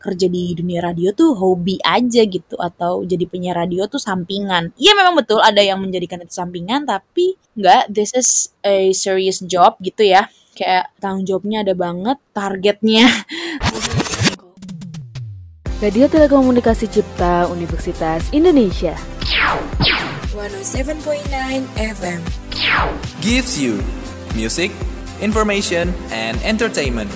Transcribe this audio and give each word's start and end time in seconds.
kerja 0.00 0.26
di 0.26 0.56
dunia 0.56 0.80
radio 0.80 1.12
tuh 1.12 1.36
hobi 1.36 1.76
aja 1.84 2.24
gitu 2.24 2.56
atau 2.56 3.04
jadi 3.04 3.28
penyiar 3.28 3.60
radio 3.60 3.84
tuh 3.86 4.00
sampingan. 4.00 4.72
Iya 4.80 4.96
memang 4.96 5.20
betul 5.20 5.44
ada 5.44 5.60
yang 5.60 5.78
menjadikan 5.78 6.24
itu 6.24 6.32
sampingan 6.32 6.88
tapi 6.88 7.36
enggak 7.54 7.86
this 7.92 8.16
is 8.16 8.56
a 8.64 8.96
serious 8.96 9.44
job 9.44 9.76
gitu 9.84 10.08
ya. 10.08 10.32
Kayak 10.56 10.90
tanggung 10.98 11.28
jawabnya 11.28 11.62
ada 11.62 11.76
banget, 11.76 12.18
targetnya. 12.32 13.06
Radio 15.80 16.12
Telekomunikasi 16.12 16.92
Cipta 16.92 17.48
Universitas 17.48 18.28
Indonesia 18.36 18.92
107.9 20.28 21.00
FM 21.80 22.20
gives 23.24 23.56
you 23.56 23.80
music, 24.36 24.70
information, 25.24 25.96
and 26.12 26.36
entertainment. 26.44 27.08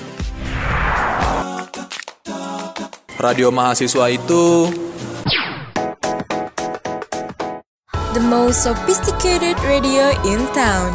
Radio 3.18 3.50
mahasiswa 3.50 4.10
itu 4.10 4.70
The 8.14 8.22
most 8.22 8.62
sophisticated 8.62 9.58
radio 9.66 10.14
in 10.22 10.46
town 10.54 10.94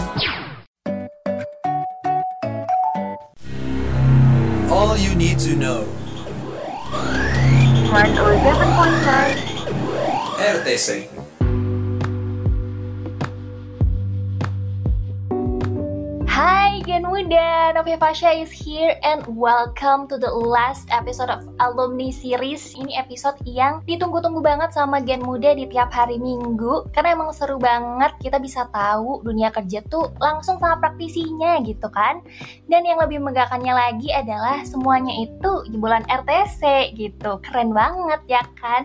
all 4.79 4.95
you 4.98 5.13
need 5.16 5.38
to 5.40 5.55
know. 5.55 5.84
107.9 7.91 9.35
RTC. 10.40 11.18
Gen 16.99 17.08
Muda, 17.08 17.71
Novia 17.80 17.95
Fasha 17.95 18.27
is 18.35 18.52
here 18.52 18.99
and 19.07 19.23
welcome 19.40 20.03
to 20.12 20.20
the 20.20 20.27
last 20.27 20.84
episode 20.91 21.31
of 21.31 21.48
Alumni 21.63 22.12
Series. 22.12 22.76
Ini 22.76 22.99
episode 22.99 23.40
yang 23.48 23.80
ditunggu-tunggu 23.88 24.44
banget 24.44 24.76
sama 24.76 24.99
Gen 24.99 25.23
Muda 25.23 25.55
di 25.55 25.63
tiap 25.71 25.96
hari 25.96 26.20
Minggu. 26.20 26.91
Karena 26.91 27.15
emang 27.15 27.32
seru 27.32 27.55
banget 27.55 28.20
kita 28.20 28.35
bisa 28.43 28.68
tahu 28.76 29.23
dunia 29.23 29.48
kerja 29.48 29.79
tuh 29.88 30.12
langsung 30.20 30.60
sama 30.60 30.76
praktisinya 30.84 31.63
gitu 31.63 31.88
kan. 31.88 32.20
Dan 32.68 32.84
yang 32.84 32.99
lebih 32.99 33.23
megahkannya 33.23 33.71
lagi 33.71 34.12
adalah 34.12 34.68
semuanya 34.68 35.23
itu 35.23 35.71
jebolan 35.71 36.04
RTC 36.04 36.91
gitu. 36.99 37.40
Keren 37.40 37.71
banget 37.71 38.27
ya 38.27 38.43
kan 38.60 38.84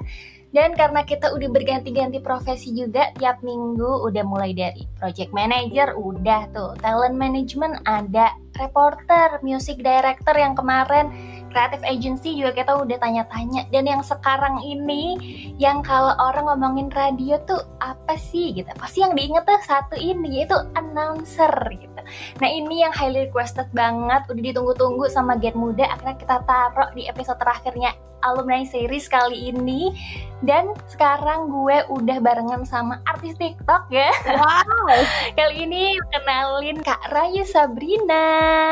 dan 0.54 0.70
karena 0.78 1.02
kita 1.02 1.34
udah 1.34 1.50
berganti-ganti 1.50 2.22
profesi 2.22 2.70
juga 2.70 3.10
tiap 3.18 3.42
minggu, 3.42 4.06
udah 4.06 4.22
mulai 4.22 4.54
dari 4.54 4.86
project 5.02 5.34
manager, 5.34 5.98
udah 5.98 6.46
tuh. 6.54 6.78
Talent 6.78 7.18
management 7.18 7.82
ada, 7.90 8.30
reporter, 8.54 9.42
music 9.42 9.82
director 9.82 10.30
yang 10.38 10.54
kemarin 10.54 11.10
creative 11.50 11.82
agency 11.82 12.38
juga 12.38 12.54
kita 12.54 12.70
udah 12.70 12.98
tanya-tanya. 13.02 13.66
Dan 13.74 13.90
yang 13.90 14.06
sekarang 14.06 14.62
ini 14.62 15.18
yang 15.58 15.82
kalau 15.82 16.14
orang 16.22 16.46
ngomongin 16.46 16.86
radio 16.94 17.34
tuh 17.50 17.66
apa 17.82 18.14
sih 18.14 18.54
gitu? 18.54 18.70
Pasti 18.78 19.02
yang 19.02 19.18
diinget 19.18 19.42
tuh 19.42 19.58
satu 19.66 19.98
ini 19.98 20.42
yaitu 20.42 20.54
announcer 20.78 21.50
gitu 21.74 21.93
nah 22.38 22.48
ini 22.48 22.84
yang 22.84 22.92
highly 22.92 23.26
requested 23.28 23.68
banget 23.72 24.22
udah 24.30 24.42
ditunggu-tunggu 24.42 25.08
sama 25.10 25.36
Gen 25.40 25.56
Muda 25.56 25.88
akhirnya 25.88 26.16
kita 26.16 26.36
taruh 26.44 26.90
di 26.92 27.08
episode 27.08 27.38
terakhirnya 27.40 27.92
alumni 28.24 28.64
series 28.64 29.06
kali 29.06 29.52
ini 29.52 29.92
dan 30.40 30.72
sekarang 30.88 31.52
gue 31.52 31.84
udah 31.92 32.18
barengan 32.24 32.64
sama 32.64 33.00
artis 33.04 33.36
TikTok 33.36 33.88
ya. 33.92 34.08
Wow. 34.24 34.88
kali 35.38 35.68
ini 35.68 36.00
kenalin 36.12 36.80
Kak 36.80 37.12
Raya 37.12 37.44
Sabrina. 37.44 38.24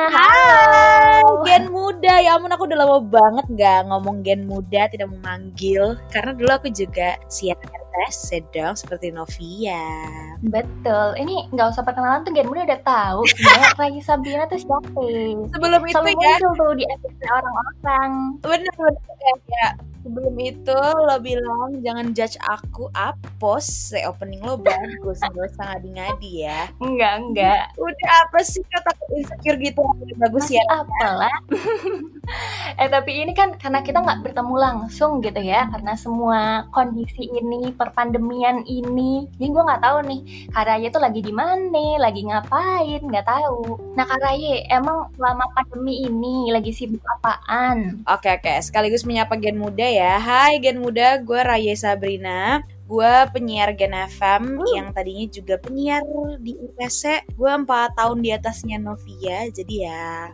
Hai, 0.08 1.20
Halo. 1.20 1.44
gen 1.44 1.68
muda. 1.68 2.20
Ya 2.20 2.36
ampun 2.36 2.52
aku 2.52 2.64
udah 2.68 2.78
lama 2.80 2.98
banget 3.04 3.46
nggak 3.52 3.80
ngomong 3.92 4.24
gen 4.24 4.48
muda, 4.48 4.88
tidak 4.88 5.12
memanggil. 5.12 6.00
Karena 6.08 6.32
dulu 6.32 6.50
aku 6.50 6.68
juga 6.72 7.20
siap 7.28 7.60
RTS 7.92 8.18
dong, 8.50 8.74
seperti 8.74 9.12
Novia. 9.12 9.84
Betul. 10.40 11.14
Ini 11.16 11.52
nggak 11.52 11.68
usah 11.70 11.84
perkenalan 11.84 12.24
tuh 12.24 12.32
Gen 12.32 12.48
Muda 12.48 12.64
udah 12.64 12.80
tahu 12.82 13.20
sebenarnya 13.30 13.70
Raya 13.76 14.00
Sabrina 14.00 14.44
tuh 14.48 14.58
siapa. 14.58 15.02
Sebelum 15.52 15.80
itu 15.82 15.92
Selalu 15.92 16.10
ya, 16.10 16.16
muncul 16.16 16.50
tuh 16.56 16.72
di 16.74 16.84
episode 16.88 17.28
orang-orang. 17.28 18.10
bener-bener 18.40 18.94
kayak 19.12 19.72
sebelum 20.02 20.34
itu 20.34 20.74
lo 21.06 21.14
bilang 21.22 21.78
jangan 21.78 22.10
judge 22.10 22.34
aku 22.42 22.90
apos 22.90 23.62
se 23.94 24.02
opening 24.02 24.42
lo 24.42 24.58
bagus 24.58 25.22
gak 25.22 25.54
usah 25.54 25.64
ngadi-ngadi 25.70 26.42
ya 26.42 26.66
Enggak, 26.82 27.12
enggak. 27.22 27.62
udah 27.78 28.10
apa 28.26 28.42
sih 28.42 28.66
kata 28.66 28.90
insecure 29.14 29.62
gitu 29.62 29.78
bagus 30.18 30.50
Masih 30.50 30.58
ya 30.58 30.64
apalah. 30.74 31.36
eh 32.82 32.88
tapi 32.90 33.22
ini 33.22 33.30
kan 33.30 33.54
karena 33.54 33.78
kita 33.82 34.02
nggak 34.02 34.26
bertemu 34.26 34.54
langsung 34.56 35.22
gitu 35.22 35.38
ya, 35.38 35.70
karena 35.70 35.94
semua 35.94 36.40
kondisi 36.70 37.28
ini, 37.28 37.70
perpandemian 37.82 38.62
ini, 38.70 39.26
jadi 39.34 39.50
gue 39.50 39.62
nggak 39.66 39.82
tahu 39.82 39.98
nih 40.06 40.20
Kak 40.54 40.64
Raya 40.70 40.88
tuh 40.94 41.02
lagi 41.02 41.20
di 41.20 41.34
mana, 41.34 41.86
lagi 41.98 42.22
ngapain, 42.22 43.02
nggak 43.02 43.26
tahu. 43.26 43.80
Nah 43.98 44.06
Kak 44.06 44.22
Raya, 44.22 44.62
emang 44.70 45.10
selama 45.18 45.44
pandemi 45.58 46.06
ini 46.06 46.54
lagi 46.54 46.70
sibuk 46.70 47.02
apaan? 47.18 48.06
Oke 48.06 48.30
oke, 48.30 48.54
sekaligus 48.62 49.02
menyapa 49.02 49.34
Gen 49.34 49.58
Muda 49.58 49.84
ya. 49.84 50.22
Hai 50.22 50.62
Gen 50.62 50.78
Muda, 50.78 51.18
gue 51.18 51.40
Raya 51.42 51.74
Sabrina. 51.74 52.62
Gue 52.82 53.08
penyiar 53.32 53.72
Gen 53.72 53.96
FM 53.96 54.60
yang 54.76 54.92
tadinya 54.92 55.24
juga 55.32 55.56
penyiar 55.56 56.04
di 56.44 56.52
UPC. 56.60 57.24
Gue 57.32 57.48
4 57.48 57.64
tahun 57.96 58.18
di 58.20 58.30
atasnya 58.36 58.76
Novia, 58.76 59.48
jadi 59.48 59.74
ya 59.88 60.28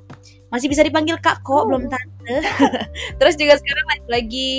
masih 0.51 0.67
bisa 0.67 0.83
dipanggil 0.83 1.21
kak 1.23 1.45
kok, 1.45 1.69
belum 1.69 1.87
tante. 1.87 2.18
Terus 3.19 3.35
juga 3.41 3.57
sekarang 3.57 3.87
lagi, 4.09 4.53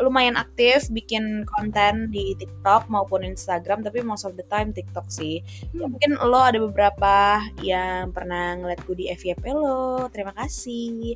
lumayan 0.00 0.40
aktif 0.40 0.88
bikin 0.88 1.44
konten 1.56 2.08
di 2.08 2.32
TikTok 2.40 2.88
maupun 2.88 3.24
Instagram, 3.24 3.84
tapi 3.84 4.00
most 4.00 4.24
of 4.24 4.34
the 4.40 4.46
time 4.48 4.72
TikTok 4.72 5.04
sih. 5.12 5.44
Ya, 5.76 5.84
mungkin 5.84 6.16
lo 6.16 6.40
ada 6.40 6.56
beberapa 6.56 7.44
yang 7.60 8.12
pernah 8.16 8.56
ngeliat 8.56 8.80
gue 8.88 8.96
di 8.96 9.06
FYP 9.12 9.52
lo, 9.52 10.08
terima 10.08 10.32
kasih. 10.32 11.12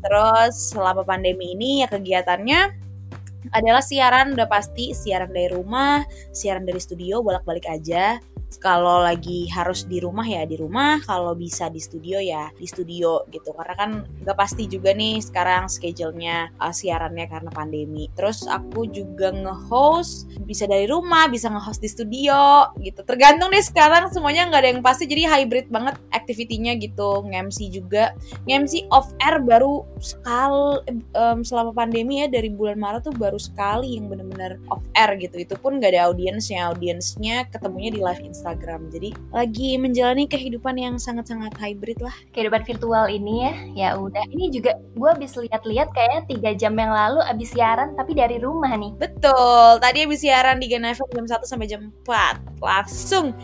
Terus 0.00 0.74
selama 0.74 1.06
pandemi 1.06 1.54
ini 1.54 1.84
ya 1.84 1.88
kegiatannya 1.90 2.90
adalah 3.56 3.80
siaran 3.80 4.36
udah 4.36 4.48
pasti 4.50 4.92
siaran 4.92 5.32
dari 5.32 5.48
rumah, 5.50 6.04
siaran 6.34 6.66
dari 6.66 6.80
studio 6.82 7.22
bolak-balik 7.22 7.66
aja. 7.70 8.18
Kalau 8.58 9.04
lagi 9.06 9.46
harus 9.54 9.86
di 9.86 10.02
rumah 10.02 10.26
ya 10.26 10.42
di 10.42 10.58
rumah, 10.58 10.98
kalau 11.06 11.38
bisa 11.38 11.70
di 11.70 11.78
studio 11.78 12.18
ya 12.18 12.50
di 12.58 12.66
studio 12.66 13.22
gitu. 13.30 13.54
Karena 13.54 13.74
kan 13.78 13.90
nggak 14.26 14.36
pasti 14.36 14.66
juga 14.66 14.90
nih 14.90 15.22
sekarang 15.22 15.70
schedule-nya 15.70 16.50
uh, 16.58 16.74
siarannya 16.74 17.30
karena 17.30 17.50
pandemi. 17.54 18.10
Terus 18.18 18.48
aku 18.50 18.90
juga 18.90 19.30
nge-host 19.30 20.42
bisa 20.42 20.66
dari 20.66 20.90
rumah, 20.90 21.30
bisa 21.30 21.46
nge-host 21.46 21.80
di 21.84 21.90
studio 21.92 22.72
gitu. 22.82 23.06
Tergantung 23.06 23.54
deh 23.54 23.62
sekarang 23.62 24.10
semuanya 24.10 24.50
nggak 24.50 24.60
ada 24.60 24.70
yang 24.74 24.82
pasti 24.82 25.06
jadi 25.06 25.30
hybrid 25.30 25.70
banget 25.70 25.94
activity-nya 26.10 26.74
gitu. 26.82 27.22
Nge-MC 27.30 27.58
juga 27.70 28.12
nge-MC 28.50 28.90
off 28.90 29.12
air 29.22 29.38
baru 29.38 29.86
sekali 30.02 30.82
em, 31.14 31.38
selama 31.46 31.70
pandemi 31.76 32.24
ya 32.24 32.26
dari 32.26 32.50
bulan 32.50 32.80
Maret 32.80 33.06
tuh 33.06 33.14
baru 33.14 33.38
sekali 33.38 33.96
yang 33.96 34.08
bener-bener 34.10 34.56
off 34.72 34.82
air 34.96 35.14
gitu 35.20 35.36
itu 35.40 35.54
pun 35.58 35.78
gak 35.78 35.92
ada 35.94 36.10
audiensnya 36.10 36.70
audiensnya 36.72 37.46
ketemunya 37.52 37.90
di 37.92 38.00
live 38.00 38.22
Instagram 38.22 38.39
jadi 38.90 39.10
lagi 39.30 39.76
menjalani 39.76 40.24
kehidupan 40.24 40.76
yang 40.80 40.96
sangat-sangat 40.96 41.52
hybrid 41.60 42.00
lah 42.00 42.14
Kehidupan 42.32 42.64
virtual 42.64 43.06
ini 43.10 43.44
ya, 43.46 43.52
ya 43.74 43.88
udah. 43.98 44.24
Ini 44.32 44.50
juga 44.54 44.76
gue 44.96 45.08
habis 45.08 45.36
lihat-lihat 45.36 45.92
kayaknya 45.92 46.20
tiga 46.30 46.50
jam 46.56 46.74
yang 46.76 46.92
lalu 46.92 47.20
abis 47.26 47.52
siaran 47.52 47.92
tapi 47.94 48.16
dari 48.16 48.40
rumah 48.40 48.72
nih. 48.76 48.92
betul 48.96 49.76
tadi 49.82 50.06
habis 50.06 50.20
siaran 50.22 50.56
di 50.62 50.66
Gen 50.70 50.86
FM 50.86 51.10
jam 51.12 51.26
1 51.26 51.44
sampai 51.44 51.66
jam 51.68 51.82
4 52.06 52.62
langsung 52.62 53.34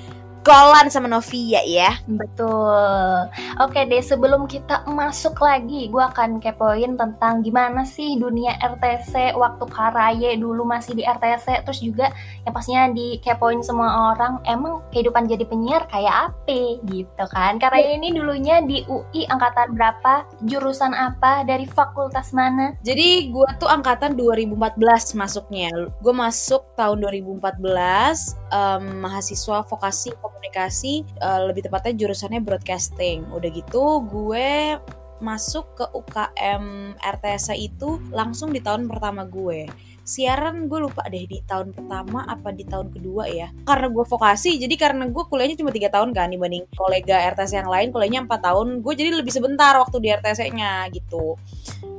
kolan 0.47 0.87
sama 0.87 1.11
Novia 1.11 1.59
ya 1.67 1.99
Betul. 2.07 3.27
Oke 3.59 3.83
deh, 3.91 3.99
sebelum 3.99 4.47
kita 4.47 4.87
masuk 4.87 5.43
lagi, 5.43 5.91
gue 5.91 5.99
akan 5.99 6.39
kepoin 6.39 6.95
tentang 6.95 7.43
gimana 7.43 7.83
sih 7.83 8.15
dunia 8.15 8.55
RTC 8.62 9.34
waktu 9.34 9.65
Karaye 9.66 10.39
dulu 10.39 10.63
masih 10.63 10.95
di 10.95 11.03
RTC, 11.03 11.66
terus 11.66 11.83
juga 11.83 12.15
yang 12.47 12.54
pastinya 12.54 12.87
dikepoin 12.95 13.65
semua 13.66 14.15
orang, 14.15 14.39
emang 14.47 14.87
kehidupan 14.95 15.27
jadi 15.27 15.43
penyiar 15.48 15.83
kayak 15.91 16.31
apa 16.31 16.60
gitu 16.87 17.25
kan? 17.34 17.59
Karaye 17.59 17.99
ini 17.99 18.15
dulunya 18.15 18.63
di 18.63 18.87
UI 18.87 19.27
angkatan 19.27 19.75
berapa, 19.75 20.28
jurusan 20.47 20.95
apa, 20.95 21.42
dari 21.42 21.66
fakultas 21.66 22.31
mana? 22.31 22.78
Jadi 22.87 23.34
gue 23.34 23.49
tuh 23.59 23.66
angkatan 23.66 24.15
2014 24.15 25.19
masuknya. 25.19 25.75
Gue 25.99 26.15
masuk 26.15 26.63
tahun 26.78 27.03
2014 27.03 28.37
em, 28.53 28.84
mahasiswa 29.03 29.66
vokasi 29.66 30.15
komunikasi, 30.36 31.03
eh, 31.03 31.41
lebih 31.48 31.65
tepatnya 31.65 31.97
jurusannya 31.97 32.44
broadcasting. 32.44 33.24
Udah 33.33 33.48
gitu 33.48 34.04
gue 34.04 34.77
masuk 35.16 35.80
ke 35.80 35.84
UKM 35.97 36.92
RTS 37.00 37.56
itu 37.56 37.97
langsung 38.12 38.53
di 38.53 38.60
tahun 38.60 38.84
pertama 38.84 39.24
gue. 39.24 39.65
Siaran 40.06 40.71
gue 40.71 40.86
lupa 40.86 41.03
deh 41.10 41.27
di 41.27 41.42
tahun 41.42 41.74
pertama 41.74 42.22
apa 42.28 42.53
di 42.54 42.62
tahun 42.62 42.92
kedua 42.94 43.27
ya. 43.27 43.48
Karena 43.65 43.91
gue 43.91 44.04
vokasi, 44.06 44.60
jadi 44.60 44.77
karena 44.78 45.09
gue 45.09 45.24
kuliahnya 45.27 45.56
cuma 45.59 45.74
tiga 45.74 45.91
tahun 45.91 46.15
kan 46.15 46.30
dibanding 46.30 46.68
kolega 46.78 47.32
RTS 47.34 47.59
yang 47.59 47.66
lain 47.66 47.91
kuliahnya 47.91 48.28
4 48.28 48.39
tahun. 48.39 48.66
Gue 48.84 48.92
jadi 48.94 49.10
lebih 49.16 49.32
sebentar 49.34 49.74
waktu 49.80 49.98
di 49.98 50.09
RTS-nya 50.15 50.86
gitu 50.94 51.34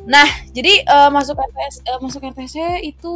Nah, 0.07 0.27
jadi 0.55 0.87
eh, 0.87 1.09
masuk 1.11 1.35
RTS 1.35 1.83
eh, 1.83 1.99
masuk 1.99 2.23
RTS 2.23 2.79
itu 2.79 3.13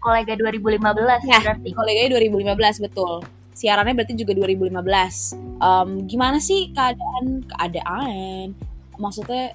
Kolega 0.00 0.32
2015 0.40 1.28
Ya, 1.28 1.36
berarti. 1.44 1.68
koleganya 1.76 2.16
2015 2.16 2.80
betul. 2.80 3.20
Siarannya 3.60 3.92
berarti 3.92 4.16
juga 4.16 4.32
2015. 4.32 5.36
Em, 5.36 5.88
gimana 6.08 6.40
sih 6.40 6.72
keadaan 6.72 7.44
keadaan? 7.44 8.56
Maksudnya 8.96 9.52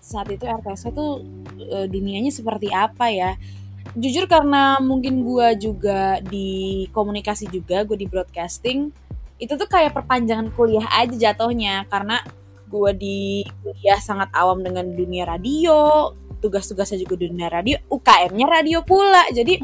saat 0.00 0.32
itu 0.32 0.48
RTS 0.48 0.88
tuh 0.96 1.20
eh, 1.60 1.84
dunianya 1.92 2.32
seperti 2.32 2.72
apa 2.72 3.12
ya? 3.12 3.36
Jujur 3.92 4.24
karena 4.24 4.80
mungkin 4.80 5.20
gua 5.20 5.52
juga 5.52 6.24
di 6.24 6.88
komunikasi 6.96 7.52
juga, 7.52 7.84
gue 7.84 8.00
di 8.00 8.08
broadcasting, 8.08 8.88
itu 9.36 9.52
tuh 9.60 9.68
kayak 9.68 9.92
perpanjangan 9.92 10.48
kuliah 10.56 10.88
aja 10.88 11.12
jatuhnya 11.12 11.84
karena 11.92 12.24
gua 12.72 12.96
di 12.96 13.44
kuliah 13.60 14.00
sangat 14.00 14.32
awam 14.32 14.64
dengan 14.64 14.88
dunia 14.88 15.28
radio, 15.28 16.10
tugas-tugasnya 16.44 17.00
juga 17.00 17.16
dunia 17.24 17.48
radio, 17.48 17.80
UKM-nya 17.88 18.44
radio 18.44 18.84
pula. 18.84 19.24
Jadi 19.32 19.56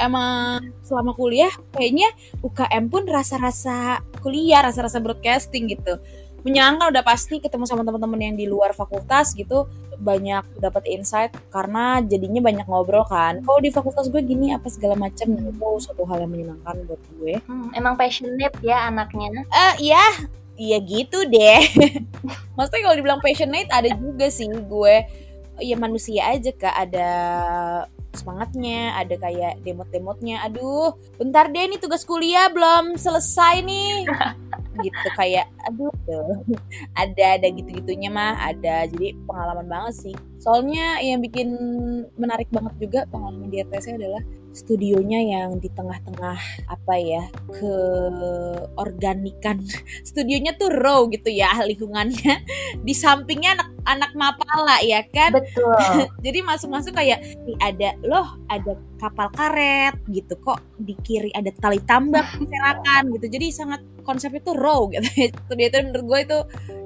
emang 0.00 0.64
selama 0.80 1.12
kuliah 1.12 1.52
kayaknya 1.76 2.08
UKM 2.40 2.88
pun 2.88 3.04
rasa-rasa 3.04 4.00
kuliah, 4.24 4.64
rasa-rasa 4.64 4.96
broadcasting 5.04 5.68
gitu. 5.68 6.00
Menyenangkan 6.42 6.90
udah 6.90 7.04
pasti 7.04 7.38
ketemu 7.38 7.68
sama 7.68 7.84
teman-teman 7.84 8.32
yang 8.32 8.34
di 8.34 8.48
luar 8.48 8.72
fakultas 8.72 9.36
gitu 9.36 9.68
banyak 10.02 10.42
dapat 10.58 10.82
insight 10.90 11.30
karena 11.54 12.02
jadinya 12.02 12.42
banyak 12.42 12.66
ngobrol 12.66 13.06
kan. 13.06 13.38
Kalau 13.46 13.60
di 13.62 13.70
fakultas 13.70 14.10
gue 14.10 14.18
gini 14.24 14.50
apa 14.50 14.66
segala 14.66 14.98
macam 14.98 15.30
itu 15.38 15.68
suatu 15.78 16.02
hal 16.08 16.26
yang 16.26 16.32
menyenangkan 16.34 16.82
buat 16.90 17.02
gue. 17.20 17.38
Hmm, 17.46 17.70
emang 17.78 17.94
passionate 17.94 18.58
ya 18.58 18.90
anaknya. 18.90 19.46
Eh 19.46 19.94
iya, 19.94 20.02
iya 20.58 20.78
gitu 20.82 21.22
deh. 21.30 21.62
Maksudnya 22.58 22.82
kalau 22.82 22.96
dibilang 22.98 23.22
passionate 23.22 23.70
ada 23.70 23.94
juga 23.94 24.26
sih 24.26 24.50
gue 24.50 24.96
ya 25.60 25.76
manusia 25.76 26.32
aja 26.32 26.50
kak 26.54 26.74
ada 26.88 27.10
semangatnya, 28.12 28.92
ada 28.96 29.16
kayak 29.16 29.64
demot-demotnya. 29.64 30.44
Aduh, 30.44 30.92
bentar 31.16 31.48
deh 31.48 31.64
nih 31.64 31.80
tugas 31.80 32.04
kuliah 32.04 32.52
belum 32.52 32.96
selesai 33.00 33.64
nih. 33.64 34.08
gitu 34.84 35.08
kayak 35.16 35.48
aduh 35.68 35.92
tuh. 36.08 36.40
ada 37.02 37.40
ada 37.40 37.48
gitu-gitunya 37.52 38.08
mah 38.08 38.36
ada 38.40 38.88
jadi 38.88 39.16
pengalaman 39.28 39.68
banget 39.68 39.94
sih 40.08 40.16
soalnya 40.42 40.98
yang 40.98 41.22
bikin 41.22 41.54
menarik 42.18 42.50
banget 42.50 42.74
juga 42.82 43.00
pengalaman 43.06 43.46
di 43.46 43.62
RTS 43.62 43.94
adalah 43.94 44.22
studionya 44.52 45.22
yang 45.22 45.56
di 45.62 45.70
tengah-tengah 45.72 46.38
apa 46.68 46.94
ya 47.00 47.24
ke 47.48 47.74
organikan 48.76 49.62
studionya 50.08 50.58
tuh 50.58 50.68
raw 50.68 51.06
gitu 51.08 51.30
ya 51.30 51.54
lingkungannya. 51.70 52.42
Di 52.82 52.94
sampingnya 52.94 53.54
anak 53.54 53.68
anak 53.86 54.12
mapala 54.18 54.82
ya 54.82 55.06
kan? 55.14 55.38
Betul. 55.38 55.78
jadi 56.26 56.38
masuk-masuk 56.42 56.92
kayak 56.98 57.22
"Ih, 57.46 57.56
ada 57.62 57.94
loh 58.02 58.34
ada 58.50 58.74
kapal 58.98 59.30
karet 59.32 59.94
gitu. 60.10 60.34
Kok 60.42 60.58
di 60.82 60.98
kiri 61.06 61.30
ada 61.32 61.54
tali 61.54 61.78
tambak 61.86 62.26
berserakan 62.36 63.14
gitu. 63.14 63.26
Jadi 63.30 63.46
sangat 63.54 63.80
konsepnya 64.02 64.42
tuh 64.42 64.58
raw 64.58 64.90
gitu. 64.90 65.06
Studio 65.48 65.66
itu 65.70 65.78
menurut 65.86 66.04
gue 66.04 66.18
itu 66.26 66.38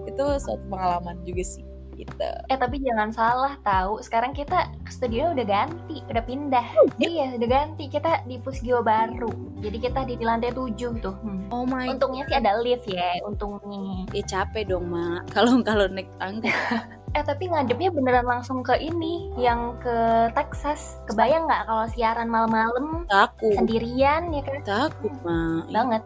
itu 0.06 0.24
suatu 0.38 0.64
pengalaman 0.70 1.18
juga 1.26 1.44
sih 1.44 1.75
gitu 1.96 2.30
Eh 2.46 2.58
tapi 2.58 2.78
jangan 2.78 3.10
salah 3.10 3.54
tahu. 3.64 3.98
Sekarang 4.04 4.36
kita 4.36 4.68
studio 4.86 5.32
udah 5.34 5.46
ganti, 5.46 6.04
udah 6.06 6.22
pindah. 6.22 6.66
Iya, 7.00 7.36
udah 7.40 7.48
ganti. 7.48 7.88
Kita 7.90 8.22
di 8.28 8.38
Pusgio 8.38 8.84
baru. 8.84 9.32
Jadi 9.64 9.76
kita 9.80 10.04
di 10.04 10.14
lantai 10.20 10.52
7 10.52 11.00
tuh. 11.00 11.16
Hmm. 11.24 11.48
oh 11.50 11.64
my 11.66 11.86
Untungnya 11.90 12.26
sih 12.26 12.36
ada 12.36 12.58
lift 12.60 12.86
ya, 12.90 13.18
untungnya. 13.26 14.06
ya 14.10 14.22
capek 14.26 14.68
dong 14.70 14.90
mak 14.90 15.26
kalau 15.30 15.62
kalau 15.62 15.86
naik 15.86 16.10
tangga 16.18 16.50
Eh 17.16 17.24
tapi 17.24 17.48
ngadepnya 17.48 17.88
beneran 17.88 18.28
langsung 18.28 18.60
ke 18.60 18.76
ini, 18.76 19.32
yang 19.40 19.72
ke 19.80 20.28
Texas. 20.36 21.00
Kebayang 21.08 21.48
nggak 21.48 21.64
kalau 21.64 21.88
siaran 21.88 22.28
malam-malam 22.28 23.08
takut 23.08 23.56
sendirian 23.56 24.28
ya 24.36 24.44
kan? 24.44 24.60
takut 24.68 25.12
mak 25.24 25.64
Banget. 25.72 26.02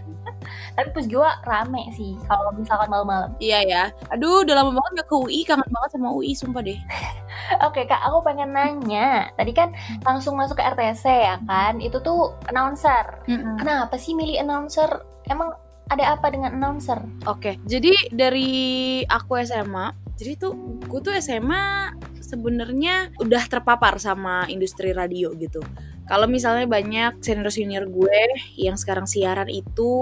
Tapi 0.78 0.88
Pusgio 0.94 1.26
rame 1.42 1.90
sih 1.98 2.14
kalau 2.30 2.54
misalkan 2.54 2.88
malam-malam. 2.88 3.34
iya 3.42 3.60
ya 3.66 3.84
aduh 4.08 4.46
udah 4.46 4.54
lama 4.56 4.72
banget 4.72 5.04
gak 5.04 5.08
ke 5.12 5.16
UI 5.18 5.40
kangen 5.44 5.68
banget 5.68 5.90
sama 5.92 6.08
UI 6.14 6.32
sumpah 6.32 6.62
deh 6.64 6.78
Oke 7.66 7.82
kak, 7.82 7.98
aku 8.06 8.22
pengen 8.22 8.54
nanya. 8.54 9.34
Tadi 9.34 9.50
kan 9.50 9.74
langsung 10.06 10.38
masuk 10.38 10.62
ke 10.62 10.64
RTC 10.70 11.04
ya 11.10 11.36
kan? 11.50 11.82
Itu 11.82 11.98
tuh 11.98 12.38
announcer. 12.46 13.26
Kenapa 13.58 13.98
sih 13.98 14.14
milih 14.14 14.38
announcer? 14.38 15.02
Emang 15.26 15.58
ada 15.90 16.14
apa 16.14 16.30
dengan 16.30 16.54
announcer? 16.54 17.02
Oke, 17.26 17.58
jadi 17.66 17.90
dari 18.14 19.02
aku 19.10 19.42
SMA, 19.42 19.90
jadi 20.20 20.36
tuh 20.36 20.52
gue 20.84 21.00
tuh 21.00 21.16
SMA 21.16 21.96
sebenarnya 22.20 23.08
udah 23.16 23.42
terpapar 23.48 23.96
sama 23.96 24.44
industri 24.52 24.92
radio 24.92 25.32
gitu. 25.32 25.64
Kalau 26.04 26.26
misalnya 26.26 26.66
banyak 26.66 27.22
senior-senior 27.22 27.86
gue 27.86 28.20
yang 28.58 28.74
sekarang 28.74 29.06
siaran 29.06 29.46
itu 29.46 29.92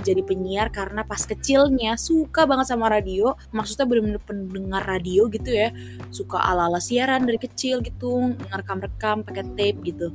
jadi 0.00 0.24
penyiar 0.24 0.72
karena 0.72 1.04
pas 1.04 1.20
kecilnya 1.22 2.00
suka 2.00 2.48
banget 2.48 2.72
sama 2.72 2.88
radio, 2.88 3.36
maksudnya 3.52 3.84
bener-bener 3.84 4.22
pendengar 4.24 4.82
radio 4.88 5.28
gitu 5.28 5.52
ya, 5.52 5.68
suka 6.08 6.40
ala-ala 6.40 6.80
siaran 6.80 7.28
dari 7.28 7.36
kecil 7.36 7.84
gitu, 7.84 8.32
ngerekam-rekam 8.48 9.28
pakai 9.28 9.44
tape 9.54 9.78
gitu. 9.84 10.08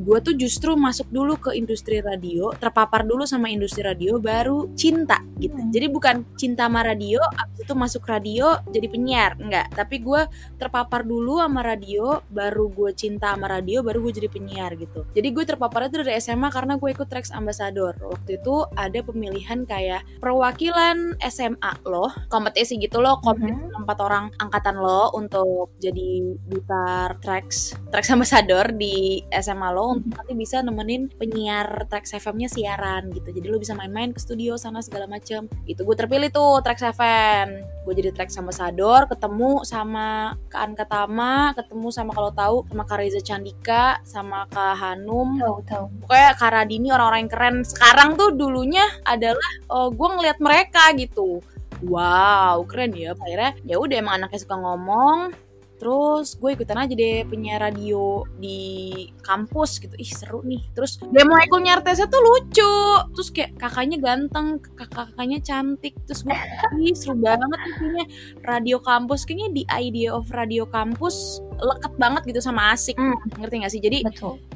Gue 0.00 0.18
tuh 0.24 0.32
justru 0.32 0.72
masuk 0.80 1.12
dulu 1.12 1.36
ke 1.36 1.52
industri 1.52 2.00
radio, 2.00 2.48
terpapar 2.56 3.04
dulu 3.04 3.28
sama 3.28 3.52
industri 3.52 3.84
radio, 3.84 4.16
baru 4.16 4.72
cinta 4.72 5.20
gitu. 5.36 5.52
Hmm. 5.52 5.68
Jadi 5.68 5.86
bukan 5.92 6.16
cinta 6.40 6.64
sama 6.64 6.80
radio, 6.80 7.20
abis 7.36 7.68
itu 7.68 7.74
masuk 7.76 8.08
radio 8.08 8.56
jadi 8.72 8.88
penyiar, 8.88 9.36
enggak. 9.36 9.68
Tapi 9.76 10.00
gue 10.00 10.24
terpapar 10.56 11.04
dulu 11.04 11.44
sama 11.44 11.60
radio, 11.60 12.24
baru 12.32 12.72
gue 12.72 12.90
cinta 12.96 13.36
sama 13.36 13.52
radio, 13.52 13.84
baru 13.84 14.00
gue 14.08 14.12
jadi 14.24 14.28
penyiar 14.32 14.72
gitu. 14.80 15.04
Jadi 15.12 15.28
gue 15.36 15.44
terpapar 15.44 15.92
itu 15.92 16.00
dari 16.00 16.16
SMA 16.16 16.48
karena 16.48 16.80
gue 16.80 16.88
ikut 16.96 17.04
Trax 17.04 17.28
Ambassador. 17.36 17.92
Waktu 18.00 18.40
itu 18.40 18.64
ada 18.72 18.98
pemilihan 19.04 19.68
kayak 19.68 20.00
perwakilan 20.24 21.20
SMA 21.28 21.72
loh, 21.84 22.08
kompetisi 22.32 22.80
gitu 22.80 23.04
loh, 23.04 23.20
kompetisi 23.20 23.68
empat 23.76 23.98
orang 24.00 24.24
angkatan 24.40 24.80
lo 24.80 25.12
untuk 25.12 25.76
jadi 25.76 26.36
duta 26.48 27.12
Trax 27.20 27.76
Trax 27.90 28.04
Ambassador 28.12 28.72
di 28.72 29.20
SMA 29.28 29.68
lo 29.74 29.89
untuk 29.98 30.14
nanti 30.14 30.32
bisa 30.38 30.62
nemenin 30.62 31.10
penyiar 31.10 31.90
Trax 31.90 32.14
FM-nya 32.20 32.46
siaran 32.46 33.10
gitu. 33.10 33.34
Jadi 33.34 33.46
lo 33.50 33.58
bisa 33.58 33.74
main-main 33.74 34.14
ke 34.14 34.20
studio 34.22 34.54
sana 34.54 34.84
segala 34.84 35.10
macem. 35.10 35.50
Itu 35.66 35.82
gue 35.82 35.96
terpilih 35.98 36.30
tuh 36.30 36.62
Trax 36.62 36.86
FM. 36.94 37.46
Gue 37.82 37.96
jadi 37.96 38.12
Trax 38.12 38.36
Ambassador, 38.36 39.08
ketemu 39.08 39.64
sama 39.64 40.36
Kak 40.52 40.62
Anka 40.62 40.84
Tama, 40.84 41.56
ketemu 41.56 41.88
sama 41.90 42.12
kalau 42.12 42.30
tahu 42.30 42.56
sama 42.68 42.84
Kak 42.84 42.98
Reza 43.00 43.20
Candika, 43.24 43.98
sama 44.04 44.44
Kak 44.52 44.76
Hanum, 44.78 45.40
Tahu 45.40 45.58
tahu. 45.64 45.84
pokoknya 46.04 46.30
Kak 46.36 46.50
Radini 46.52 46.88
orang-orang 46.92 47.26
yang 47.26 47.32
keren 47.32 47.56
sekarang 47.64 48.14
tuh 48.20 48.30
dulunya 48.36 48.84
adalah 49.08 49.50
gue 49.70 50.08
ngeliat 50.14 50.38
mereka 50.38 50.92
gitu 50.94 51.40
wow 51.86 52.60
keren 52.68 52.92
ya 52.92 53.16
akhirnya 53.16 53.56
ya 53.64 53.76
udah 53.80 53.96
emang 53.96 54.14
anaknya 54.20 54.40
suka 54.44 54.56
ngomong 54.60 55.32
terus 55.80 56.36
gue 56.36 56.52
ikutan 56.52 56.76
aja 56.76 56.92
deh 56.92 57.24
penyiar 57.24 57.64
radio 57.64 58.28
di 58.36 58.92
kampus 59.24 59.80
gitu. 59.80 59.96
Ih 59.96 60.12
seru 60.12 60.44
nih. 60.44 60.60
Terus 60.76 61.00
dia 61.00 61.24
mulai 61.24 61.48
kuliah 61.48 61.80
tesnya 61.80 62.04
tuh 62.06 62.20
lucu. 62.20 62.76
Terus 63.16 63.28
kayak 63.32 63.56
kakaknya 63.56 63.96
ganteng 63.96 64.60
kakak 64.60 64.92
kakaknya 64.92 65.40
cantik. 65.40 65.96
Terus 66.04 66.20
gue 66.28 66.36
ih 66.84 66.92
seru 66.92 67.16
banget 67.16 67.60
kayaknya 67.80 68.04
radio 68.44 68.76
kampus. 68.76 69.24
Kayaknya 69.24 69.48
di 69.56 69.62
idea 69.72 70.12
of 70.12 70.28
radio 70.28 70.68
kampus 70.68 71.40
leket 71.56 71.92
banget 71.96 72.22
gitu 72.28 72.44
sama 72.44 72.76
asik. 72.76 73.00
Hmm. 73.00 73.16
ngerti 73.40 73.64
gak 73.64 73.72
sih? 73.72 73.80
Jadi 73.80 74.04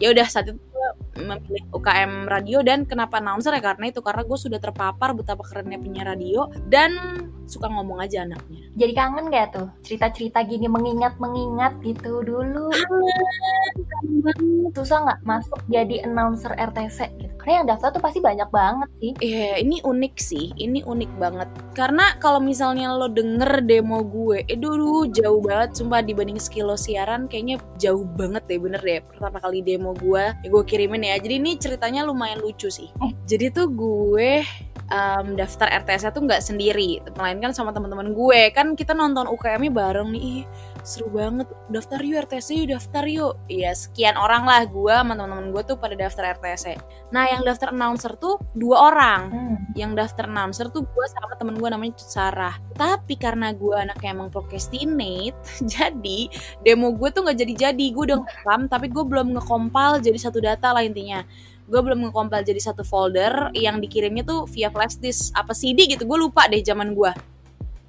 ya 0.04 0.12
udah 0.12 0.28
saat 0.28 0.52
itu 0.52 0.73
memilih 1.14 1.64
UKM 1.70 2.26
radio 2.26 2.58
dan 2.66 2.84
kenapa 2.84 3.22
announcer 3.22 3.54
ya 3.54 3.62
karena 3.62 3.90
itu 3.90 4.02
karena 4.02 4.22
gue 4.26 4.38
sudah 4.38 4.58
terpapar 4.58 5.14
betapa 5.14 5.46
kerennya 5.46 5.78
penyiar 5.78 6.10
radio 6.10 6.50
dan 6.66 6.94
suka 7.44 7.68
ngomong 7.68 8.00
aja 8.00 8.24
anaknya 8.24 8.66
Jadi 8.74 8.92
kangen 8.96 9.28
gak 9.30 9.54
tuh 9.54 9.68
cerita-cerita 9.84 10.42
gini 10.48 10.66
mengingat-mengingat 10.66 11.78
gitu 11.84 12.24
dulu? 12.24 12.72
Susah 14.74 15.04
nggak 15.04 15.20
masuk 15.22 15.60
jadi 15.70 16.08
announcer 16.08 16.50
RTC 16.56 16.98
gitu? 17.20 17.34
Karena 17.44 17.60
yang 17.60 17.68
daftar 17.76 17.92
tuh 17.92 18.02
pasti 18.02 18.24
banyak 18.24 18.48
banget 18.48 18.88
sih. 18.98 19.12
Iya, 19.20 19.60
ini 19.60 19.76
unik 19.84 20.14
sih. 20.16 20.56
Ini 20.56 20.80
unik 20.88 21.12
banget. 21.20 21.48
Karena 21.76 22.16
kalau 22.16 22.40
misalnya 22.40 22.96
lo 22.96 23.12
denger 23.12 23.60
demo 23.68 24.00
gue, 24.00 24.48
eh 24.48 24.56
dulu 24.56 25.12
jauh 25.12 25.44
banget. 25.44 25.76
Sumpah 25.76 26.00
dibanding 26.00 26.40
skill 26.40 26.72
lo 26.72 26.80
siaran, 26.80 27.28
kayaknya 27.28 27.60
jauh 27.76 28.08
banget 28.16 28.48
deh, 28.48 28.56
bener 28.56 28.80
deh. 28.80 29.04
Pertama 29.04 29.44
kali 29.44 29.60
demo 29.60 29.92
gue, 29.92 30.24
ya 30.32 30.48
gue 30.48 30.64
kirimin 30.74 31.06
ya. 31.06 31.14
Jadi 31.22 31.38
ini 31.38 31.54
ceritanya 31.54 32.02
lumayan 32.02 32.42
lucu 32.42 32.66
sih. 32.66 32.90
Jadi 33.30 33.54
tuh 33.54 33.70
gue 33.70 34.42
um, 34.90 35.38
daftar 35.38 35.70
RTS 35.70 36.10
tuh 36.10 36.26
nggak 36.26 36.42
sendiri, 36.42 36.98
melainkan 37.14 37.54
sama 37.54 37.70
teman-teman 37.70 38.10
gue. 38.10 38.50
Kan 38.50 38.74
kita 38.74 38.90
nonton 38.90 39.30
UKM-nya 39.30 39.70
bareng 39.70 40.10
nih. 40.10 40.42
Seru 40.84 41.08
banget. 41.08 41.48
Daftar 41.72 42.04
yuk 42.04 42.28
RTC 42.28 42.48
yuk 42.60 42.68
daftar 42.76 43.08
yuk. 43.08 43.40
Iya 43.48 43.72
sekian 43.72 44.20
orang 44.20 44.44
lah 44.44 44.68
gue 44.68 44.92
sama 44.92 45.16
teman-teman 45.16 45.48
gue 45.48 45.62
tuh 45.64 45.76
pada 45.80 45.96
daftar 45.96 46.36
RTC 46.36 46.76
nah 47.08 47.30
yang 47.30 47.46
daftar 47.46 47.72
announcer 47.72 48.12
tuh 48.20 48.36
dua 48.52 48.92
orang. 48.92 49.20
Hmm. 49.32 49.56
yang 49.74 49.98
daftar 49.98 50.30
announcer 50.30 50.70
tuh 50.70 50.86
gue 50.86 51.06
sama 51.10 51.34
temen 51.34 51.58
gue 51.58 51.66
namanya 51.66 51.98
Sarah. 51.98 52.54
Tapi 52.76 53.18
karena 53.18 53.50
gue 53.50 53.74
anaknya 53.74 54.14
emang 54.14 54.30
procrastinate 54.30 55.34
jadi 55.74 56.30
demo 56.62 56.94
gue 56.94 57.08
tuh 57.10 57.24
nggak 57.26 57.38
jadi-jadi. 57.42 57.86
Gue 57.90 58.12
udah 58.12 58.18
ngerekam 58.22 58.60
tapi 58.68 58.86
gue 58.92 59.02
belum 59.02 59.34
ngekompal 59.40 59.98
jadi 60.04 60.18
satu 60.20 60.38
data 60.38 60.70
lah 60.70 60.84
intinya. 60.84 61.24
Gue 61.64 61.80
belum 61.80 62.06
ngekompal 62.06 62.44
jadi 62.44 62.60
satu 62.60 62.84
folder 62.84 63.50
yang 63.56 63.80
dikirimnya 63.80 64.22
tuh 64.22 64.44
via 64.46 64.68
flash 64.68 65.00
disk. 65.00 65.32
Apa 65.32 65.56
CD 65.56 65.88
gitu 65.88 66.04
gue 66.04 66.18
lupa 66.20 66.44
deh 66.46 66.60
zaman 66.60 66.92
gue 66.92 67.33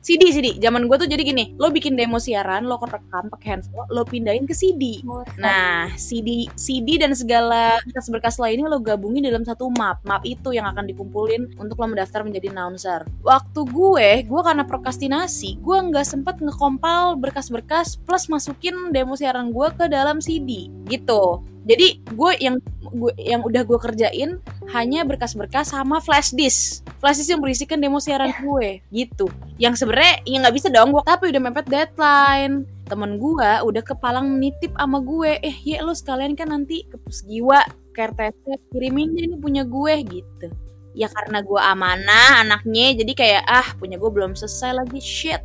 CD 0.05 0.29
CD 0.29 0.61
zaman 0.61 0.85
gue 0.85 0.97
tuh 1.01 1.09
jadi 1.09 1.25
gini 1.25 1.57
lo 1.57 1.73
bikin 1.73 1.97
demo 1.97 2.21
siaran 2.21 2.69
lo 2.69 2.77
rekam 2.77 3.25
pakai 3.25 3.57
handphone 3.57 3.89
lo 3.89 4.05
pindahin 4.05 4.45
ke 4.45 4.53
CD. 4.53 5.01
Nah, 5.41 5.89
CD 5.97 6.45
CD 6.53 7.01
dan 7.01 7.17
segala 7.17 7.81
berkas-berkas 7.89 8.37
lainnya 8.37 8.69
lo 8.69 8.77
gabungin 8.77 9.25
dalam 9.25 9.41
satu 9.41 9.65
map. 9.73 10.05
Map 10.05 10.21
itu 10.21 10.53
yang 10.53 10.69
akan 10.69 10.85
dikumpulin 10.85 11.57
untuk 11.57 11.81
lo 11.81 11.89
mendaftar 11.89 12.21
menjadi 12.21 12.53
announcer. 12.53 13.01
Waktu 13.25 13.65
gue, 13.65 14.09
gue 14.29 14.41
karena 14.45 14.61
prokrastinasi, 14.61 15.57
gue 15.57 15.77
nggak 15.89 16.05
sempet 16.05 16.37
ngekompal 16.37 17.17
berkas-berkas 17.17 17.97
plus 18.05 18.29
masukin 18.29 18.93
demo 18.93 19.17
siaran 19.17 19.49
gue 19.49 19.67
ke 19.73 19.89
dalam 19.89 20.21
CD 20.21 20.69
gitu. 20.85 21.41
Jadi 21.65 22.05
gue 22.13 22.31
yang 22.37 22.55
gue 22.85 23.11
yang 23.17 23.41
udah 23.41 23.65
gue 23.65 23.79
kerjain 23.81 24.37
hanya 24.69 25.01
berkas-berkas 25.01 25.73
sama 25.73 25.97
flash 25.97 26.31
disk. 26.37 26.85
Flash 27.01 27.19
disk 27.19 27.33
yang 27.33 27.41
berisikan 27.41 27.81
demo 27.81 27.97
siaran 27.97 28.31
gue 28.37 28.85
gitu. 28.93 29.25
Yang 29.57 29.81
sebenarnya 29.81 30.21
ya 30.29 30.37
nggak 30.45 30.55
bisa 30.55 30.67
dong 30.69 30.93
gue 30.93 31.01
tapi 31.01 31.33
udah 31.33 31.41
mepet 31.41 31.65
deadline 31.65 32.69
temen 32.85 33.17
gue 33.17 33.51
udah 33.65 33.81
kepalang 33.81 34.37
nitip 34.37 34.77
sama 34.77 35.01
gue 35.01 35.41
eh 35.41 35.57
ya 35.65 35.81
lo 35.81 35.97
sekalian 35.97 36.37
kan 36.37 36.53
nanti 36.53 36.85
ke 36.85 37.01
Pusgiwa 37.01 37.65
ke 37.97 38.13
RTC 38.13 38.69
kirimin 38.69 39.17
deh 39.17 39.25
ini 39.25 39.37
punya 39.41 39.65
gue 39.65 40.05
gitu 40.05 40.47
ya 40.93 41.09
karena 41.09 41.41
gue 41.41 41.57
amanah 41.59 42.45
anaknya 42.45 43.01
jadi 43.01 43.13
kayak 43.17 43.43
ah 43.49 43.67
punya 43.81 43.97
gue 43.97 44.07
belum 44.07 44.37
selesai 44.37 44.77
lagi 44.77 45.01
shit 45.01 45.41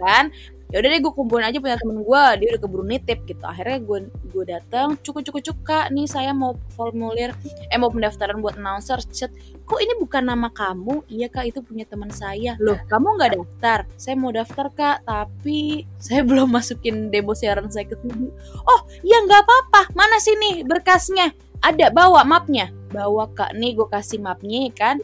kan 0.00 0.32
ya 0.68 0.84
udah 0.84 0.88
deh 0.92 1.00
gue 1.00 1.12
kumpulin 1.16 1.48
aja 1.48 1.58
punya 1.64 1.80
temen 1.80 2.04
gue 2.04 2.24
dia 2.44 2.46
udah 2.52 2.60
keburu 2.60 2.84
nitip 2.84 3.24
gitu. 3.24 3.44
Akhirnya 3.44 3.80
gue 3.80 3.98
gue 4.28 4.44
datang 4.44 5.00
cukup 5.00 5.24
cukup 5.24 5.40
cukup 5.40 5.60
kak 5.64 5.86
nih 5.96 6.04
saya 6.04 6.36
mau 6.36 6.60
formulir 6.76 7.32
eh 7.72 7.78
mau 7.80 7.88
pendaftaran 7.88 8.36
buat 8.44 8.60
announcer. 8.60 9.00
Cet, 9.08 9.32
kok 9.64 9.80
ini 9.80 9.96
bukan 9.96 10.28
nama 10.28 10.52
kamu? 10.52 11.08
Iya 11.08 11.32
kak 11.32 11.44
itu 11.48 11.64
punya 11.64 11.88
teman 11.88 12.12
saya. 12.12 12.60
Loh. 12.60 12.76
Kamu 12.84 13.16
nggak 13.16 13.32
daftar? 13.40 13.78
Saya 13.96 14.14
mau 14.20 14.28
daftar 14.28 14.66
kak 14.68 14.96
tapi 15.08 15.82
saya 16.04 16.20
belum 16.20 16.52
masukin 16.52 17.08
demo 17.08 17.32
siaran 17.32 17.72
saya 17.72 17.88
ke 17.88 17.96
sini 18.04 18.28
oh 18.68 18.80
ya 19.00 19.24
nggak 19.24 19.42
apa-apa. 19.48 19.96
Mana 19.96 20.20
sini 20.20 20.68
berkasnya? 20.68 21.32
Ada 21.64 21.90
bawa 21.90 22.22
mapnya. 22.28 22.68
Bawa 22.92 23.32
kak. 23.32 23.56
Nih 23.56 23.72
gue 23.72 23.88
kasih 23.88 24.20
mapnya 24.20 24.68
ya 24.68 24.72
kan 24.76 24.96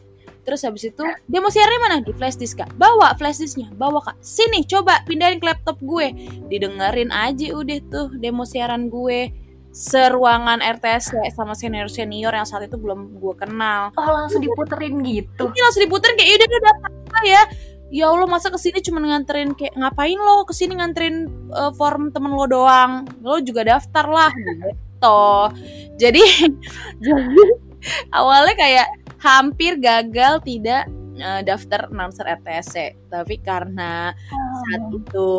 terus 0.45 0.61
habis 0.61 0.85
itu 0.85 1.03
demo 1.25 1.49
siarannya 1.49 1.81
mana? 1.81 1.97
Di 2.05 2.13
flash 2.13 2.37
disk 2.37 2.61
kak. 2.61 2.69
Bawa 2.77 3.17
flash 3.17 3.41
disknya. 3.41 3.73
Bawa 3.73 3.99
kak. 3.99 4.21
Sini 4.21 4.61
coba 4.69 5.01
pindahin 5.03 5.41
ke 5.41 5.49
laptop 5.49 5.81
gue. 5.81 6.13
Didengerin 6.47 7.09
aja 7.09 7.51
udah 7.57 7.77
tuh 7.89 8.07
demo 8.21 8.45
siaran 8.45 8.87
gue. 8.87 9.33
Seruangan 9.75 10.63
RTS 10.63 11.35
sama 11.35 11.51
senior 11.51 11.91
senior 11.91 12.31
yang 12.31 12.47
saat 12.47 12.71
itu 12.71 12.79
belum 12.79 13.19
gue 13.19 13.33
kenal. 13.35 13.91
Oh 13.99 14.07
langsung 14.07 14.39
diputerin 14.39 15.03
gitu. 15.03 15.51
ini 15.51 15.59
langsung 15.59 15.83
diputerin. 15.83 16.15
Kayak 16.15 16.29
"Ya 16.29 16.35
udah 16.37 16.47
udah 16.47 16.61
daftar 16.63 16.91
aja 16.93 17.27
ya? 17.27 17.43
Ya 17.93 18.05
Allah 18.09 18.27
masa 18.29 18.47
ke 18.49 18.57
sini 18.57 18.79
cuma 18.81 18.97
nganterin 19.03 19.53
kayak 19.53 19.77
ngapain 19.77 20.17
lo 20.17 20.47
ke 20.47 20.53
sini 20.55 20.79
nganterin 20.79 21.27
eh, 21.51 21.71
form 21.75 22.13
temen 22.15 22.31
lo 22.31 22.47
doang? 22.47 23.03
Lo 23.19 23.41
juga 23.43 23.67
daftar 23.67 24.05
lah. 24.07 24.31
Gitu. 24.31 25.21
Jadi 25.99 26.23
jadi 27.03 27.43
awalnya 28.15 28.55
kayak 28.57 28.87
hampir 29.21 29.77
gagal 29.79 30.41
tidak 30.43 30.87
eh, 31.19 31.41
daftar 31.43 31.91
announcer 31.91 32.25
RTSC 32.25 33.07
tapi 33.11 33.39
karena 33.39 34.11
saat 34.65 34.83
itu 34.91 35.31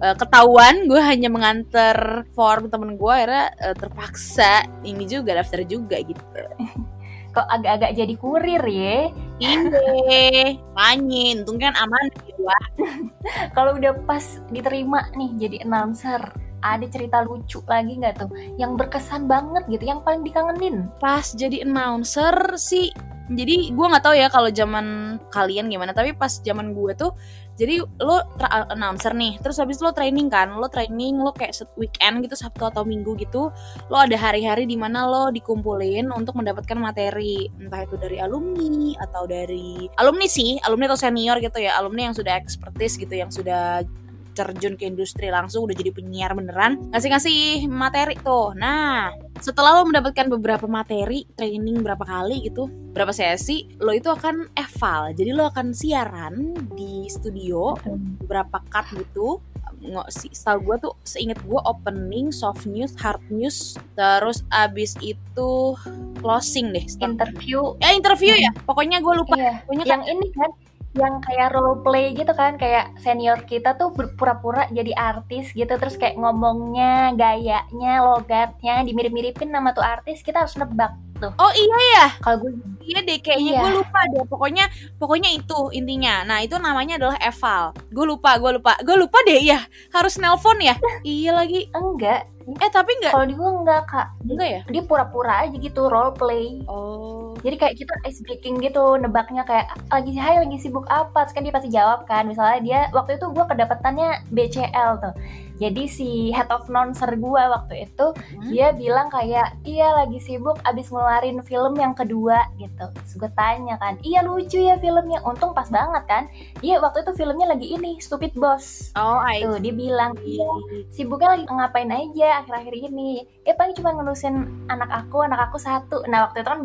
eh, 0.00 0.16
ketahuan 0.16 0.86
gue 0.88 1.00
hanya 1.00 1.28
mengantar 1.32 2.28
form 2.32 2.68
temen 2.68 2.96
gue 2.96 3.12
akhirnya 3.12 3.52
eh, 3.60 3.76
terpaksa 3.76 4.64
ini 4.84 5.04
juga 5.08 5.36
daftar 5.40 5.64
juga 5.64 6.00
gitu 6.00 6.24
Kok 7.34 7.50
agak-agak 7.50 7.98
jadi 7.98 8.14
kurir 8.14 8.62
ya? 8.62 9.10
Ini, 9.42 10.54
manyin, 10.70 11.42
untung 11.42 11.58
kan 11.58 11.74
aman 11.74 12.06
jiwa. 12.22 12.58
Kalau 13.58 13.74
udah 13.74 13.90
pas 14.06 14.38
diterima 14.54 15.10
nih 15.18 15.30
jadi 15.42 15.66
announcer, 15.66 16.22
ada 16.64 16.88
cerita 16.88 17.20
lucu 17.20 17.60
lagi 17.68 18.00
nggak 18.00 18.24
tuh? 18.24 18.32
Yang 18.56 18.72
berkesan 18.80 19.28
banget 19.28 19.68
gitu, 19.68 19.84
yang 19.84 20.00
paling 20.00 20.24
dikangenin. 20.24 20.88
Pas 20.96 21.36
jadi 21.36 21.68
announcer 21.68 22.56
sih, 22.56 22.88
jadi 23.28 23.72
gue 23.72 23.86
nggak 23.88 24.04
tahu 24.04 24.16
ya 24.16 24.32
kalau 24.32 24.48
zaman 24.48 25.16
kalian 25.28 25.68
gimana, 25.68 25.92
tapi 25.92 26.16
pas 26.16 26.40
zaman 26.40 26.76
gue 26.76 26.92
tuh, 26.92 27.12
jadi 27.56 27.80
lo 28.02 28.20
announcer 28.68 29.16
nih, 29.16 29.40
terus 29.40 29.56
habis 29.56 29.80
lo 29.80 29.96
training 29.96 30.28
kan, 30.28 30.52
lo 30.60 30.68
training, 30.68 31.16
lo 31.22 31.32
kayak 31.32 31.56
weekend 31.80 32.20
gitu 32.20 32.36
Sabtu 32.36 32.68
atau 32.68 32.84
Minggu 32.84 33.16
gitu, 33.16 33.48
lo 33.88 33.96
ada 33.96 34.12
hari-hari 34.18 34.68
di 34.68 34.76
mana 34.76 35.08
lo 35.08 35.32
dikumpulin 35.32 36.12
untuk 36.12 36.36
mendapatkan 36.36 36.76
materi, 36.76 37.48
entah 37.56 37.88
itu 37.88 37.96
dari 37.96 38.20
alumni 38.20 38.92
atau 39.00 39.24
dari 39.24 39.88
alumni 39.96 40.28
sih, 40.28 40.60
alumni 40.60 40.92
atau 40.92 41.00
senior 41.00 41.40
gitu 41.40 41.64
ya, 41.64 41.80
alumni 41.80 42.12
yang 42.12 42.16
sudah 42.16 42.36
expertise 42.36 43.00
gitu, 43.00 43.14
yang 43.16 43.32
sudah 43.32 43.86
terjun 44.34 44.74
ke 44.74 44.84
industri 44.84 45.30
langsung 45.30 45.64
udah 45.64 45.72
jadi 45.72 45.94
penyiar 45.94 46.34
beneran. 46.34 46.90
Ngasih-ngasih 46.90 47.70
materi 47.70 48.18
tuh. 48.18 48.52
Nah 48.52 49.14
setelah 49.38 49.78
lo 49.78 49.86
mendapatkan 49.86 50.26
beberapa 50.28 50.66
materi 50.66 51.24
training 51.32 51.80
berapa 51.80 52.02
kali 52.02 52.44
gitu 52.44 52.66
berapa 52.90 53.10
sesi 53.10 53.70
lo 53.78 53.94
itu 53.94 54.10
akan 54.10 54.50
eval. 54.52 55.14
Jadi 55.14 55.30
lo 55.30 55.48
akan 55.48 55.70
siaran 55.70 56.34
di 56.74 57.06
studio 57.06 57.78
beberapa 58.20 58.58
cut 58.66 58.90
gitu. 58.92 59.38
Nggak 59.84 60.08
sih 60.10 60.32
setahu 60.32 60.64
gue 60.64 60.76
tuh 60.80 60.94
seinget 61.04 61.36
gue 61.44 61.60
opening 61.60 62.32
soft 62.32 62.64
news 62.64 62.96
hard 62.96 63.20
news 63.28 63.76
terus 63.92 64.40
abis 64.48 64.96
itu 65.04 65.76
closing 66.24 66.72
deh. 66.72 66.88
Setahu- 66.88 67.12
Interview, 67.12 67.60
ya 67.78 67.92
interview 67.92 68.32
ya. 68.32 68.48
Pokoknya 68.64 69.04
gue 69.04 69.12
lupa. 69.12 69.34
Iya. 69.36 69.60
pokoknya 69.68 69.84
kan 69.84 70.00
Yang 70.00 70.04
ini 70.16 70.26
kan, 70.32 70.50
yang 70.94 71.18
kayak 71.26 71.50
role 71.50 71.82
play 71.82 72.14
gitu 72.14 72.30
kan, 72.32 72.54
kayak 72.54 72.94
senior 73.02 73.42
kita 73.42 73.74
tuh 73.74 73.90
berpura-pura 73.90 74.70
jadi 74.70 74.94
artis 74.94 75.50
gitu, 75.50 75.74
terus 75.74 75.98
kayak 75.98 76.14
ngomongnya, 76.14 77.10
gayanya, 77.18 77.92
logatnya 78.06 78.86
dimirip-miripin 78.86 79.50
nama 79.50 79.74
tuh 79.74 79.82
artis, 79.82 80.22
kita 80.22 80.46
harus 80.46 80.54
nebak 80.54 80.94
tuh. 81.18 81.34
oh 81.34 81.52
iya 81.54 81.78
ya 81.98 82.06
Kalau 82.22 82.36
gue 82.46 82.52
Iya 82.84 82.98
deh 83.00 83.18
kayaknya 83.18 83.50
Iya. 83.50 83.60
gue 83.62 83.72
lupa 83.76 84.00
deh 84.06 84.24
pokoknya 84.24 84.64
pokoknya 84.94 85.30
itu 85.32 85.58
intinya 85.72 86.14
nah 86.22 86.38
itu 86.38 86.56
namanya 86.56 86.94
adalah 86.94 87.16
eval 87.18 87.62
gue 87.88 88.04
lupa 88.04 88.36
gue 88.36 88.50
lupa 88.54 88.72
gue 88.78 88.96
lupa 88.96 89.18
deh 89.22 89.40
ya 89.40 89.60
harus 89.90 90.14
nelpon 90.16 90.60
ya 90.60 90.76
iya 91.02 91.32
lagi 91.32 91.68
enggak, 91.70 92.28
eh 92.60 92.70
tapi 92.70 92.92
enggak 92.94 93.12
kalau 93.12 93.24
di 93.24 93.34
gue 93.34 93.50
enggak 93.50 93.82
kak. 93.84 94.06
enggak 94.22 94.48
ya 94.50 94.60
Dia 94.68 94.82
pura-pura 94.82 95.34
aja 95.42 95.56
gitu 95.56 95.86
role 95.86 96.12
play. 96.12 96.60
oh 96.66 97.32
Jadi 97.36 97.56
kayak 97.56 97.76
kita 97.76 97.92
ice 98.04 98.20
breaking 98.20 98.56
gitu, 98.58 98.96
nebaknya 98.96 99.44
kayak 99.44 99.68
lagi 99.86 100.16
hai 100.16 100.40
lagi 100.40 100.56
sibuk 100.56 100.88
apa, 100.88 101.28
terus 101.28 101.36
kan 101.36 101.44
dia 101.44 101.52
pasti 101.52 101.68
jawab 101.68 102.04
kan. 102.04 102.24
Misalnya 102.24 102.58
dia 102.58 102.80
waktu 102.90 103.20
itu 103.20 103.28
gue 103.28 103.44
kedapetannya 103.44 104.24
BCL 104.30 104.90
tuh. 104.98 105.12
Jadi 105.54 105.84
si 105.84 106.08
head 106.32 106.48
of 106.48 106.64
announcer 106.66 107.12
gue 107.12 107.42
waktu 107.44 107.84
itu 107.84 108.06
Hmm. 108.16 108.48
dia 108.48 108.72
bilang 108.72 109.06
kayak 109.08 109.60
iya 109.62 109.92
lagi 109.94 110.18
sibuk 110.18 110.56
abis 110.64 110.88
ngeluarin 110.88 111.44
film 111.44 111.76
yang 111.76 111.92
kedua 111.92 112.48
gitu. 112.56 112.73
Terus 112.74 113.10
gue 113.14 113.30
tanya 113.38 113.78
kan, 113.78 113.98
iya 114.02 114.20
lucu 114.22 114.58
ya 114.58 114.78
filmnya. 114.78 115.22
Untung 115.22 115.54
pas 115.54 115.70
banget 115.70 116.04
kan. 116.06 116.24
Iya 116.60 116.82
waktu 116.82 117.06
itu 117.06 117.12
filmnya 117.14 117.46
lagi 117.50 117.70
ini 117.74 117.98
Stupid 118.02 118.34
Boss. 118.34 118.94
oh 118.98 119.20
I 119.20 119.42
Tuh 119.44 119.58
dia 119.60 119.74
bilang 119.74 120.12
iya 120.22 120.48
sibuknya 120.90 121.36
lagi 121.36 121.44
ngapain 121.46 121.90
aja 121.90 122.42
akhir-akhir 122.42 122.74
ini 122.74 123.26
ya 123.42 123.54
paling 123.54 123.74
cuma 123.76 123.94
ngurusin 123.94 124.66
anak 124.70 124.90
aku 124.90 125.24
anak 125.24 125.50
aku 125.50 125.58
satu 125.60 126.02
nah 126.06 126.28
waktu 126.28 126.42
itu 126.42 126.50
kan 126.50 126.62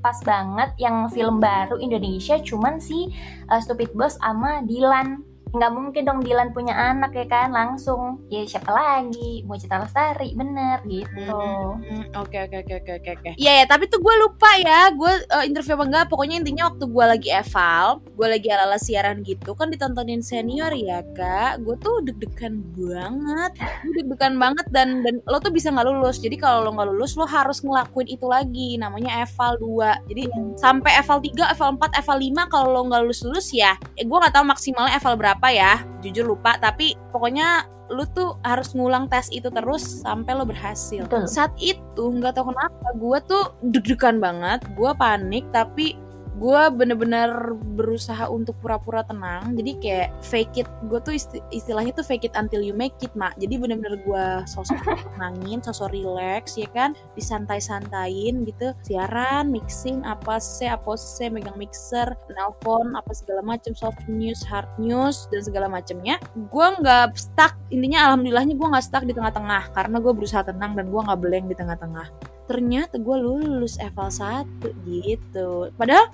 pas 0.00 0.18
banget 0.24 0.70
yang 0.80 1.08
film 1.12 1.38
baru 1.38 1.76
Indonesia 1.76 2.40
cuman 2.40 2.80
si 2.80 3.12
uh, 3.52 3.60
Stupid 3.60 3.92
Boss 3.92 4.16
sama 4.16 4.64
Dilan 4.64 5.29
nggak 5.50 5.72
mungkin 5.72 6.02
dong 6.06 6.20
Dilan 6.22 6.54
punya 6.54 6.74
anak 6.74 7.10
ya 7.12 7.26
kan 7.26 7.50
langsung 7.50 8.22
ya 8.30 8.46
siapa 8.46 8.70
lagi 8.70 9.42
mau 9.44 9.58
Cita 9.58 9.82
Lestari 9.82 10.32
bener 10.32 10.78
gitu 10.86 11.40
Hmm, 11.80 12.06
Oke 12.16 12.36
oke 12.42 12.56
oke 12.62 12.74
oke 12.82 12.92
oke 13.00 13.10
oke. 13.16 13.30
Iya 13.36 13.62
ya, 13.62 13.64
tapi 13.66 13.86
tuh 13.86 13.98
gue 14.02 14.14
lupa 14.20 14.50
ya, 14.58 14.90
gue 14.92 15.12
eh, 15.26 15.44
interview 15.48 15.74
apa 15.78 15.84
enggak. 15.86 16.04
Pokoknya 16.10 16.36
intinya 16.42 16.68
waktu 16.70 16.84
gue 16.86 17.04
lagi 17.06 17.28
eval, 17.32 17.86
gue 18.04 18.26
lagi 18.26 18.48
ala-ala 18.50 18.78
siaran 18.78 19.22
gitu 19.24 19.54
kan 19.54 19.70
ditontonin 19.72 20.20
senior 20.20 20.70
ya 20.74 21.00
kak. 21.16 21.62
Gue 21.64 21.74
tuh 21.80 22.02
deg-degan 22.04 22.60
banget, 22.76 23.52
gue 23.86 23.92
deg-degan 24.04 24.34
banget 24.36 24.66
dan 24.74 25.02
dan 25.02 25.18
lo 25.26 25.38
tuh 25.40 25.50
bisa 25.54 25.70
nggak 25.72 25.86
lulus. 25.88 26.20
Jadi 26.20 26.36
kalau 26.36 26.66
lo 26.66 26.70
nggak 26.76 26.88
lulus, 26.94 27.14
lo 27.16 27.26
harus 27.26 27.58
ngelakuin 27.64 28.08
itu 28.10 28.26
lagi. 28.28 28.76
Namanya 28.76 29.24
eval 29.24 29.56
2 29.58 30.10
Jadi 30.10 30.22
sampai 30.58 30.92
eval 31.00 31.18
3, 31.22 31.52
eval 31.54 31.70
4, 31.78 32.00
eval 32.00 32.18
5 32.18 32.52
kalau 32.52 32.68
lo 32.74 32.80
nggak 32.90 33.00
lulus 33.06 33.20
lulus 33.24 33.48
ya, 33.54 33.72
eh, 33.96 34.04
gue 34.04 34.18
nggak 34.18 34.34
tahu 34.34 34.44
maksimalnya 34.46 34.96
eval 34.98 35.14
berapa. 35.16 35.39
Apa 35.40 35.56
ya 35.56 35.80
jujur 36.04 36.36
lupa 36.36 36.60
tapi 36.60 37.00
pokoknya 37.16 37.64
lu 37.88 38.04
tuh 38.12 38.36
harus 38.44 38.76
ngulang 38.76 39.08
tes 39.08 39.32
itu 39.32 39.48
terus 39.48 40.04
sampai 40.04 40.36
lo 40.36 40.44
berhasil 40.44 41.08
Betul. 41.08 41.24
saat 41.24 41.56
itu 41.56 42.04
nggak 42.12 42.36
tahu 42.36 42.52
kenapa 42.52 42.88
gue 42.92 43.18
tuh 43.24 43.44
deg-degan 43.72 44.20
banget 44.20 44.60
gue 44.76 44.92
panik 45.00 45.48
tapi 45.48 45.96
gue 46.38 46.62
bener-bener 46.70 47.58
berusaha 47.74 48.30
untuk 48.30 48.54
pura-pura 48.62 49.02
tenang. 49.02 49.58
Jadi 49.58 49.72
kayak 49.82 50.08
fake 50.22 50.62
it 50.62 50.68
gue 50.86 51.00
tuh 51.02 51.14
isti- 51.16 51.44
istilahnya 51.50 51.90
tuh 51.96 52.06
fake 52.06 52.30
it 52.30 52.34
until 52.38 52.62
you 52.62 52.76
make 52.76 52.94
it 53.02 53.10
mak. 53.18 53.34
Jadi 53.40 53.58
bener-bener 53.58 53.98
gue 54.04 54.26
sosok 54.46 54.78
nangin 55.20 55.58
sosok 55.64 55.90
relax 55.90 56.54
ya 56.54 56.70
kan? 56.70 56.94
Disantai-santain 57.18 58.46
gitu. 58.46 58.70
Siaran 58.86 59.50
mixing 59.50 60.06
apa 60.06 60.38
sih 60.38 60.70
apa 60.70 60.94
sih 60.94 61.32
megang 61.32 61.58
mixer 61.58 62.14
nelpon 62.30 62.94
apa 62.94 63.10
segala 63.10 63.42
macam 63.42 63.74
soft 63.74 64.06
news 64.06 64.46
hard 64.46 64.68
news 64.78 65.26
dan 65.34 65.42
segala 65.42 65.66
macamnya 65.66 66.16
gue 66.36 66.66
nggak 66.80 67.18
stuck 67.18 67.58
intinya 67.74 68.10
alhamdulillahnya 68.10 68.54
gue 68.54 68.68
nggak 68.70 68.86
stuck 68.86 69.02
di 69.02 69.12
tengah-tengah. 69.16 69.74
Karena 69.74 69.96
gue 69.98 70.12
berusaha 70.14 70.46
tenang 70.46 70.78
dan 70.78 70.86
gue 70.88 71.00
nggak 71.00 71.20
blank 71.20 71.46
di 71.50 71.56
tengah-tengah 71.58 72.08
ternyata 72.50 72.98
gue 72.98 73.16
lulus 73.22 73.78
eval 73.78 74.10
1 74.10 74.58
gitu 74.82 75.70
padahal 75.78 76.10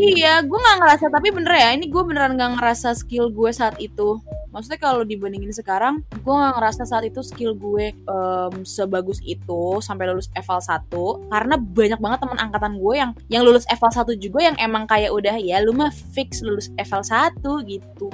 Iya, 0.00 0.40
gue 0.44 0.58
nggak 0.58 0.78
ngerasa 0.80 1.06
tapi 1.12 1.28
bener 1.34 1.52
ya. 1.52 1.68
Ini 1.76 1.86
gue 1.92 2.02
beneran 2.02 2.34
nggak 2.38 2.52
ngerasa 2.58 2.96
skill 2.96 3.28
gue 3.28 3.50
saat 3.52 3.76
itu. 3.76 4.16
Maksudnya 4.50 4.80
kalau 4.82 5.06
dibandingin 5.06 5.54
sekarang, 5.54 6.02
gue 6.10 6.34
nggak 6.34 6.54
ngerasa 6.58 6.82
saat 6.82 7.06
itu 7.06 7.22
skill 7.22 7.54
gue 7.54 7.94
em, 7.94 8.54
sebagus 8.66 9.22
itu 9.22 9.78
sampai 9.78 10.10
lulus 10.10 10.26
eval 10.34 10.58
1 10.58 10.90
karena 11.30 11.54
banyak 11.54 12.00
banget 12.02 12.18
teman 12.26 12.38
angkatan 12.40 12.74
gue 12.80 12.94
yang 12.98 13.10
yang 13.30 13.42
lulus 13.46 13.62
eval 13.70 13.92
1 13.92 14.18
juga 14.18 14.38
yang 14.42 14.56
emang 14.58 14.88
kayak 14.90 15.14
udah 15.14 15.36
ya 15.38 15.62
lu 15.62 15.70
mah 15.76 15.92
fix 15.92 16.42
lulus 16.42 16.72
eval 16.80 17.04
1 17.04 17.38
gitu. 17.68 18.10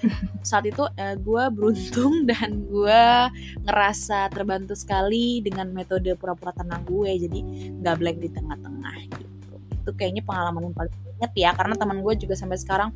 saat 0.46 0.64
itu 0.68 0.86
eh, 0.94 1.18
gue 1.18 1.42
beruntung 1.50 2.22
dan 2.30 2.64
gue 2.70 3.02
ngerasa 3.66 4.30
terbantu 4.30 4.78
sekali 4.78 5.42
dengan 5.42 5.74
metode 5.74 6.14
pura-pura 6.14 6.54
tenang 6.54 6.86
gue. 6.90 7.10
Jadi 7.30 7.38
nggak 7.78 7.94
blank 8.02 8.18
di 8.18 8.28
tengah-tengah 8.34 8.96
gitu. 9.06 9.54
Itu 9.86 9.90
kayaknya 9.94 10.26
pengalaman 10.26 10.70
yang 10.70 10.74
paling 10.74 10.94
inget 11.20 11.32
ya 11.38 11.50
karena 11.54 11.74
teman 11.78 12.02
gue 12.02 12.14
juga 12.18 12.34
sampai 12.34 12.58
sekarang 12.58 12.90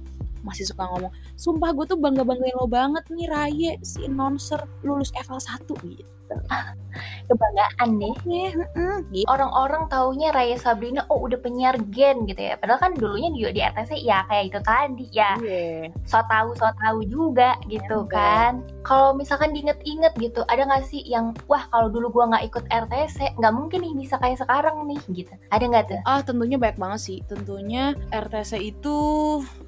masih 0.45 0.69
suka 0.69 0.85
ngomong 0.85 1.13
sumpah 1.41 1.73
gue 1.73 1.85
tuh 1.89 1.97
bangga 1.97 2.21
banggain 2.21 2.53
lo 2.61 2.69
banget 2.69 3.05
nih 3.09 3.29
Raye 3.33 3.71
si 3.81 4.05
announcer 4.05 4.61
lulus 4.85 5.09
eval 5.17 5.41
1 5.41 5.65
gitu 5.65 6.24
Kebanggaan 7.25 7.88
deh. 7.99 8.14
ya 8.28 8.50
mm, 8.54 8.99
gitu. 9.11 9.26
Orang-orang 9.26 9.88
taunya 9.90 10.31
Raya 10.31 10.54
Sabrina 10.61 11.02
oh 11.11 11.25
udah 11.26 11.40
penyiar 11.40 11.75
gen 11.90 12.28
gitu 12.28 12.38
ya. 12.38 12.54
Padahal 12.61 12.81
kan 12.81 12.93
dulunya 12.95 13.33
juga 13.35 13.50
di 13.50 13.61
RTC 13.64 13.90
ya 14.04 14.23
kayak 14.28 14.45
itu 14.52 14.61
tadi 14.62 15.07
ya. 15.11 15.31
Iya. 15.40 15.90
So 16.07 16.21
tahu 16.28 16.54
so 16.54 16.69
tahu 16.85 17.02
juga 17.09 17.57
gitu 17.66 18.07
Iya. 18.07 18.12
kan. 18.12 18.52
Kalau 18.85 19.16
misalkan 19.16 19.57
diinget-inget 19.57 20.12
gitu, 20.21 20.45
ada 20.47 20.69
nggak 20.69 20.85
sih 20.87 21.00
yang 21.09 21.33
wah 21.49 21.64
kalau 21.73 21.88
dulu 21.88 22.12
gua 22.12 22.25
nggak 22.37 22.45
ikut 22.52 22.64
RTC 22.69 23.40
nggak 23.40 23.54
mungkin 23.57 23.81
nih 23.83 23.95
bisa 23.97 24.14
kayak 24.21 24.38
sekarang 24.45 24.85
nih 24.87 25.00
gitu. 25.11 25.33
Ada 25.50 25.64
nggak 25.64 25.85
tuh? 25.90 26.00
Ah 26.04 26.21
tentunya 26.23 26.61
banyak 26.61 26.78
banget 26.78 27.00
sih. 27.00 27.19
Tentunya 27.26 27.97
RTC 28.12 28.61
itu, 28.61 28.97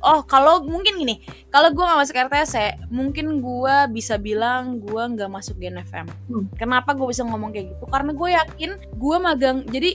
oh 0.04 0.20
kalau 0.28 0.60
mungkin 0.62 1.00
gini, 1.00 1.25
kalau 1.48 1.72
gue 1.72 1.82
nggak 1.82 2.00
masuk 2.04 2.16
RTC, 2.28 2.54
mungkin 2.92 3.40
gue 3.40 3.76
bisa 3.90 4.20
bilang 4.20 4.78
gue 4.78 5.02
nggak 5.02 5.30
masuk 5.32 5.56
Gen 5.58 5.80
FM. 5.80 6.06
Hmm. 6.28 6.45
Kenapa 6.54 6.94
gue 6.94 7.10
bisa 7.10 7.26
ngomong 7.26 7.50
kayak 7.50 7.74
gitu? 7.74 7.84
Karena 7.90 8.14
gue 8.14 8.28
yakin 8.30 8.70
gue 8.94 9.16
magang. 9.18 9.58
Jadi 9.66 9.90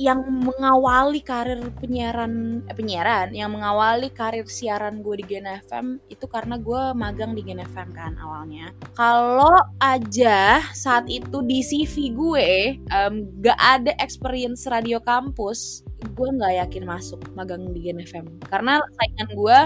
yang 0.00 0.24
mengawali 0.24 1.20
karir 1.20 1.60
penyiaran, 1.76 2.64
eh, 2.64 2.72
penyiaran, 2.72 3.36
yang 3.36 3.52
mengawali 3.52 4.08
karir 4.08 4.48
siaran 4.48 5.04
gue 5.04 5.20
di 5.20 5.24
Gen 5.28 5.44
FM 5.44 6.00
itu 6.08 6.24
karena 6.24 6.56
gue 6.56 6.96
magang 6.96 7.36
di 7.36 7.44
Gen 7.44 7.60
FM 7.60 7.92
kan 7.92 8.16
awalnya. 8.16 8.72
Kalau 8.96 9.60
aja 9.76 10.64
saat 10.72 11.04
itu 11.12 11.44
di 11.44 11.60
CV 11.60 12.16
gue 12.16 12.48
em, 12.80 13.14
gak 13.44 13.60
ada 13.60 13.92
experience 14.00 14.64
radio 14.64 15.04
kampus, 15.04 15.84
gue 16.16 16.28
nggak 16.32 16.64
yakin 16.64 16.84
masuk 16.88 17.20
magang 17.36 17.68
di 17.76 17.84
Gen 17.84 18.00
FM 18.00 18.24
karena 18.48 18.80
saingan 18.96 19.28
gue 19.36 19.58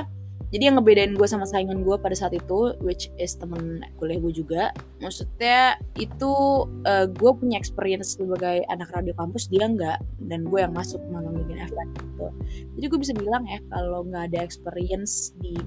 jadi 0.55 0.71
yang 0.71 0.79
ngebedain 0.79 1.19
gue 1.19 1.27
sama 1.27 1.51
saingan 1.51 1.83
gue 1.83 1.99
pada 1.99 2.15
saat 2.15 2.31
itu 2.31 2.79
which 2.79 3.11
is 3.19 3.35
temen 3.35 3.83
kuliah 3.99 4.23
gue 4.23 4.31
juga 4.31 4.71
maksudnya 5.03 5.75
itu 5.99 6.33
eh, 6.87 7.11
gue 7.11 7.31
punya 7.35 7.59
experience 7.59 8.15
sebagai 8.15 8.63
anak 8.71 8.95
radio 8.95 9.11
kampus 9.19 9.51
dia 9.51 9.67
nggak 9.67 9.99
dan 10.31 10.47
gue 10.47 10.59
yang 10.63 10.71
masuk 10.71 11.03
di 11.35 11.43
Gen 11.51 11.67
FM 11.67 11.89
gitu. 11.99 12.27
Jadi 12.79 12.87
gue 12.87 13.01
bisa 13.03 13.13
bilang 13.19 13.43
ya 13.51 13.59
kalau 13.75 14.07
nggak 14.07 14.31
ada 14.31 14.47
experience 14.47 15.35
di 15.43 15.59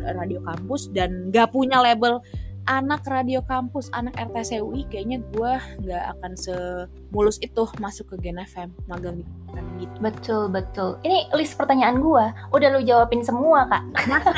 radio 0.00 0.40
kampus 0.48 0.88
dan 0.96 1.28
nggak 1.28 1.52
punya 1.52 1.84
label 1.84 2.24
anak 2.70 3.02
radio 3.10 3.42
kampus, 3.42 3.90
anak 3.94 4.14
RTC 4.18 4.62
UI, 4.62 4.86
kayaknya 4.86 5.18
gue 5.34 5.52
nggak 5.82 6.04
akan 6.18 6.32
semulus 6.38 7.36
itu 7.42 7.66
masuk 7.82 8.14
ke 8.14 8.28
Gen 8.28 8.38
FM, 8.42 8.70
magang 8.86 9.20
di 9.20 9.24
Gen 9.52 9.66
gitu. 9.82 9.96
Betul 9.98 10.42
betul. 10.50 10.90
Ini 11.02 11.32
list 11.34 11.58
pertanyaan 11.58 11.98
gua 11.98 12.30
udah 12.54 12.68
lu 12.72 12.80
jawabin 12.86 13.20
semua 13.24 13.66
kak. 13.66 13.84
Masa? 14.08 14.30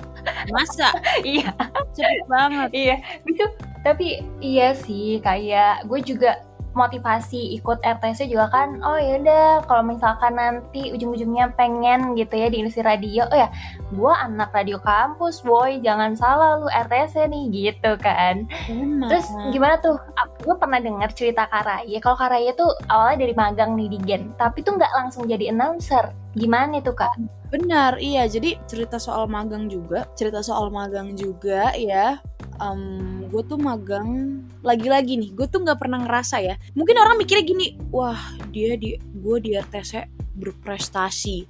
Masa? 0.54 0.88
iya. 1.24 1.52
Cepet 1.92 2.26
banget. 2.28 2.68
Iya, 2.72 2.96
itu 3.24 3.44
tapi 3.86 4.20
iya 4.42 4.74
sih 4.74 5.22
kayak 5.22 5.86
gue 5.86 6.00
juga 6.02 6.42
motivasi 6.78 7.58
ikut 7.58 7.82
RTC 7.82 8.30
juga 8.30 8.46
kan 8.54 8.78
oh 8.86 8.94
ya 8.94 9.18
udah 9.18 9.66
kalau 9.66 9.82
misalkan 9.82 10.38
nanti 10.38 10.94
ujung-ujungnya 10.94 11.50
pengen 11.58 12.14
gitu 12.14 12.38
ya 12.38 12.46
di 12.46 12.62
industri 12.62 12.86
radio 12.86 13.26
oh 13.26 13.38
ya 13.38 13.50
gue 13.90 14.12
anak 14.14 14.54
radio 14.54 14.78
kampus 14.78 15.42
boy 15.42 15.82
jangan 15.82 16.14
salah 16.14 16.62
lu 16.62 16.70
RTC 16.70 17.26
nih 17.26 17.44
gitu 17.50 17.98
kan 17.98 18.46
Benar. 18.70 19.10
terus 19.10 19.26
gimana 19.50 19.74
tuh 19.82 19.98
gue 20.46 20.54
pernah 20.54 20.78
dengar 20.78 21.10
cerita 21.10 21.50
Karaya 21.50 21.98
kalau 21.98 22.14
Karaya 22.14 22.54
tuh 22.54 22.70
awalnya 22.86 23.26
dari 23.26 23.34
magang 23.34 23.74
nih 23.74 23.90
di 23.90 23.98
Gen 24.06 24.30
tapi 24.38 24.62
tuh 24.62 24.78
nggak 24.78 24.94
langsung 24.94 25.26
jadi 25.26 25.50
announcer 25.50 26.14
gimana 26.38 26.78
tuh 26.78 26.94
kak 26.94 27.18
Benar, 27.48 27.96
iya. 27.96 28.28
Jadi 28.28 28.60
cerita 28.68 29.00
soal 29.00 29.24
magang 29.24 29.72
juga, 29.72 30.04
cerita 30.12 30.44
soal 30.44 30.68
magang 30.68 31.16
juga 31.16 31.72
ya. 31.72 32.20
Em, 32.58 33.26
gue 33.30 33.42
tuh 33.46 33.58
magang 33.58 34.42
lagi-lagi 34.66 35.14
nih. 35.14 35.30
Gue 35.34 35.46
tuh 35.46 35.62
nggak 35.62 35.78
pernah 35.78 36.02
ngerasa 36.02 36.42
ya. 36.42 36.54
Mungkin 36.74 36.96
orang 36.98 37.16
mikirnya 37.22 37.44
gini, 37.46 37.66
wah 37.94 38.18
dia 38.50 38.74
di 38.74 38.98
gue 38.98 39.36
di 39.38 39.54
RTC 39.54 40.10
berprestasi. 40.34 41.46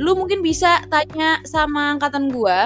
Lu 0.00 0.16
mungkin 0.16 0.40
bisa 0.44 0.84
tanya 0.88 1.40
sama 1.44 1.96
angkatan 1.96 2.32
gue, 2.32 2.58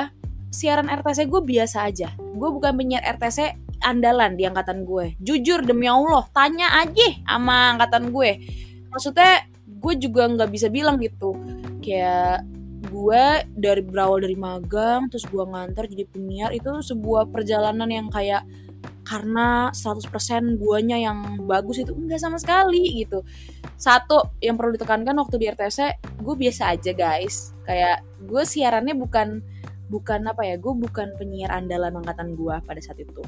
siaran 0.55 0.91
RTC 0.91 1.27
gue 1.27 1.43
biasa 1.43 1.89
aja. 1.91 2.15
Gue 2.19 2.49
bukan 2.51 2.75
penyiar 2.75 3.03
RTC 3.19 3.59
andalan 3.83 4.39
di 4.39 4.47
angkatan 4.47 4.87
gue. 4.87 5.19
Jujur 5.19 5.67
demi 5.67 5.91
Allah, 5.91 6.27
tanya 6.31 6.71
aja 6.87 7.09
sama 7.27 7.75
angkatan 7.79 8.15
gue. 8.15 8.31
Maksudnya 8.95 9.47
gue 9.67 9.95
juga 9.99 10.31
nggak 10.31 10.51
bisa 10.51 10.71
bilang 10.71 11.03
gitu. 11.03 11.35
Kayak 11.83 12.47
gue 12.91 13.25
dari 13.55 13.83
berawal 13.85 14.25
dari 14.25 14.35
magang 14.35 15.07
terus 15.07 15.23
gue 15.31 15.45
ngantar 15.45 15.87
jadi 15.87 16.05
penyiar 16.11 16.51
itu 16.51 16.71
sebuah 16.83 17.31
perjalanan 17.31 17.87
yang 17.87 18.09
kayak 18.11 18.43
karena 19.03 19.69
100% 19.75 20.09
guanya 20.63 20.97
yang 20.97 21.43
bagus 21.45 21.83
itu 21.83 21.93
enggak 21.93 22.23
sama 22.23 22.39
sekali 22.39 23.03
gitu. 23.03 23.27
Satu 23.75 24.39
yang 24.39 24.55
perlu 24.55 24.79
ditekankan 24.79 25.15
waktu 25.19 25.37
di 25.43 25.47
RTC 25.51 25.79
gue 26.23 26.35
biasa 26.39 26.73
aja 26.75 26.93
guys. 26.95 27.51
Kayak 27.67 28.07
gue 28.23 28.43
siarannya 28.47 28.95
bukan 28.95 29.43
bukan 29.91 30.25
apa 30.25 30.49
ya 30.49 30.57
gue 30.57 30.73
bukan 30.73 31.13
penyiar 31.19 31.53
andalan 31.53 31.99
angkatan 31.99 32.39
gue 32.39 32.55
pada 32.63 32.81
saat 32.81 33.03
itu. 33.03 33.21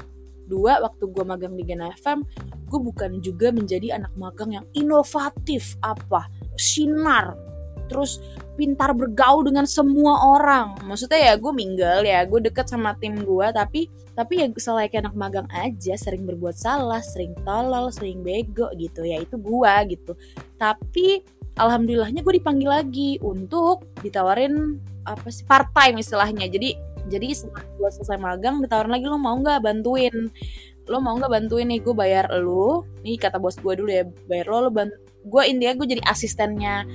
Dua 0.47 0.79
waktu 0.79 1.11
gue 1.11 1.23
magang 1.27 1.53
di 1.53 1.63
Gen 1.67 1.83
FM 1.83 2.23
gue 2.65 2.79
bukan 2.81 3.21
juga 3.21 3.53
menjadi 3.53 3.99
anak 3.99 4.15
magang 4.17 4.57
yang 4.57 4.65
inovatif 4.73 5.77
apa 5.83 6.25
sinar 6.57 7.37
terus 7.85 8.21
pintar 8.55 8.95
bergaul 8.95 9.43
dengan 9.43 9.67
semua 9.67 10.35
orang. 10.35 10.79
Maksudnya 10.87 11.31
ya 11.31 11.33
gue 11.35 11.51
mingle 11.51 12.07
ya 12.07 12.23
gue 12.23 12.39
deket 12.39 12.71
sama 12.71 12.95
tim 12.97 13.19
gue 13.21 13.47
tapi 13.51 13.91
tapi 14.15 14.33
ya 14.39 14.47
selain 14.55 14.87
anak 14.95 15.13
magang 15.13 15.47
aja 15.51 15.99
sering 15.99 16.23
berbuat 16.23 16.55
salah 16.55 17.03
sering 17.03 17.35
tolol 17.43 17.91
sering 17.91 18.23
bego 18.23 18.71
gitu 18.79 19.03
ya 19.03 19.19
itu 19.19 19.35
gue 19.35 19.73
gitu. 19.91 20.15
Tapi 20.55 21.21
alhamdulillahnya 21.59 22.23
gue 22.23 22.33
dipanggil 22.39 22.69
lagi 22.71 23.11
untuk 23.23 23.83
ditawarin 24.03 24.79
apa 25.05 25.27
sih 25.29 25.43
part 25.43 25.69
time 25.75 25.99
istilahnya. 25.99 26.47
Jadi 26.47 26.75
jadi 27.05 27.27
setelah 27.35 27.63
gue 27.77 27.89
selesai 27.91 28.17
magang 28.17 28.63
ditawarin 28.63 28.93
lagi 28.95 29.05
lo 29.05 29.19
mau 29.19 29.35
nggak 29.37 29.61
bantuin? 29.61 30.31
Lo 30.87 30.97
mau 31.01 31.17
nggak 31.17 31.31
bantuin 31.31 31.67
nih 31.69 31.79
gue 31.83 31.95
bayar 31.95 32.31
lo 32.39 32.87
nih 33.03 33.19
kata 33.19 33.37
bos 33.37 33.59
gue 33.59 33.73
dulu 33.75 33.91
ya 33.91 34.07
bayar 34.31 34.47
lo 34.49 34.57
lo 34.67 34.71
bantu. 34.71 34.95
Gue 35.25 35.49
intinya 35.49 35.73
gue 35.75 35.87
jadi 35.97 36.03
asistennya 36.05 36.85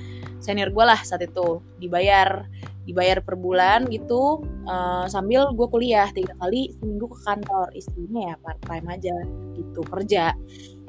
senior 0.41 0.73
gue 0.73 0.83
lah 0.83 0.99
saat 1.05 1.23
itu. 1.23 1.61
Dibayar 1.77 2.49
dibayar 2.81 3.21
per 3.21 3.37
bulan 3.37 3.85
gitu 3.93 4.41
eh, 4.65 5.05
sambil 5.05 5.53
gue 5.53 5.67
kuliah 5.69 6.09
tiga 6.11 6.33
kali 6.41 6.73
seminggu 6.81 7.07
ke 7.13 7.17
kantor. 7.23 7.67
Istrinya 7.77 8.33
ya 8.33 8.35
part 8.41 8.59
time 8.65 8.87
aja 8.89 9.15
gitu 9.55 9.81
kerja. 9.85 10.33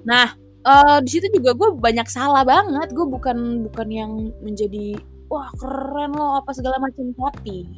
Nah 0.09 0.35
eh, 0.65 0.99
di 1.05 1.11
situ 1.13 1.29
juga 1.37 1.53
gue 1.55 1.69
banyak 1.77 2.09
salah 2.09 2.43
banget. 2.43 2.91
Gue 2.97 3.07
bukan 3.07 3.69
bukan 3.69 3.89
yang 3.93 4.13
menjadi 4.41 4.97
wah 5.29 5.53
keren 5.61 6.17
loh 6.17 6.41
apa 6.41 6.51
segala 6.57 6.81
macam. 6.81 7.13
Tapi 7.13 7.69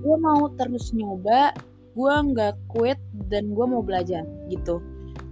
gue 0.00 0.16
mau 0.22 0.48
terus 0.54 0.94
nyoba 0.94 1.52
gue 1.94 2.14
nggak 2.34 2.54
quit 2.70 2.98
dan 3.30 3.54
gue 3.54 3.66
mau 3.66 3.82
belajar 3.82 4.26
gitu. 4.50 4.82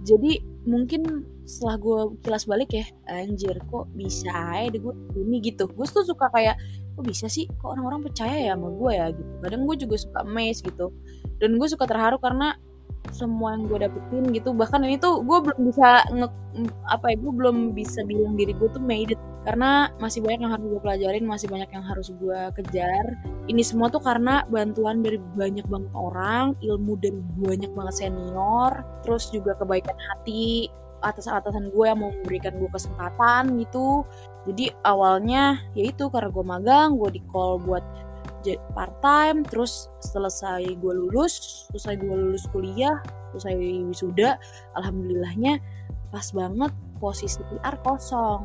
Jadi 0.03 0.39
mungkin 0.63 1.27
setelah 1.43 1.75
gue 1.75 1.99
kilas 2.23 2.43
balik 2.47 2.71
ya 2.71 2.85
anjir 3.11 3.59
kok 3.67 3.91
bisa 3.95 4.31
aja 4.31 4.71
deh 4.71 4.79
gue 4.79 4.93
ini 5.19 5.43
gitu. 5.43 5.67
Gue 5.67 5.85
tuh 5.87 6.07
suka 6.07 6.31
kayak 6.31 6.55
kok 6.95 7.03
bisa 7.03 7.27
sih? 7.27 7.49
Kok 7.59 7.75
orang-orang 7.77 8.07
percaya 8.07 8.51
ya 8.51 8.53
sama 8.55 8.71
gue 8.71 8.91
ya 8.95 9.07
gitu. 9.11 9.31
Kadang 9.43 9.61
gue 9.67 9.75
juga 9.75 9.95
suka 9.99 10.19
amazed 10.23 10.63
gitu. 10.63 10.87
Dan 11.39 11.59
gue 11.59 11.67
suka 11.67 11.83
terharu 11.83 12.17
karena 12.19 12.55
semua 13.11 13.59
yang 13.59 13.67
gue 13.67 13.83
dapetin 13.83 14.23
gitu. 14.31 14.55
Bahkan 14.55 14.79
ini 14.87 14.95
tuh 14.95 15.19
gue 15.27 15.37
belum 15.43 15.59
bisa 15.67 16.07
nge, 16.07 16.27
apa 16.87 17.11
ya 17.11 17.15
gue 17.19 17.33
belum 17.35 17.57
bisa 17.75 17.99
bilang 18.07 18.39
diri 18.39 18.55
gue 18.55 18.69
tuh 18.71 18.79
made 18.79 19.11
it. 19.11 19.19
Karena 19.43 19.91
masih 19.99 20.23
banyak 20.23 20.47
yang 20.47 20.55
harus 20.55 20.63
gue 20.71 20.79
pelajarin 20.79 21.27
masih 21.27 21.51
banyak 21.51 21.67
yang 21.67 21.83
harus 21.83 22.07
gue 22.15 22.39
kejar. 22.55 23.05
Ini 23.51 23.59
semua 23.59 23.91
tuh 23.91 23.99
karena 23.99 24.47
bantuan 24.47 25.03
dari 25.03 25.19
banyak 25.19 25.67
banget 25.67 25.91
orang 25.91 26.55
ilmu 26.63 26.95
dari 27.03 27.19
banyak 27.43 27.71
banget 27.75 28.07
senior 28.07 28.71
terus 29.03 29.27
juga 29.35 29.51
kebaikan 29.59 29.99
hati 29.99 30.71
atas 31.03 31.27
atasan 31.27 31.69
gue 31.69 31.85
yang 31.85 31.99
mau 31.99 32.11
memberikan 32.15 32.55
gue 32.55 32.69
kesempatan 32.71 33.59
gitu. 33.59 34.07
Jadi 34.47 34.71
awalnya 34.87 35.59
ya 35.75 35.91
itu 35.91 36.07
karena 36.07 36.31
gue 36.31 36.45
magang 36.45 36.95
gue 36.95 37.19
di 37.19 37.21
call 37.31 37.59
buat 37.63 37.83
part 38.75 38.91
time 38.99 39.47
terus 39.47 39.87
selesai 40.03 40.67
gue 40.75 40.93
lulus 40.93 41.63
selesai 41.71 41.95
gue 41.95 42.11
lulus 42.11 42.43
kuliah 42.51 42.99
selesai 43.31 43.55
wisuda 43.87 44.35
alhamdulillahnya 44.75 45.63
pas 46.11 46.27
banget 46.35 46.71
posisi 46.99 47.39
PR 47.47 47.79
kosong. 47.83 48.43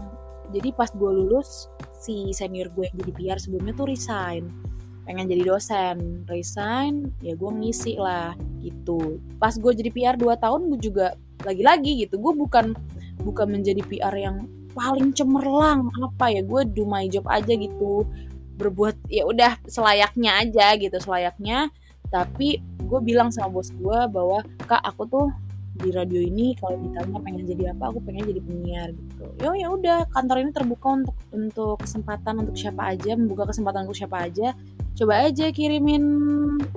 Jadi 0.55 0.73
pas 0.73 0.89
gue 0.89 1.11
lulus 1.13 1.69
si 1.99 2.33
senior 2.33 2.71
gue 2.73 2.89
yang 2.89 2.97
jadi 3.05 3.13
PR 3.13 3.39
sebelumnya 3.43 3.75
tuh 3.75 3.91
resign 3.91 4.68
pengen 5.09 5.25
jadi 5.25 5.49
dosen. 5.49 6.29
Resign 6.29 7.09
ya 7.25 7.33
gue 7.33 7.49
ngisi 7.49 7.97
lah 7.97 8.37
gitu. 8.61 9.17
Pas 9.41 9.57
gue 9.57 9.73
jadi 9.73 9.89
PR 9.89 10.17
2 10.21 10.37
tahun 10.37 10.69
gue 10.69 10.81
juga 10.85 11.17
lagi-lagi 11.49 12.05
gitu. 12.05 12.21
Gue 12.21 12.37
bukan 12.37 12.77
bukan 13.25 13.47
menjadi 13.49 13.81
PR 13.89 14.13
yang 14.13 14.45
paling 14.77 15.17
cemerlang 15.17 15.89
apa 16.05 16.29
ya. 16.29 16.45
Gue 16.45 16.69
do 16.69 16.85
my 16.85 17.09
job 17.09 17.25
aja 17.25 17.57
gitu. 17.57 18.05
Berbuat 18.61 19.01
ya 19.09 19.25
udah 19.25 19.57
selayaknya 19.65 20.45
aja 20.45 20.77
gitu 20.77 21.01
selayaknya. 21.01 21.73
Tapi 22.13 22.61
gue 22.85 23.01
bilang 23.01 23.33
sama 23.33 23.49
bos 23.49 23.73
gue 23.73 23.99
bahwa 24.13 24.45
kak 24.69 24.85
aku 24.85 25.09
tuh 25.09 25.27
di 25.79 25.95
radio 25.95 26.19
ini 26.19 26.59
kalau 26.59 26.75
ditanya 26.83 27.23
pengen 27.23 27.47
jadi 27.47 27.71
apa 27.71 27.95
aku 27.95 28.03
pengen 28.03 28.27
jadi 28.27 28.41
penyiar 28.43 28.89
gitu. 28.91 29.25
Yo 29.39 29.55
ya 29.55 29.69
udah 29.71 30.11
kantor 30.11 30.43
ini 30.43 30.51
terbuka 30.51 30.89
untuk 31.05 31.17
untuk 31.31 31.77
kesempatan 31.87 32.43
untuk 32.43 32.59
siapa 32.59 32.83
aja 32.83 33.15
membuka 33.15 33.47
kesempatan 33.55 33.87
untuk 33.87 33.95
siapa 33.95 34.27
aja 34.27 34.59
coba 34.99 35.31
aja 35.31 35.55
kirimin 35.55 36.05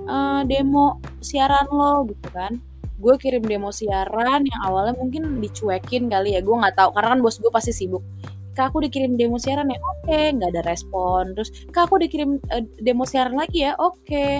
uh, 0.06 0.46
demo 0.46 1.02
siaran 1.18 1.66
lo 1.74 2.06
gitu 2.06 2.28
kan. 2.30 2.62
Gue 3.02 3.18
kirim 3.18 3.42
demo 3.42 3.74
siaran 3.74 4.46
yang 4.46 4.60
awalnya 4.62 4.94
mungkin 4.94 5.42
dicuekin 5.42 6.06
kali 6.06 6.38
ya 6.38 6.40
gue 6.40 6.54
nggak 6.54 6.78
tahu. 6.78 6.94
Karena 6.94 7.18
kan 7.18 7.20
bos 7.20 7.36
gue 7.42 7.50
pasti 7.50 7.74
sibuk. 7.74 8.06
Kak 8.54 8.70
aku 8.70 8.84
dikirim 8.86 9.18
demo 9.18 9.42
siaran 9.42 9.66
ya? 9.66 9.80
Oke 9.82 10.06
okay, 10.06 10.24
nggak 10.38 10.50
ada 10.54 10.62
respon. 10.70 11.34
Terus 11.34 11.50
kak 11.74 11.90
aku 11.90 11.98
dikirim 11.98 12.38
uh, 12.54 12.62
demo 12.78 13.02
siaran 13.02 13.34
lagi 13.34 13.66
ya? 13.66 13.74
Oke. 13.82 14.06
Okay. 14.06 14.32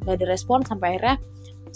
nggak 0.00 0.16
ada 0.16 0.26
respon 0.32 0.64
sampai 0.64 0.96
akhirnya 0.96 1.16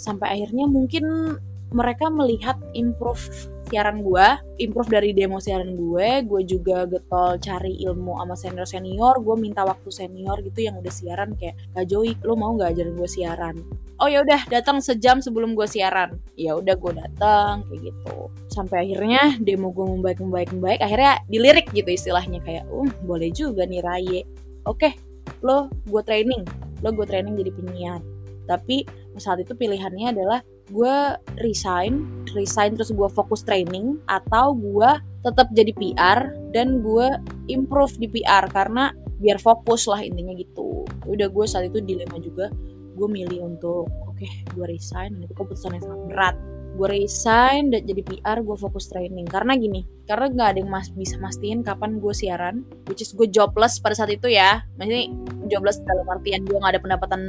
sampai 0.01 0.27
akhirnya 0.33 0.65
mungkin 0.65 1.37
mereka 1.69 2.09
melihat 2.09 2.57
improve 2.73 3.21
siaran 3.67 4.05
gue, 4.05 4.27
improve 4.61 4.89
dari 4.89 5.09
demo 5.11 5.41
siaran 5.41 5.73
gue, 5.73 6.23
gue 6.23 6.41
juga 6.45 6.85
getol 6.85 7.37
cari 7.41 7.81
ilmu 7.83 8.17
sama 8.21 8.35
senior 8.37 8.67
senior, 8.69 9.15
gue 9.19 9.35
minta 9.35 9.65
waktu 9.65 9.89
senior 9.89 10.39
gitu 10.45 10.69
yang 10.69 10.79
udah 10.79 10.93
siaran 10.93 11.33
kayak 11.35 11.57
Kak 11.73 11.85
Joy, 11.89 12.13
lo 12.23 12.37
mau 12.37 12.53
nggak 12.53 12.77
ajarin 12.77 12.95
gue 12.95 13.09
siaran? 13.09 13.55
Oh 13.99 14.11
ya 14.11 14.21
udah 14.21 14.43
datang 14.51 14.83
sejam 14.83 15.23
sebelum 15.23 15.55
gue 15.55 15.65
siaran, 15.65 16.19
ya 16.35 16.55
udah 16.59 16.75
gue 16.75 16.93
datang 16.99 17.63
kayak 17.71 17.91
gitu. 17.91 18.17
Sampai 18.51 18.87
akhirnya 18.87 19.39
demo 19.39 19.71
gue 19.71 19.85
membaik 19.87 20.19
membaik 20.19 20.49
membaik, 20.51 20.79
akhirnya 20.83 21.19
dilirik 21.31 21.67
gitu 21.71 21.89
istilahnya 21.89 22.43
kayak, 22.43 22.67
um 22.71 22.91
boleh 23.07 23.31
juga 23.31 23.63
nih 23.63 23.81
Raye. 23.81 24.21
Oke, 24.67 24.93
lo 25.41 25.71
gue 25.87 26.01
training, 26.03 26.43
lo 26.83 26.91
gue 26.91 27.05
training 27.07 27.39
jadi 27.39 27.51
penyiar. 27.55 28.01
Tapi 28.45 28.85
saat 29.17 29.41
itu 29.41 29.57
pilihannya 29.57 30.11
adalah 30.11 30.39
gue 30.73 30.95
resign 31.45 32.25
resign 32.33 32.73
terus 32.73 32.89
gue 32.89 33.09
fokus 33.13 33.45
training 33.45 34.01
atau 34.09 34.57
gue 34.57 34.89
tetap 35.21 35.49
jadi 35.53 35.71
PR 35.77 36.19
dan 36.53 36.81
gue 36.81 37.07
improve 37.49 37.93
di 37.97 38.07
PR 38.09 38.45
karena 38.49 38.93
biar 39.17 39.39
fokus 39.41 39.87
lah 39.89 40.03
intinya 40.03 40.35
gitu. 40.37 40.85
Udah 41.07 41.27
gue 41.31 41.45
saat 41.47 41.71
itu 41.71 41.81
dilema 41.81 42.19
juga 42.21 42.51
gue 42.95 43.07
milih 43.11 43.43
untuk 43.43 43.89
oke 44.07 44.15
okay, 44.15 44.31
gue 44.55 44.65
resign 44.69 45.19
dan 45.19 45.27
itu 45.27 45.33
keputusan 45.33 45.75
yang 45.79 45.83
sangat 45.83 46.01
berat. 46.11 46.35
Gue 46.75 46.87
resign 46.91 47.71
dan 47.71 47.87
jadi 47.87 48.01
PR 48.03 48.37
gue 48.43 48.57
fokus 48.59 48.91
training. 48.91 49.25
Karena 49.25 49.57
gini 49.57 49.81
karena 50.05 50.29
nggak 50.29 50.47
ada 50.53 50.59
yang 50.61 50.69
mas 50.69 50.91
bisa 50.93 51.17
mastiin 51.17 51.65
kapan 51.65 51.97
gue 51.97 52.13
siaran 52.13 52.61
which 52.85 53.01
is 53.01 53.15
gue 53.15 53.25
jobless 53.31 53.81
pada 53.81 53.97
saat 53.97 54.11
itu 54.13 54.29
ya. 54.29 54.61
Maksudnya 54.77 55.09
jobless 55.49 55.81
dalam 55.87 56.05
artian 56.11 56.45
gue 56.45 56.57
nggak 56.57 56.73
ada 56.77 56.81
pendapatan 56.83 57.21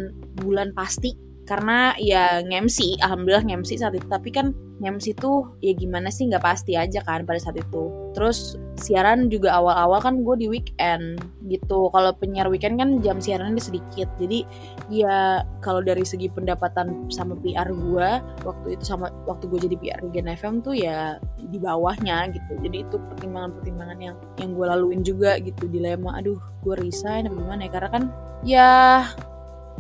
bulan 0.42 0.74
pasti 0.76 1.16
karena 1.46 1.94
ya 2.02 2.42
ngemsi 2.42 2.98
alhamdulillah 3.00 3.46
ngemsi 3.46 3.78
saat 3.78 3.94
itu. 3.94 4.06
Tapi 4.10 4.34
kan 4.34 4.50
ngemsi 4.76 5.16
tuh 5.16 5.56
ya 5.64 5.72
gimana 5.72 6.12
sih 6.12 6.28
nggak 6.28 6.44
pasti 6.44 6.76
aja 6.76 7.00
kan 7.06 7.24
pada 7.24 7.40
saat 7.40 7.56
itu. 7.56 8.12
Terus 8.12 8.58
siaran 8.76 9.32
juga 9.32 9.56
awal-awal 9.56 10.04
kan 10.04 10.14
gue 10.20 10.36
di 10.36 10.46
weekend 10.50 11.22
gitu. 11.48 11.88
Kalau 11.94 12.12
penyiar 12.18 12.50
weekend 12.50 12.76
kan 12.76 13.00
jam 13.00 13.22
siarannya 13.22 13.62
sedikit. 13.62 14.10
Jadi 14.20 14.44
ya 14.92 15.40
kalau 15.64 15.80
dari 15.80 16.04
segi 16.04 16.28
pendapatan 16.28 17.08
sama 17.08 17.38
PR 17.40 17.70
gue 17.72 18.08
waktu 18.44 18.66
itu 18.76 18.84
sama 18.84 19.08
waktu 19.24 19.48
gue 19.48 19.70
jadi 19.70 19.76
PR 19.80 20.00
Gen 20.12 20.28
FM 20.28 20.60
tuh 20.60 20.76
ya 20.76 21.16
di 21.40 21.56
bawahnya 21.56 22.28
gitu. 22.34 22.58
Jadi 22.60 22.84
itu 22.84 22.96
pertimbangan-pertimbangan 22.98 23.98
yang 24.02 24.16
yang 24.42 24.50
gue 24.52 24.66
laluin 24.66 25.00
juga 25.00 25.38
gitu. 25.40 25.70
Dilema 25.70 26.18
aduh 26.20 26.36
gue 26.66 26.74
resign 26.76 27.30
apa 27.30 27.36
gimana 27.38 27.60
ya? 27.64 27.70
Karena 27.72 27.90
kan 27.94 28.04
ya 28.44 28.70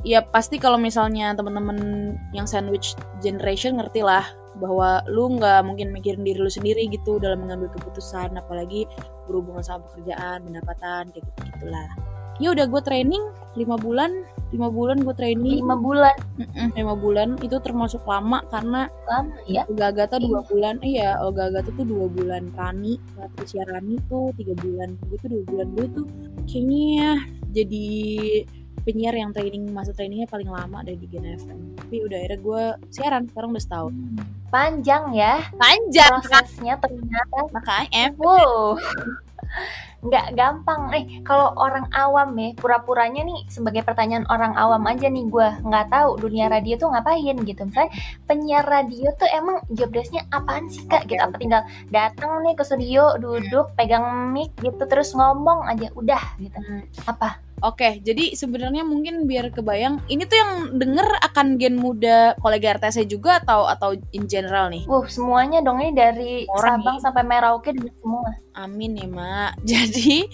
ya 0.06 0.22
pasti 0.22 0.62
kalau 0.62 0.78
misalnya 0.78 1.34
teman-teman 1.34 2.14
yang 2.30 2.46
sandwich 2.46 2.94
generation 3.18 3.82
ngerti 3.82 4.06
lah 4.06 4.22
bahwa 4.62 5.02
lu 5.10 5.34
nggak 5.36 5.66
mungkin 5.66 5.90
mikirin 5.90 6.22
diri 6.22 6.38
lu 6.38 6.48
sendiri 6.48 6.86
gitu 6.88 7.18
dalam 7.18 7.42
mengambil 7.44 7.68
keputusan 7.74 8.38
apalagi 8.38 8.86
berhubungan 9.26 9.66
sama 9.66 9.82
pekerjaan 9.90 10.46
pendapatan 10.46 11.10
kayak 11.10 11.26
gitu 11.26 11.40
gitulah. 11.50 11.90
Ya 12.38 12.52
udah 12.54 12.68
gue 12.68 12.82
training 12.84 13.24
lima 13.58 13.80
bulan 13.80 14.12
lima 14.54 14.70
bulan 14.70 15.02
gue 15.02 15.14
training. 15.18 15.58
Lima 15.58 15.74
bulan? 15.74 16.14
Lima 16.78 16.94
bulan. 16.94 17.34
Itu 17.42 17.58
termasuk 17.58 18.06
lama 18.06 18.46
karena 18.46 18.86
lama 19.10 19.34
ya? 19.50 19.66
Olga 19.66 19.90
Agatha 19.90 20.22
dua 20.22 20.46
bulan. 20.46 20.78
Iya 20.86 21.18
Olga 21.18 21.50
Agatha 21.50 21.74
tuh 21.74 21.82
dua 21.82 22.06
bulan. 22.06 22.54
Rani 22.54 22.94
Patricia 23.18 23.66
Rani 23.66 23.98
tuh 24.06 24.30
tiga 24.38 24.54
bulan. 24.62 24.94
Gue 25.10 25.18
tuh 25.18 25.30
dua 25.34 25.42
bulan. 25.50 25.66
Gue 25.74 25.86
tuh 25.90 26.06
kayaknya 26.46 27.18
jadi 27.50 27.88
penyiar 28.86 29.18
yang 29.18 29.34
training 29.34 29.66
masa 29.74 29.90
trainingnya 29.90 30.30
paling 30.30 30.46
lama 30.46 30.86
dari 30.86 30.94
di 30.94 31.10
Gen 31.10 31.26
FM 31.26 31.76
tapi 31.86 32.02
udah 32.02 32.18
akhirnya 32.18 32.38
gue 32.42 32.62
siaran 32.90 33.22
sekarang 33.30 33.54
udah 33.54 33.62
setahun. 33.62 33.94
Panjang 34.50 35.14
ya. 35.14 35.38
Panjang. 35.54 36.18
Prosesnya 36.18 36.74
ternyata. 36.82 37.38
Makanya 37.54 38.10
wow. 38.18 38.74
Nggak 40.02 40.34
gampang. 40.34 40.90
Eh 40.90 41.22
kalau 41.22 41.54
orang 41.54 41.86
awam 41.94 42.34
ya 42.34 42.50
pura-puranya 42.58 43.22
nih 43.22 43.46
sebagai 43.46 43.86
pertanyaan 43.86 44.26
orang 44.34 44.58
awam 44.58 44.82
aja 44.90 45.06
nih 45.06 45.30
gue 45.30 45.48
nggak 45.62 45.94
tahu 45.94 46.18
dunia 46.18 46.50
radio 46.50 46.74
tuh 46.74 46.90
ngapain 46.90 47.38
gitu. 47.38 47.62
Misalnya 47.62 47.94
penyiar 48.26 48.66
radio 48.66 49.14
tuh 49.14 49.30
emang 49.30 49.62
job 49.70 49.94
desknya 49.94 50.26
apaan 50.34 50.66
sih 50.66 50.82
kak? 50.90 51.06
Gitu 51.06 51.22
apa 51.22 51.38
tinggal 51.38 51.62
datang 51.94 52.42
nih 52.42 52.58
ke 52.58 52.66
studio 52.66 53.14
duduk 53.22 53.70
pegang 53.78 54.34
mic 54.34 54.50
gitu 54.58 54.82
terus 54.90 55.14
ngomong 55.14 55.70
aja 55.70 55.86
udah 55.94 56.22
gitu. 56.42 56.58
Apa 57.06 57.45
Oke, 57.64 58.04
jadi 58.04 58.36
sebenarnya 58.36 58.84
mungkin 58.84 59.24
biar 59.24 59.48
kebayang, 59.48 60.04
ini 60.12 60.28
tuh 60.28 60.36
yang 60.36 60.52
denger 60.76 61.08
akan 61.24 61.56
gen 61.56 61.80
muda 61.80 62.36
kolega 62.44 62.76
RTC 62.76 63.08
juga 63.08 63.40
atau 63.40 63.64
atau 63.64 63.96
in 64.12 64.28
general 64.28 64.68
nih? 64.68 64.84
Wuh, 64.84 65.08
semuanya 65.08 65.64
dong 65.64 65.80
ini 65.80 65.96
dari 65.96 66.32
Orang 66.52 66.84
Sabang 66.84 66.96
nih. 67.00 67.02
sampai 67.02 67.22
Merauke 67.24 67.70
semua. 67.72 68.28
Amin 68.60 69.00
ya, 69.00 69.08
Mak. 69.08 69.52
Jadi 69.72 70.28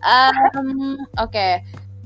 em, 0.00 0.96
oke. 1.20 1.48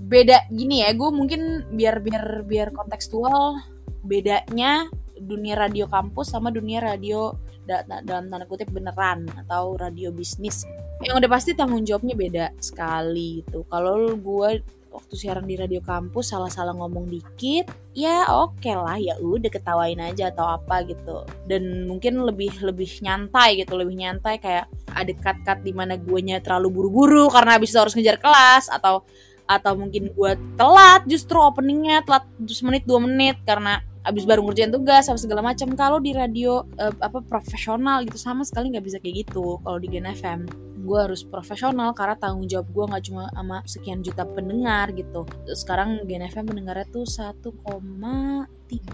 Beda 0.07 0.43
gini 0.51 0.83
ya, 0.83 0.95
gue 0.95 1.11
mungkin 1.15 1.67
biar 1.75 2.03
biar 2.03 2.47
biar 2.47 2.69
kontekstual 2.75 3.59
bedanya 4.07 4.87
dunia 5.21 5.57
radio 5.57 5.89
kampus 5.89 6.33
sama 6.33 6.53
dunia 6.53 6.81
radio 6.85 7.35
da- 7.67 7.83
da- 7.85 8.05
dalam 8.05 8.31
tanda 8.31 8.47
kutip 8.47 8.71
beneran 8.71 9.27
atau 9.45 9.75
radio 9.75 10.15
bisnis. 10.15 10.65
Yang 11.03 11.25
udah 11.25 11.31
pasti 11.31 11.51
tanggung 11.53 11.85
jawabnya 11.85 12.15
beda 12.17 12.47
sekali 12.63 13.43
gitu. 13.45 13.67
Kalau 13.69 14.17
gue 14.17 14.51
waktu 14.97 15.13
siaran 15.13 15.45
di 15.45 15.61
radio 15.61 15.85
kampus 15.85 16.33
salah-salah 16.33 16.73
ngomong 16.73 17.05
dikit, 17.13 17.69
ya 17.93 18.25
oke 18.33 18.73
lah 18.73 18.97
ya 18.97 19.21
udah 19.21 19.53
ketawain 19.53 20.01
aja 20.01 20.33
atau 20.33 20.49
apa 20.49 20.89
gitu. 20.89 21.29
Dan 21.45 21.85
mungkin 21.85 22.25
lebih 22.25 22.65
lebih 22.65 22.89
nyantai 23.05 23.61
gitu, 23.61 23.77
lebih 23.77 23.93
nyantai 23.93 24.41
kayak 24.41 24.73
ada 24.97 25.13
cut-cut 25.21 25.61
di 25.61 25.77
mana 25.77 26.01
guanya 26.01 26.41
terlalu 26.41 26.73
buru-buru 26.73 27.29
karena 27.29 27.61
habis 27.61 27.77
itu 27.77 27.79
harus 27.83 27.93
ngejar 27.93 28.17
kelas 28.17 28.73
atau 28.73 29.05
atau 29.47 29.79
mungkin 29.79 30.11
gue 30.11 30.33
telat 30.59 31.07
justru 31.07 31.39
openingnya 31.39 32.03
telat 32.03 32.27
1 32.43 32.67
menit 32.67 32.83
2 32.83 33.07
menit 33.07 33.37
karena 33.47 33.79
abis 34.07 34.23
baru 34.23 34.47
ngerjain 34.47 34.71
tugas 34.71 35.11
sama 35.11 35.19
segala 35.19 35.43
macam. 35.43 35.75
Kalau 35.75 35.99
di 35.99 36.15
radio 36.15 36.63
eh, 36.79 36.95
apa 37.03 37.19
profesional 37.27 38.07
gitu 38.07 38.17
sama 38.17 38.47
sekali 38.47 38.71
nggak 38.71 38.87
bisa 38.87 38.99
kayak 39.03 39.27
gitu. 39.27 39.59
Kalau 39.67 39.79
di 39.83 39.91
Gen 39.91 40.07
FM 40.07 40.47
gue 40.87 40.99
harus 41.03 41.27
profesional 41.27 41.91
karena 41.99 42.15
tanggung 42.15 42.47
jawab 42.47 42.71
gue 42.71 42.85
nggak 42.87 43.05
cuma 43.11 43.27
sama 43.35 43.57
sekian 43.67 44.01
juta 44.07 44.23
pendengar 44.23 44.95
gitu. 44.95 45.27
Sekarang 45.51 46.07
Gen 46.07 46.23
FM 46.23 46.55
pendengarnya 46.55 46.87
tuh 46.95 47.03
1,3 47.03 47.59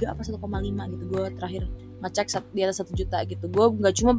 apa 0.09 0.21
1,5 0.25 0.93
gitu. 0.97 1.05
Gue 1.13 1.25
terakhir 1.37 1.69
ngecek 2.03 2.51
di 2.57 2.61
atas 2.65 2.81
satu 2.81 2.93
juta 2.97 3.21
gitu. 3.29 3.45
Gue 3.53 3.67
nggak 3.77 3.95
cuma 4.01 4.17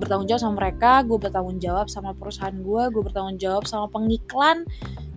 bertanggung 0.00 0.26
jawab 0.32 0.40
sama 0.40 0.54
mereka 0.56 1.04
gue 1.04 1.18
bertanggung 1.20 1.58
jawab 1.60 1.86
sama 1.92 2.16
perusahaan 2.16 2.56
gue 2.56 2.82
gue 2.88 3.02
bertanggung 3.04 3.36
jawab 3.36 3.68
sama 3.68 3.86
pengiklan. 3.92 4.64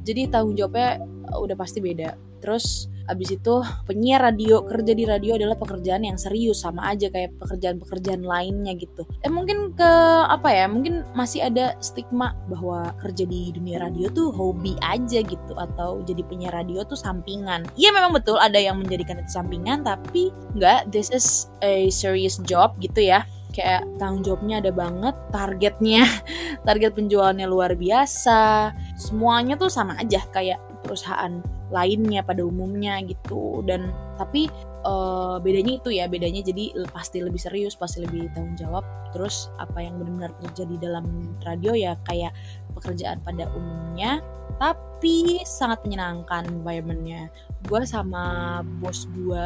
Jadi 0.03 0.27
tanggung 0.27 0.59
jawabnya 0.59 0.99
uh, 1.31 1.39
udah 1.39 1.55
pasti 1.55 1.79
beda 1.79 2.32
terus 2.43 2.91
abis 3.07 3.35
itu 3.35 3.55
penyiar 3.83 4.23
radio 4.23 4.63
kerja 4.63 4.93
di 4.95 5.03
radio 5.03 5.35
adalah 5.35 5.59
pekerjaan 5.59 6.07
yang 6.07 6.15
serius 6.15 6.63
sama 6.63 6.87
aja 6.87 7.11
kayak 7.11 7.35
pekerjaan-pekerjaan 7.39 8.23
lainnya 8.23 8.75
gitu. 8.79 9.03
Eh 9.23 9.31
mungkin 9.31 9.75
ke 9.75 9.91
apa 10.27 10.47
ya 10.47 10.65
mungkin 10.71 11.03
masih 11.11 11.43
ada 11.43 11.75
stigma 11.83 12.31
bahwa 12.47 12.95
kerja 13.03 13.27
di 13.27 13.51
dunia 13.51 13.83
radio 13.83 14.07
tuh 14.07 14.31
hobi 14.31 14.79
aja 14.79 15.19
gitu 15.19 15.53
atau 15.55 15.99
jadi 16.07 16.23
penyiar 16.23 16.55
radio 16.55 16.87
tuh 16.87 16.95
sampingan. 16.95 17.67
Iya 17.75 17.91
memang 17.91 18.15
betul 18.15 18.39
ada 18.39 18.59
yang 18.59 18.79
menjadikan 18.79 19.19
itu 19.19 19.31
sampingan 19.35 19.83
tapi 19.83 20.31
enggak 20.55 20.87
this 20.91 21.11
is 21.11 21.51
a 21.59 21.91
serious 21.91 22.39
job 22.47 22.75
gitu 22.79 23.03
ya. 23.03 23.27
Kayak 23.53 23.85
tanggung 24.01 24.25
jawabnya 24.25 24.65
ada 24.65 24.71
banget 24.73 25.13
targetnya 25.29 26.07
target 26.67 26.95
penjualannya 26.95 27.45
luar 27.45 27.75
biasa. 27.75 28.71
Semuanya 28.95 29.59
tuh 29.59 29.69
sama 29.69 29.99
aja 29.99 30.23
kayak 30.31 30.72
perusahaan 30.83 31.39
lainnya 31.71 32.21
pada 32.21 32.43
umumnya 32.43 32.99
gitu. 33.07 33.63
Dan 33.65 33.89
tapi 34.19 34.51
eh, 34.83 35.35
bedanya 35.39 35.73
itu 35.79 35.89
ya 35.95 36.05
bedanya 36.11 36.43
jadi 36.43 36.85
pasti 36.91 37.23
lebih 37.23 37.39
serius 37.39 37.73
pasti 37.73 38.03
lebih 38.03 38.29
tanggung 38.35 38.59
jawab. 38.59 38.83
Terus 39.15 39.49
apa 39.57 39.79
yang 39.79 39.97
benar-benar 39.97 40.35
terjadi 40.43 40.91
dalam 40.91 41.05
radio 41.41 41.73
ya 41.73 41.95
kayak 42.05 42.35
pekerjaan 42.75 43.23
pada 43.23 43.47
umumnya 43.55 44.19
tapi 44.61 45.41
sangat 45.47 45.81
menyenangkan 45.87 46.45
environmentnya. 46.51 47.31
Gue 47.65 47.87
sama 47.87 48.59
bos 48.83 49.09
gue 49.15 49.45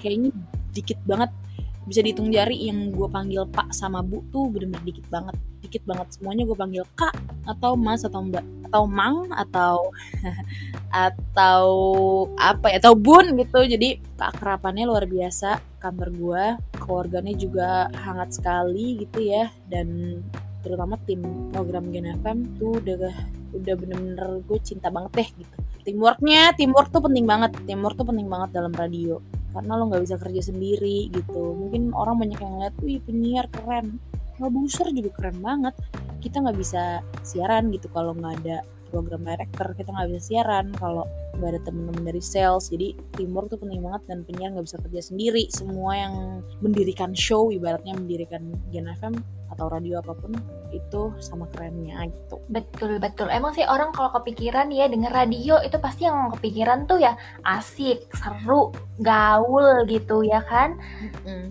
kayaknya 0.00 0.32
dikit 0.72 0.98
banget 1.04 1.30
bisa 1.82 1.98
dihitung 1.98 2.30
jari 2.30 2.70
yang 2.70 2.94
gue 2.94 3.08
panggil 3.10 3.42
pak 3.50 3.74
sama 3.74 4.06
bu 4.06 4.22
tuh 4.30 4.46
bener-bener 4.54 4.82
dikit 4.86 5.06
banget. 5.10 5.34
Dikit 5.62 5.82
banget. 5.82 6.06
Semuanya 6.14 6.46
gue 6.46 6.56
panggil 6.56 6.84
kak 6.94 7.14
atau 7.46 7.74
mas 7.74 8.06
atau 8.06 8.22
mbak 8.22 8.44
atau 8.70 8.82
mang 8.86 9.28
atau 9.34 9.90
atau 11.10 11.66
apa 12.38 12.70
ya 12.70 12.78
atau 12.78 12.94
bun 12.94 13.34
gitu. 13.34 13.66
Jadi 13.66 13.98
keakrapannya 14.14 14.86
luar 14.86 15.10
biasa 15.10 15.58
kantor 15.82 16.08
gue 16.14 16.44
keluarganya 16.78 17.34
juga 17.34 17.90
hangat 17.98 18.38
sekali 18.38 19.02
gitu 19.02 19.18
ya. 19.18 19.50
Dan 19.66 20.20
terutama 20.62 20.94
tim 21.02 21.50
program 21.50 21.90
Gen 21.90 22.14
FM 22.22 22.38
tuh 22.62 22.78
udah 22.78 23.10
udah 23.52 23.74
bener-bener 23.74 24.40
gue 24.46 24.58
cinta 24.62 24.86
banget 24.88 25.12
deh 25.18 25.28
gitu. 25.42 25.56
Teamworknya 25.82 26.54
teamwork 26.54 26.94
tuh 26.94 27.02
penting 27.02 27.26
banget. 27.26 27.58
Teamwork 27.66 27.98
tuh 27.98 28.06
penting 28.06 28.30
banget 28.30 28.54
dalam 28.54 28.70
radio 28.70 29.18
karena 29.52 29.72
lo 29.76 29.88
nggak 29.92 30.02
bisa 30.04 30.16
kerja 30.16 30.42
sendiri 30.42 31.12
gitu. 31.12 31.54
Mungkin 31.54 31.92
orang 31.92 32.18
banyak 32.18 32.38
yang 32.40 32.52
ngeliat 32.58 32.76
wih 32.80 32.98
penyiar 33.04 33.46
keren. 33.52 34.00
Produser 34.40 34.88
juga 34.90 35.10
keren 35.14 35.38
banget. 35.44 35.74
Kita 36.24 36.40
nggak 36.42 36.58
bisa 36.58 37.04
siaran 37.22 37.70
gitu 37.70 37.86
kalau 37.92 38.16
nggak 38.16 38.34
ada 38.42 38.64
program 38.88 39.22
director 39.24 39.76
kita 39.76 39.92
nggak 39.92 40.08
bisa 40.12 40.22
siaran. 40.32 40.72
Kalau 40.76 41.04
nggak 41.32 41.50
ada 41.56 41.60
temen-temen 41.64 42.04
dari 42.04 42.22
sales 42.22 42.68
jadi 42.68 42.92
teamwork 43.16 43.48
tuh 43.48 43.60
penting 43.60 43.80
banget 43.80 44.02
dan 44.08 44.18
penyiar 44.28 44.52
nggak 44.52 44.66
bisa 44.68 44.78
kerja 44.84 45.00
sendiri 45.00 45.48
semua 45.48 45.92
yang 45.96 46.14
mendirikan 46.60 47.16
show 47.16 47.48
ibaratnya 47.48 47.96
mendirikan 47.96 48.52
Gen 48.68 48.88
FM 49.00 49.16
atau 49.52 49.68
radio 49.68 50.00
apa 50.00 50.16
pun 50.16 50.32
itu 50.72 51.12
sama 51.20 51.44
kerennya 51.52 52.08
gitu 52.08 52.40
Betul 52.48 52.96
betul. 52.96 53.28
Emang 53.28 53.52
sih 53.52 53.64
orang 53.68 53.92
kalau 53.92 54.08
kepikiran 54.16 54.72
ya 54.72 54.88
denger 54.88 55.12
radio 55.12 55.60
itu 55.60 55.76
pasti 55.76 56.08
yang 56.08 56.32
kepikiran 56.36 56.88
tuh 56.88 57.00
ya 57.00 57.12
asik, 57.44 58.08
seru, 58.16 58.72
gaul 59.00 59.84
gitu 59.88 60.24
ya 60.24 60.40
kan. 60.48 60.80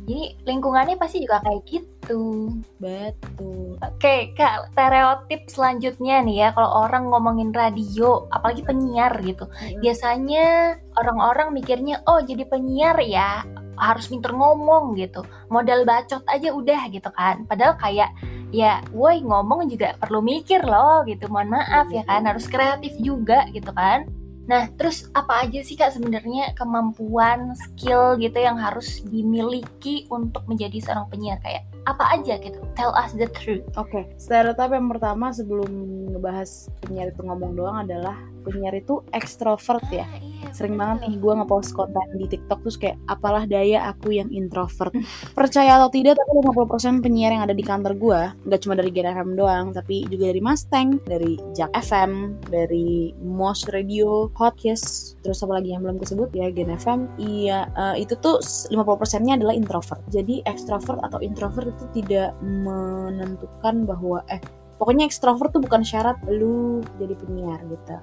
Jadi 0.10 0.42
lingkungannya 0.46 0.98
pasti 0.98 1.22
juga 1.22 1.42
kayak 1.46 1.62
gitu. 1.70 2.50
betul 2.82 3.78
Oke, 3.82 4.34
Kak, 4.38 4.74
stereotip 4.74 5.50
selanjutnya 5.50 6.22
nih 6.26 6.38
ya 6.46 6.50
kalau 6.54 6.86
orang 6.86 7.10
ngomongin 7.10 7.50
radio, 7.54 8.30
apalagi 8.30 8.62
penyiar 8.62 9.14
gitu. 9.26 9.46
Biasanya 9.80 10.76
orang-orang 11.00 11.56
mikirnya, 11.56 12.04
"Oh, 12.10 12.20
jadi 12.20 12.44
penyiar 12.50 13.00
ya 13.06 13.46
harus 13.80 14.12
pinter 14.12 14.36
ngomong 14.36 14.94
gitu. 15.00 15.24
Modal 15.48 15.88
bacot 15.88 16.26
aja 16.28 16.52
udah 16.52 16.92
gitu 16.92 17.08
kan." 17.16 17.48
Padahal 17.48 17.80
kayak 17.80 18.12
ya, 18.52 18.84
woi 18.92 19.24
ngomong 19.24 19.72
juga 19.72 19.96
perlu 19.96 20.20
mikir 20.20 20.66
loh 20.66 21.08
gitu. 21.08 21.32
Mohon 21.32 21.62
maaf 21.62 21.88
ya 21.94 22.04
kan, 22.04 22.28
harus 22.28 22.50
kreatif 22.50 22.92
juga 23.00 23.48
gitu 23.56 23.72
kan. 23.72 24.10
Nah, 24.50 24.68
terus 24.76 25.08
apa 25.16 25.48
aja 25.48 25.64
sih 25.64 25.80
Kak 25.80 25.96
sebenarnya 25.96 26.52
kemampuan, 26.58 27.56
skill 27.56 28.20
gitu 28.20 28.36
yang 28.36 28.60
harus 28.60 29.00
dimiliki 29.08 30.10
untuk 30.12 30.44
menjadi 30.50 30.82
seorang 30.82 31.08
penyiar 31.08 31.40
kayak 31.40 31.64
apa 31.90 32.04
aja 32.14 32.38
gitu? 32.38 32.62
Tell 32.78 32.94
us 32.94 33.14
the 33.18 33.30
truth. 33.32 33.66
Oke, 33.78 34.06
stereotip 34.22 34.70
yang 34.70 34.90
pertama 34.90 35.34
sebelum 35.34 35.70
ngebahas 36.14 36.70
penyiar 36.86 37.10
itu 37.10 37.22
ngomong 37.26 37.58
doang 37.58 37.78
adalah 37.88 38.18
penyiar 38.46 38.74
itu 38.78 39.02
ekstrovert 39.14 39.86
ya. 39.94 40.06
Ah, 40.06 40.18
iya, 40.22 40.50
Sering 40.54 40.76
betul. 40.78 40.82
banget 40.82 40.98
nih 41.06 41.16
gue 41.22 41.34
ngepost 41.42 41.70
konten 41.78 42.08
di 42.18 42.26
TikTok 42.30 42.60
terus 42.66 42.78
kayak 42.78 42.98
apalah 43.10 43.44
daya 43.46 43.90
aku 43.94 44.14
yang 44.14 44.30
introvert. 44.34 44.94
Percaya 45.38 45.78
atau 45.78 45.90
tidak 45.94 46.18
tapi 46.18 46.32
50% 46.42 47.06
penyiar 47.06 47.32
yang 47.38 47.44
ada 47.46 47.56
di 47.56 47.66
kantor 47.66 47.94
gue 47.98 48.20
nggak 48.50 48.60
cuma 48.66 48.74
dari 48.78 48.90
Gen 48.94 49.10
FM 49.14 49.30
doang 49.38 49.66
tapi 49.74 50.06
juga 50.10 50.34
dari 50.34 50.42
Mustang, 50.42 50.88
dari 51.06 51.38
Jack 51.54 51.72
FM, 51.78 52.42
dari 52.50 53.14
Mos 53.22 53.66
Radio, 53.70 54.30
Hotcast, 54.38 55.18
terus 55.22 55.42
apa 55.46 55.62
lagi 55.62 55.74
yang 55.74 55.86
belum 55.86 56.02
disebut 56.02 56.34
ya 56.34 56.50
Gen 56.50 56.74
FM. 56.74 57.00
Iya, 57.22 57.70
eh, 57.74 58.06
itu 58.06 58.18
tuh 58.20 58.42
50%-nya 58.42 59.38
adalah 59.38 59.54
introvert. 59.54 60.02
Jadi 60.10 60.42
ekstrovert 60.50 61.00
atau 61.06 61.22
introvert 61.22 61.71
itu 61.72 62.04
tidak 62.04 62.36
menentukan 62.44 63.88
bahwa 63.88 64.20
eh 64.28 64.44
pokoknya 64.76 65.08
ekstrovert 65.08 65.56
tuh 65.56 65.64
bukan 65.64 65.82
syarat 65.82 66.20
lu 66.28 66.84
jadi 67.00 67.16
penyiar 67.16 67.60
gitu. 67.72 67.96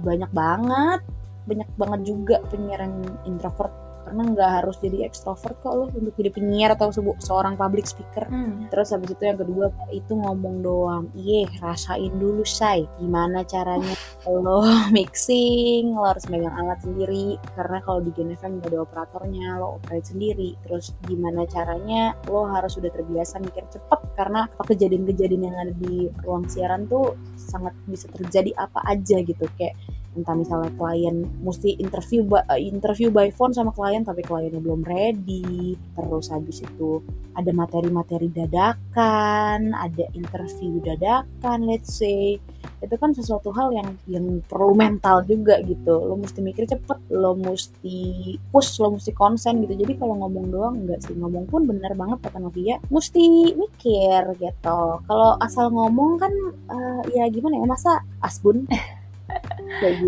Banyak 0.00 0.30
banget 0.32 1.00
banyak 1.42 1.68
banget 1.74 2.00
juga 2.06 2.36
penyiar 2.48 2.86
yang 2.86 3.02
introvert 3.26 3.74
karena 4.02 4.22
nggak 4.34 4.50
harus 4.62 4.76
jadi 4.82 5.06
ekstrovert 5.06 5.56
kok 5.62 5.72
lo 5.72 5.84
untuk 5.90 6.14
jadi 6.18 6.30
penyiar 6.34 6.70
atau 6.74 6.90
sebu- 6.90 7.18
seorang 7.22 7.54
public 7.54 7.86
speaker. 7.86 8.26
Hmm. 8.28 8.66
terus 8.72 8.90
habis 8.94 9.12
itu 9.12 9.22
yang 9.22 9.38
kedua 9.38 9.68
itu 9.94 10.12
ngomong 10.12 10.64
doang. 10.64 11.04
Iya 11.14 11.48
rasain 11.62 12.12
dulu 12.18 12.42
say. 12.42 12.84
Gimana 12.98 13.44
caranya 13.46 13.94
lo 14.26 14.64
mixing 14.90 15.92
lo 15.94 16.08
harus 16.08 16.26
megang 16.28 16.54
alat 16.56 16.80
sendiri. 16.82 17.38
Karena 17.54 17.78
kalau 17.84 18.00
di 18.02 18.10
Gen 18.16 18.34
FM 18.34 18.58
nggak 18.58 18.70
ada 18.72 18.78
operatornya 18.82 19.46
lo 19.60 19.78
operate 19.78 20.10
sendiri. 20.10 20.56
Terus 20.66 20.96
gimana 21.06 21.46
caranya 21.46 22.16
lo 22.26 22.48
harus 22.50 22.74
sudah 22.74 22.90
terbiasa 22.90 23.38
mikir 23.38 23.64
cepet. 23.70 24.00
Karena 24.18 24.48
kejadian-kejadian 24.56 25.42
yang 25.46 25.56
ada 25.56 25.72
di 25.76 26.08
ruang 26.24 26.48
siaran 26.48 26.88
tuh 26.90 27.14
sangat 27.38 27.74
bisa 27.86 28.08
terjadi 28.10 28.50
apa 28.58 28.80
aja 28.88 29.20
gitu. 29.22 29.44
Kayak 29.54 29.76
entah 30.12 30.36
misalnya 30.36 30.68
klien 30.76 31.24
mesti 31.40 31.80
interview 31.80 32.20
ba- 32.28 32.44
eh, 32.52 32.60
interview 32.68 33.08
by 33.08 33.32
phone 33.32 33.56
sama 33.56 33.72
klien 33.72 34.04
tapi 34.04 34.20
kliennya 34.20 34.60
belum 34.60 34.84
ready. 34.84 35.76
Terus 35.96 36.28
habis 36.28 36.60
itu 36.60 37.00
ada 37.32 37.48
materi-materi 37.56 38.28
dadakan 38.28 39.72
ada 39.72 40.04
interview 40.12 40.78
dadakan 40.84 41.64
let's 41.64 41.96
say. 41.96 42.36
Itu 42.82 42.98
kan 42.98 43.14
sesuatu 43.14 43.54
hal 43.54 43.72
yang 43.72 43.88
yang 44.10 44.26
perlu 44.44 44.74
mental 44.76 45.24
juga 45.24 45.62
gitu. 45.64 45.94
Lo 45.96 46.18
mesti 46.20 46.44
mikir 46.44 46.68
cepet 46.68 46.98
lo 47.14 47.32
mesti 47.38 48.36
push 48.52 48.82
lo 48.82 48.98
mesti 48.98 49.16
konsen 49.16 49.64
gitu. 49.64 49.74
Jadi 49.80 49.96
kalau 49.96 50.18
ngomong 50.20 50.46
doang 50.52 50.74
enggak 50.84 51.00
sih. 51.08 51.14
Ngomong 51.16 51.48
pun 51.48 51.64
bener 51.64 51.94
banget 51.96 52.20
kata 52.20 52.36
Novia 52.42 52.76
mesti 52.92 53.54
mikir 53.56 54.20
gitu. 54.36 54.80
Kalau 55.08 55.30
asal 55.40 55.72
ngomong 55.72 56.20
kan 56.20 56.32
eh, 56.68 57.00
ya 57.16 57.24
gimana 57.32 57.62
ya 57.62 57.66
masa 57.70 58.04
asbun 58.20 58.68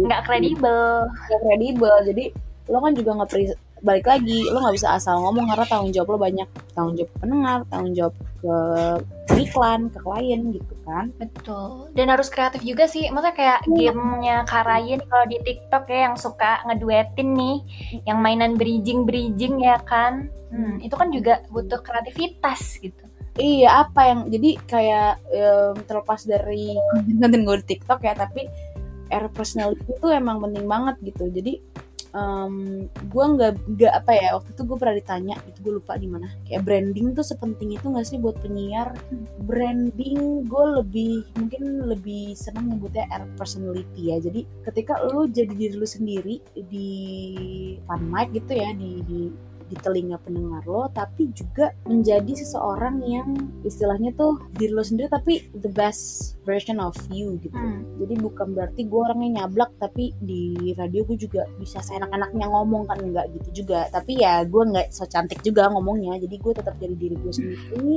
nggak 0.04 0.20
kredibel. 0.26 1.08
gak 1.08 1.40
kredibel 1.42 1.96
jadi 2.06 2.24
lo 2.72 2.78
kan 2.80 2.92
juga 2.96 3.10
nggak 3.20 3.30
balik 3.84 4.06
lagi 4.08 4.48
lo 4.48 4.64
nggak 4.64 4.76
bisa 4.80 4.96
asal 4.96 5.20
ngomong 5.20 5.44
karena 5.52 5.66
tanggung 5.68 5.92
jawab 5.92 6.16
lo 6.16 6.18
banyak 6.18 6.48
tanggung 6.72 6.96
jawab 6.96 7.12
pendengar 7.20 7.58
tanggung 7.68 7.92
jawab 7.92 8.14
ke 8.40 8.56
iklan 9.40 9.92
ke 9.92 9.98
klien 10.00 10.40
gitu 10.52 10.74
kan 10.84 11.12
Betul. 11.16 11.88
Dan 11.96 12.12
harus 12.12 12.28
kreatif 12.28 12.60
juga 12.60 12.84
sih. 12.84 13.08
Maksudnya 13.08 13.34
kayak 13.34 13.60
gamenya 13.68 14.44
Karayin 14.44 15.00
kalau 15.08 15.24
di 15.26 15.40
TikTok 15.40 15.88
ya 15.88 15.98
yang 16.10 16.16
suka 16.20 16.60
ngeduetin 16.68 17.32
nih, 17.32 17.56
yang 18.04 18.20
mainan 18.20 18.54
bridging-bridging 18.60 19.64
ya 19.64 19.80
kan. 19.84 20.28
Hmm, 20.52 20.76
itu 20.84 20.92
kan 20.94 21.08
juga 21.10 21.40
butuh 21.50 21.80
kreativitas 21.80 22.78
gitu. 22.78 23.00
iya 23.34 23.82
apa 23.82 24.14
yang 24.14 24.20
jadi 24.30 24.50
kayak 24.62 25.10
em, 25.34 25.74
terlepas 25.90 26.22
dari 26.22 26.70
konten-konten 26.94 27.42
gue 27.42 27.56
di 27.58 27.66
TikTok 27.74 28.00
ya 28.06 28.14
tapi 28.14 28.46
air 29.14 29.30
personality 29.30 29.86
itu 29.86 30.06
emang 30.10 30.42
penting 30.42 30.66
banget 30.66 30.96
gitu. 31.14 31.30
Jadi 31.30 31.62
um, 32.14 32.86
gue 33.10 33.24
nggak 33.24 33.52
nggak 33.74 33.92
apa 33.92 34.12
ya 34.14 34.28
waktu 34.38 34.50
itu 34.54 34.62
gue 34.64 34.76
pernah 34.78 34.96
ditanya 34.96 35.34
itu 35.50 35.58
gue 35.60 35.72
lupa 35.82 35.98
di 35.98 36.08
mana. 36.08 36.30
Kayak 36.46 36.62
branding 36.64 37.06
tuh 37.12 37.26
sepenting 37.26 37.70
itu 37.76 37.86
nggak 37.86 38.06
sih 38.06 38.18
buat 38.22 38.38
penyiar? 38.40 38.94
Branding 39.44 40.46
gue 40.46 40.64
lebih 40.80 41.12
mungkin 41.36 41.62
lebih 41.90 42.34
senang 42.38 42.70
nyebutnya 42.70 43.04
air 43.10 43.26
personality 43.38 44.14
ya. 44.14 44.16
Jadi 44.22 44.46
ketika 44.66 45.02
lu 45.10 45.28
jadi 45.28 45.52
diri 45.52 45.74
lu 45.76 45.86
sendiri 45.86 46.42
di 46.70 46.90
fan 47.84 48.02
mic 48.08 48.32
gitu 48.32 48.52
ya 48.54 48.70
di, 48.74 49.02
di 49.04 49.20
di 49.68 49.76
telinga 49.80 50.20
pendengar 50.20 50.62
lo 50.68 50.88
tapi 50.92 51.32
juga 51.32 51.72
menjadi 51.88 52.32
seseorang 52.44 53.00
yang 53.04 53.28
istilahnya 53.64 54.12
tuh 54.14 54.40
diri 54.54 54.72
lo 54.72 54.84
sendiri 54.84 55.08
tapi 55.08 55.48
the 55.56 55.70
best 55.72 56.36
version 56.44 56.76
of 56.78 56.94
you 57.08 57.40
gitu. 57.40 57.56
Hmm. 57.56 57.82
jadi 57.96 58.20
bukan 58.20 58.52
berarti 58.52 58.84
gue 58.84 59.00
orangnya 59.00 59.44
nyablak 59.44 59.72
tapi 59.80 60.12
di 60.20 60.72
radio 60.76 61.02
gue 61.08 61.16
juga 61.16 61.48
bisa 61.56 61.80
seenak-enaknya 61.80 62.46
ngomong 62.48 62.84
kan 62.88 62.98
enggak 63.00 63.26
gitu 63.40 63.64
juga. 63.64 63.88
Tapi 63.88 64.20
ya 64.20 64.44
gue 64.44 64.62
nggak 64.62 64.92
so 64.92 65.08
cantik 65.08 65.40
juga 65.40 65.72
ngomongnya 65.72 66.20
jadi 66.20 66.36
gue 66.36 66.52
tetap 66.52 66.74
jadi 66.76 66.94
diri 66.94 67.16
gue 67.16 67.32
sendiri. 67.32 67.94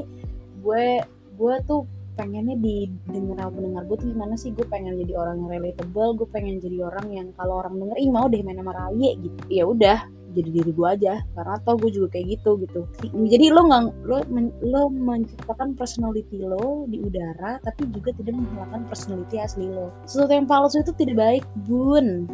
Gue 0.64 1.04
gue 1.38 1.56
tuh 1.68 1.86
pengennya 2.18 2.58
didengar 2.58 3.46
sama 3.46 3.52
pendengar 3.54 3.84
gue 3.86 3.98
tuh 4.02 4.08
gimana 4.10 4.34
sih? 4.40 4.50
Gue 4.56 4.66
pengen 4.66 4.98
jadi 4.98 5.14
orang 5.20 5.38
yang 5.44 5.50
relatable 5.54 6.10
gue 6.24 6.28
pengen 6.34 6.56
jadi 6.58 6.78
orang 6.82 7.08
yang 7.14 7.28
kalau 7.38 7.62
orang 7.62 7.78
denger 7.78 7.98
ih 8.02 8.10
mau 8.10 8.26
deh 8.26 8.42
main 8.42 8.58
sama 8.58 8.74
Raye 8.74 9.12
gitu. 9.22 9.40
Ya 9.52 9.64
udah 9.70 10.00
jadi 10.34 10.50
diri 10.62 10.72
gue 10.72 10.88
aja 10.88 11.14
karena 11.36 11.56
tau 11.64 11.76
gue 11.80 11.92
juga 11.92 12.08
kayak 12.18 12.40
gitu 12.40 12.60
gitu. 12.64 12.82
Jadi 13.14 13.46
lo 13.52 13.62
nggak 13.68 13.84
lo 14.08 14.18
men- 14.28 14.56
lo 14.64 14.92
menciptakan 14.92 15.76
personality 15.78 16.44
lo 16.44 16.88
di 16.90 17.00
udara 17.00 17.60
tapi 17.64 17.88
juga 17.92 18.12
tidak 18.16 18.36
menghilangkan 18.36 18.82
personality 18.88 19.36
asli 19.40 19.68
lo. 19.68 19.94
Sesuatu 20.10 20.34
yang 20.34 20.48
palsu 20.50 20.84
itu 20.84 20.92
tidak 20.96 21.16
baik 21.18 21.46
bun. 21.68 22.28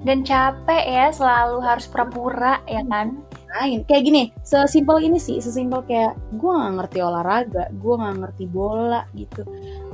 Dan 0.00 0.24
capek 0.24 0.84
ya 0.88 1.06
selalu 1.12 1.60
harus 1.60 1.84
pura-pura 1.84 2.64
ya 2.64 2.80
kan? 2.88 3.20
main. 3.50 3.82
Kayak 3.84 4.02
gini 4.06 4.22
sesimpel 4.46 5.02
ini 5.02 5.18
sih 5.18 5.42
sesimpel 5.42 5.82
kayak 5.84 6.14
gue 6.38 6.50
nggak 6.50 6.74
ngerti 6.78 6.98
olahraga 7.02 7.64
gue 7.74 7.94
nggak 7.98 8.16
ngerti 8.22 8.44
bola 8.46 9.02
gitu 9.18 9.42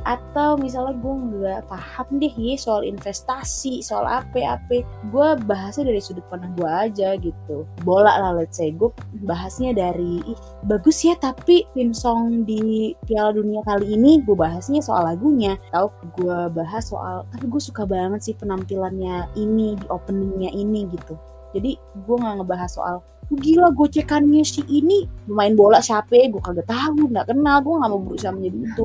atau 0.06 0.54
misalnya 0.54 0.94
gue 1.02 1.14
nggak 1.34 1.60
paham 1.66 2.22
deh 2.22 2.30
ya 2.30 2.54
soal 2.54 2.86
investasi 2.86 3.82
soal 3.82 4.06
apa 4.06 4.38
apa 4.46 4.86
gue 5.10 5.28
bahasnya 5.50 5.90
dari 5.90 5.98
sudut 5.98 6.22
pandang 6.30 6.54
gue 6.54 6.70
aja 6.70 7.18
gitu. 7.18 7.66
Bola 7.82 8.14
lah 8.22 8.32
let's 8.38 8.62
say. 8.62 8.70
Gue 8.70 8.94
bahasnya 9.26 9.74
dari 9.74 10.22
ih 10.22 10.38
bagus 10.70 11.02
ya 11.02 11.18
tapi 11.18 11.66
tim 11.74 11.90
song 11.90 12.46
di 12.46 12.94
Piala 13.04 13.34
Dunia 13.34 13.66
kali 13.66 13.98
ini 13.98 14.22
gue 14.22 14.38
bahasnya 14.38 14.78
soal 14.78 15.10
lagunya. 15.10 15.58
Atau 15.74 15.90
gue 16.14 16.38
bahas 16.54 16.86
soal 16.86 17.26
tapi 17.34 17.50
gue 17.50 17.62
suka 17.62 17.82
banget 17.82 18.22
sih 18.22 18.34
penampilannya 18.38 19.26
ini 19.34 19.74
di 19.74 19.86
openingnya 19.90 20.54
ini 20.54 20.86
gitu. 20.94 21.18
Jadi 21.56 21.74
gue 22.06 22.16
nggak 22.16 22.44
ngebahas 22.44 22.70
soal 22.70 22.96
gila 23.30 23.74
gocekannya 23.74 24.42
si 24.46 24.62
ini. 24.70 25.06
Main 25.26 25.58
bola 25.58 25.82
siapa 25.82 26.14
gue 26.14 26.42
kagak 26.42 26.70
tahu 26.70 27.10
nggak 27.10 27.30
kenal. 27.34 27.58
Gue 27.62 27.74
nggak 27.82 27.90
mau 27.90 28.02
berusaha 28.02 28.32
menjadi 28.34 28.58
itu. 28.62 28.84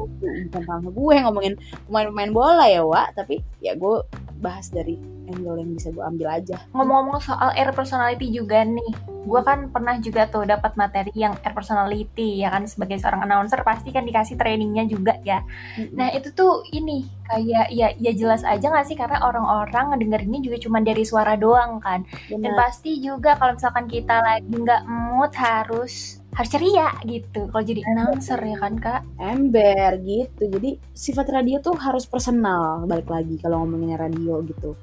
Bukan 0.50 0.64
sama 0.66 0.90
gue 0.90 1.16
ngomongin 1.22 1.54
pemain-pemain 1.90 2.32
bola 2.34 2.66
ya 2.66 2.82
Wak. 2.82 3.14
Tapi 3.18 3.42
ya 3.62 3.78
gue 3.78 4.02
bahas 4.42 4.74
dari 4.74 4.98
angle 5.32 5.62
yang 5.62 5.72
bisa 5.78 5.94
gue 5.94 6.04
ambil 6.04 6.28
aja. 6.28 6.58
Ngomong-ngomong 6.74 7.22
soal 7.22 7.54
air 7.56 7.72
personality 7.72 8.28
juga 8.34 8.66
nih, 8.66 8.92
gue 9.24 9.42
kan 9.46 9.70
pernah 9.70 9.96
juga 10.02 10.28
tuh 10.28 10.44
dapat 10.44 10.76
materi 10.76 11.14
yang 11.16 11.38
air 11.46 11.54
personality 11.54 12.42
ya 12.42 12.52
kan? 12.52 12.66
Sebagai 12.68 13.00
seorang 13.00 13.24
announcer 13.24 13.62
pasti 13.64 13.94
kan 13.94 14.04
dikasih 14.04 14.36
trainingnya 14.36 14.90
juga 14.90 15.16
ya. 15.24 15.46
Nah 15.94 16.12
itu 16.12 16.34
tuh 16.34 16.66
ini 16.74 17.08
kayak 17.32 17.72
ya 17.72 17.96
ya 17.96 18.12
jelas 18.12 18.44
aja 18.44 18.68
nggak 18.68 18.88
sih? 18.90 18.98
Karena 18.98 19.24
orang-orang 19.24 19.96
ngedengerinnya 19.96 20.42
juga 20.44 20.58
cuma 20.60 20.84
dari 20.84 21.06
suara 21.08 21.38
doang 21.40 21.80
kan. 21.80 22.04
Dan 22.28 22.44
benar. 22.44 22.68
pasti 22.68 23.00
juga 23.00 23.38
kalau 23.40 23.56
misalkan 23.56 23.88
kita 23.88 24.20
lagi 24.32 24.48
nggak 24.64 24.84
mood 24.88 25.32
harus 25.36 26.21
harus 26.32 26.50
ceria 26.52 26.90
gitu. 27.04 27.52
Kalau 27.52 27.64
jadi 27.64 27.82
announcer 27.92 28.40
ya 28.40 28.58
kan 28.60 28.74
kak. 28.80 29.02
ember 29.20 30.00
gitu. 30.04 30.48
Jadi 30.48 30.80
sifat 30.96 31.28
radio 31.30 31.60
tuh 31.60 31.76
harus 31.78 32.08
personal 32.08 32.88
balik 32.88 33.08
lagi 33.12 33.36
kalau 33.40 33.64
ngomongin 33.64 34.00
radio 34.00 34.40
gitu. 34.48 34.74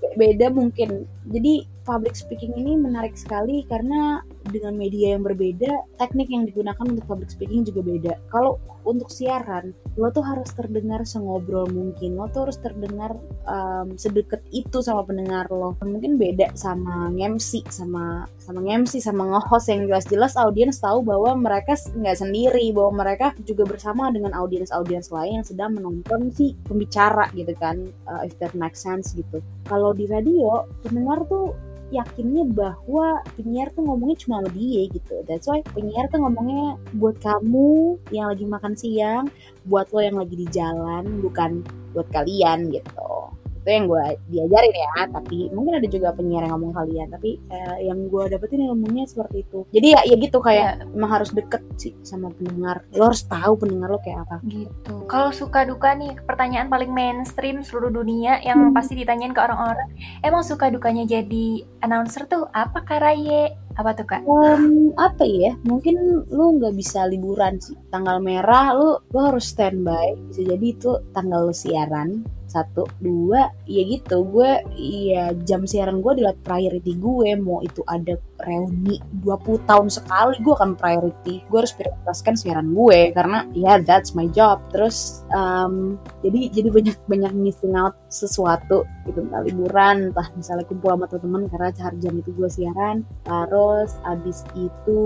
Be- 0.00 0.16
beda 0.16 0.48
mungkin. 0.50 1.04
Jadi 1.28 1.68
public 1.84 2.16
speaking 2.16 2.56
ini 2.56 2.80
menarik 2.80 3.12
sekali 3.14 3.62
karena 3.68 4.24
dengan 4.48 4.76
media 4.76 5.14
yang 5.16 5.22
berbeda 5.24 5.96
teknik 6.00 6.32
yang 6.32 6.48
digunakan 6.48 6.84
untuk 6.84 7.04
public 7.04 7.28
speaking 7.28 7.64
juga 7.64 7.80
beda. 7.84 8.12
Kalau 8.32 8.56
untuk 8.84 9.08
siaran 9.08 9.72
lo 9.96 10.12
tuh 10.12 10.24
harus 10.24 10.52
terdengar 10.52 11.04
sengobrol 11.08 11.68
mungkin. 11.72 12.16
Lo 12.16 12.28
tuh 12.28 12.48
harus 12.48 12.60
terdengar 12.60 13.16
um, 13.48 13.96
sedekat 13.96 14.44
itu 14.52 14.80
sama 14.84 15.04
pendengar 15.04 15.48
lo. 15.48 15.76
Mungkin 15.80 16.20
beda 16.20 16.52
sama 16.56 17.12
MC 17.12 17.64
sama 17.72 18.28
sama 18.40 18.60
MC 18.64 19.00
sama 19.00 19.28
nge-host 19.28 19.66
yang 19.72 19.88
jelas-jelas 19.88 20.36
audiens 20.54 20.78
tahu 20.78 21.02
bahwa 21.02 21.34
mereka 21.34 21.74
nggak 21.74 22.14
sendiri 22.14 22.70
bahwa 22.70 23.02
mereka 23.02 23.34
juga 23.42 23.66
bersama 23.66 24.14
dengan 24.14 24.30
audiens-audiens 24.38 25.10
lain 25.10 25.42
yang 25.42 25.46
sedang 25.50 25.74
menonton 25.74 26.30
si 26.30 26.54
pembicara 26.62 27.26
gitu 27.34 27.50
kan 27.58 27.82
uh, 28.06 28.22
if 28.22 28.38
that 28.38 28.54
makes 28.54 28.78
sense 28.78 29.10
gitu. 29.18 29.42
Kalau 29.66 29.90
di 29.90 30.06
radio 30.06 30.62
pendengar 30.86 31.26
tuh 31.26 31.58
yakinnya 31.90 32.46
bahwa 32.54 33.18
penyiar 33.34 33.74
tuh 33.74 33.82
ngomongnya 33.82 34.14
cuma 34.22 34.46
sama 34.46 34.50
dia 34.54 34.86
gitu. 34.94 35.26
That's 35.26 35.50
why 35.50 35.66
penyiar 35.74 36.06
tuh 36.14 36.22
ngomongnya 36.22 36.78
buat 36.94 37.18
kamu 37.18 37.98
yang 38.14 38.30
lagi 38.30 38.46
makan 38.46 38.78
siang 38.78 39.26
buat 39.66 39.90
lo 39.90 40.06
yang 40.06 40.22
lagi 40.22 40.38
di 40.38 40.46
jalan 40.54 41.18
bukan 41.18 41.66
buat 41.90 42.06
kalian 42.14 42.70
gitu 42.70 43.33
itu 43.64 43.70
yang 43.72 43.88
gue 43.88 44.04
diajarin 44.28 44.74
ya 44.76 44.92
tapi 45.08 45.38
mungkin 45.50 45.80
ada 45.80 45.88
juga 45.88 46.12
penyiar 46.12 46.44
yang 46.44 46.52
ngomong 46.60 46.76
kalian 46.76 47.08
tapi 47.08 47.40
eh, 47.48 47.88
yang 47.88 48.12
gue 48.12 48.24
dapetin 48.28 48.68
ilmunya 48.68 49.08
seperti 49.08 49.48
itu 49.48 49.64
jadi 49.72 49.86
ya 49.96 50.00
ya 50.04 50.16
gitu 50.20 50.38
kayak 50.38 50.84
emang 50.92 51.10
harus 51.10 51.32
deket 51.32 51.64
sih 51.80 51.96
sama 52.04 52.28
pendengar 52.36 52.84
lo 52.92 53.08
harus 53.08 53.24
tahu 53.24 53.56
pendengar 53.56 53.88
lo 53.88 53.98
kayak 54.04 54.20
apa 54.28 54.36
Gitu. 54.44 54.94
Kalau 55.08 55.32
suka 55.32 55.64
duka 55.64 55.96
nih, 55.96 56.20
pertanyaan 56.28 56.68
paling 56.68 56.92
mainstream 56.92 57.64
seluruh 57.64 57.88
dunia 57.88 58.44
yang 58.44 58.70
Hmm. 58.70 58.74
pasti 58.76 58.92
ditanyain 58.92 59.32
ke 59.32 59.40
orang-orang. 59.40 59.88
Emang 60.20 60.44
suka 60.44 60.68
dukanya 60.68 61.08
jadi 61.08 61.64
announcer 61.80 62.28
tuh 62.28 62.44
apa 62.52 62.84
Kak 62.84 63.00
Raye? 63.00 63.56
Apa 63.74 63.90
tuh 63.98 64.06
Kak? 64.06 64.22
Em, 64.22 64.94
apa 64.94 65.26
ya 65.26 65.58
mungkin 65.66 66.22
lu 66.30 66.44
nggak 66.58 66.74
bisa 66.78 67.10
liburan 67.10 67.58
sih. 67.58 67.74
Tanggal 67.90 68.22
merah 68.22 68.70
lu 68.70 69.02
lu 69.10 69.18
harus 69.18 69.50
standby. 69.50 70.14
Bisa 70.30 70.46
jadi 70.46 70.66
itu 70.66 70.90
tanggal 71.10 71.50
lu 71.50 71.54
siaran. 71.54 72.22
Satu 72.46 72.86
dua 73.02 73.50
ya 73.66 73.82
gitu. 73.82 74.22
Gue 74.30 74.62
ya 74.78 75.34
jam 75.42 75.66
siaran 75.66 75.98
gue 75.98 76.22
adalah 76.22 76.38
priority 76.38 76.94
gue. 76.94 77.34
Mau 77.34 77.58
itu 77.66 77.82
ada 77.90 78.14
reuni 78.44 79.00
20 79.24 79.68
tahun 79.68 79.88
sekali 79.88 80.40
gue 80.40 80.54
akan 80.54 80.76
priority. 80.76 81.44
Gue 81.48 81.64
harus 81.64 81.74
prioritaskan 81.74 82.34
siaran 82.36 82.72
gue 82.72 83.10
karena 83.16 83.48
ya 83.56 83.80
that's 83.80 84.12
my 84.12 84.28
job. 84.30 84.60
Terus 84.70 85.24
em, 85.32 85.96
jadi 86.20 86.52
jadi 86.52 86.68
banyak 86.70 86.96
banyak 87.08 87.32
missing 87.34 87.74
out 87.74 87.96
sesuatu 88.08 88.84
gitu. 89.08 89.18
Entah 89.24 89.42
liburan 89.42 90.12
entah 90.12 90.28
misalnya 90.38 90.64
kumpul 90.68 90.94
sama 90.94 91.06
teman-teman 91.08 91.48
karena 91.50 91.70
hari 91.80 91.96
jam 92.00 92.14
itu 92.16 92.30
gue 92.36 92.48
siaran. 92.48 93.02
Terus 93.24 93.96
abis 94.04 94.44
itu 94.54 95.00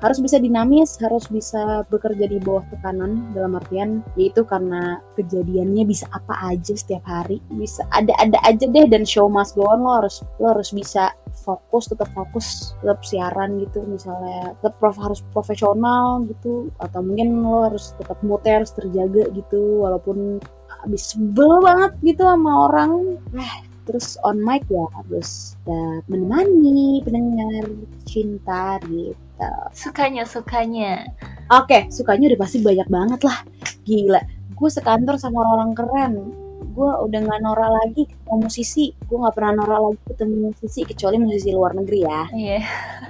harus 0.00 0.18
bisa 0.18 0.40
dinamis 0.40 0.96
harus 1.04 1.28
bisa 1.28 1.84
bekerja 1.92 2.24
di 2.24 2.40
bawah 2.40 2.64
tekanan 2.72 3.36
dalam 3.36 3.60
artian 3.60 4.00
yaitu 4.16 4.40
karena 4.48 4.96
kejadiannya 5.14 5.84
bisa 5.84 6.08
apa 6.12 6.34
aja 6.50 6.72
setiap 6.72 7.04
hari. 7.04 7.38
Bisa 7.52 7.84
ada-ada 7.92 8.40
aja 8.44 8.64
deh 8.64 8.86
dan 8.88 9.04
show 9.04 9.28
must 9.28 9.54
go 9.56 9.68
lo 9.68 10.00
harus 10.00 10.24
lo 10.40 10.56
harus 10.56 10.72
bisa 10.72 11.12
fokus 11.50 11.90
tetap 11.90 12.08
fokus 12.14 12.46
tetap 12.78 13.02
siaran 13.02 13.58
gitu 13.58 13.82
misalnya 13.90 14.54
tetap 14.62 14.78
prof, 14.78 14.94
harus 15.02 15.20
profesional 15.34 16.22
gitu 16.30 16.70
atau 16.78 17.00
mungkin 17.02 17.42
lo 17.42 17.66
harus 17.66 17.96
tetap 17.98 18.18
moodnya 18.22 18.62
harus 18.62 18.70
terjaga 18.70 19.26
gitu 19.34 19.82
walaupun 19.82 20.38
abis 20.86 21.16
sebel 21.16 21.58
banget 21.60 21.92
gitu 22.06 22.22
sama 22.22 22.70
orang 22.70 23.18
eh 23.34 23.54
terus 23.88 24.14
on 24.22 24.38
mic 24.38 24.62
ya 24.70 24.86
harus 25.02 25.58
tetap 25.66 26.06
menemani 26.06 27.02
pendengar 27.02 27.66
cinta 28.06 28.78
gitu 28.86 29.18
Sukanya 29.72 30.24
sukanya. 30.28 31.08
Oke, 31.48 31.88
sukanya 31.88 32.28
udah 32.34 32.40
pasti 32.44 32.60
banyak 32.60 32.88
banget 32.92 33.20
lah. 33.24 33.38
Gila, 33.88 34.20
gue 34.52 34.70
sekantor 34.70 35.16
sama 35.16 35.40
orang-orang 35.40 35.72
keren. 35.72 36.12
Gue 36.70 36.90
udah 36.90 37.20
nggak 37.26 37.40
norak 37.42 37.70
lagi 37.70 38.02
ketemu 38.06 38.36
musisi. 38.46 38.86
Gue 39.06 39.18
nggak 39.18 39.34
pernah 39.34 39.52
norak 39.62 39.80
lagi 39.82 40.00
ketemu 40.14 40.34
musisi 40.50 40.80
kecuali 40.86 41.16
musisi 41.18 41.48
luar 41.50 41.72
negeri 41.74 42.00
ya. 42.02 42.22
Iya. 42.30 42.60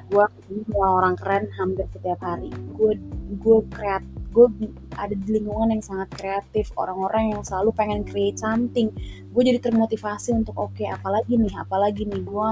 Gue 0.08 0.24
ketemu 0.26 0.60
sama 0.68 0.88
orang 0.96 1.14
keren 1.20 1.44
hampir 1.56 1.86
setiap 1.92 2.20
hari. 2.24 2.50
Gue 2.74 2.96
gue 3.40 3.58
kreat 3.70 4.04
gue 4.30 4.46
ada 4.94 5.10
di 5.10 5.42
lingkungan 5.42 5.74
yang 5.74 5.82
sangat 5.82 6.06
kreatif 6.14 6.70
orang-orang 6.78 7.34
yang 7.34 7.42
selalu 7.42 7.74
pengen 7.74 8.06
create 8.06 8.38
something 8.38 8.94
gue 9.30 9.42
jadi 9.42 9.58
termotivasi 9.58 10.34
untuk 10.38 10.54
oke 10.54 10.86
apalagi 10.86 11.34
nih 11.34 11.50
apalagi 11.58 12.06
nih 12.06 12.22
gue 12.22 12.48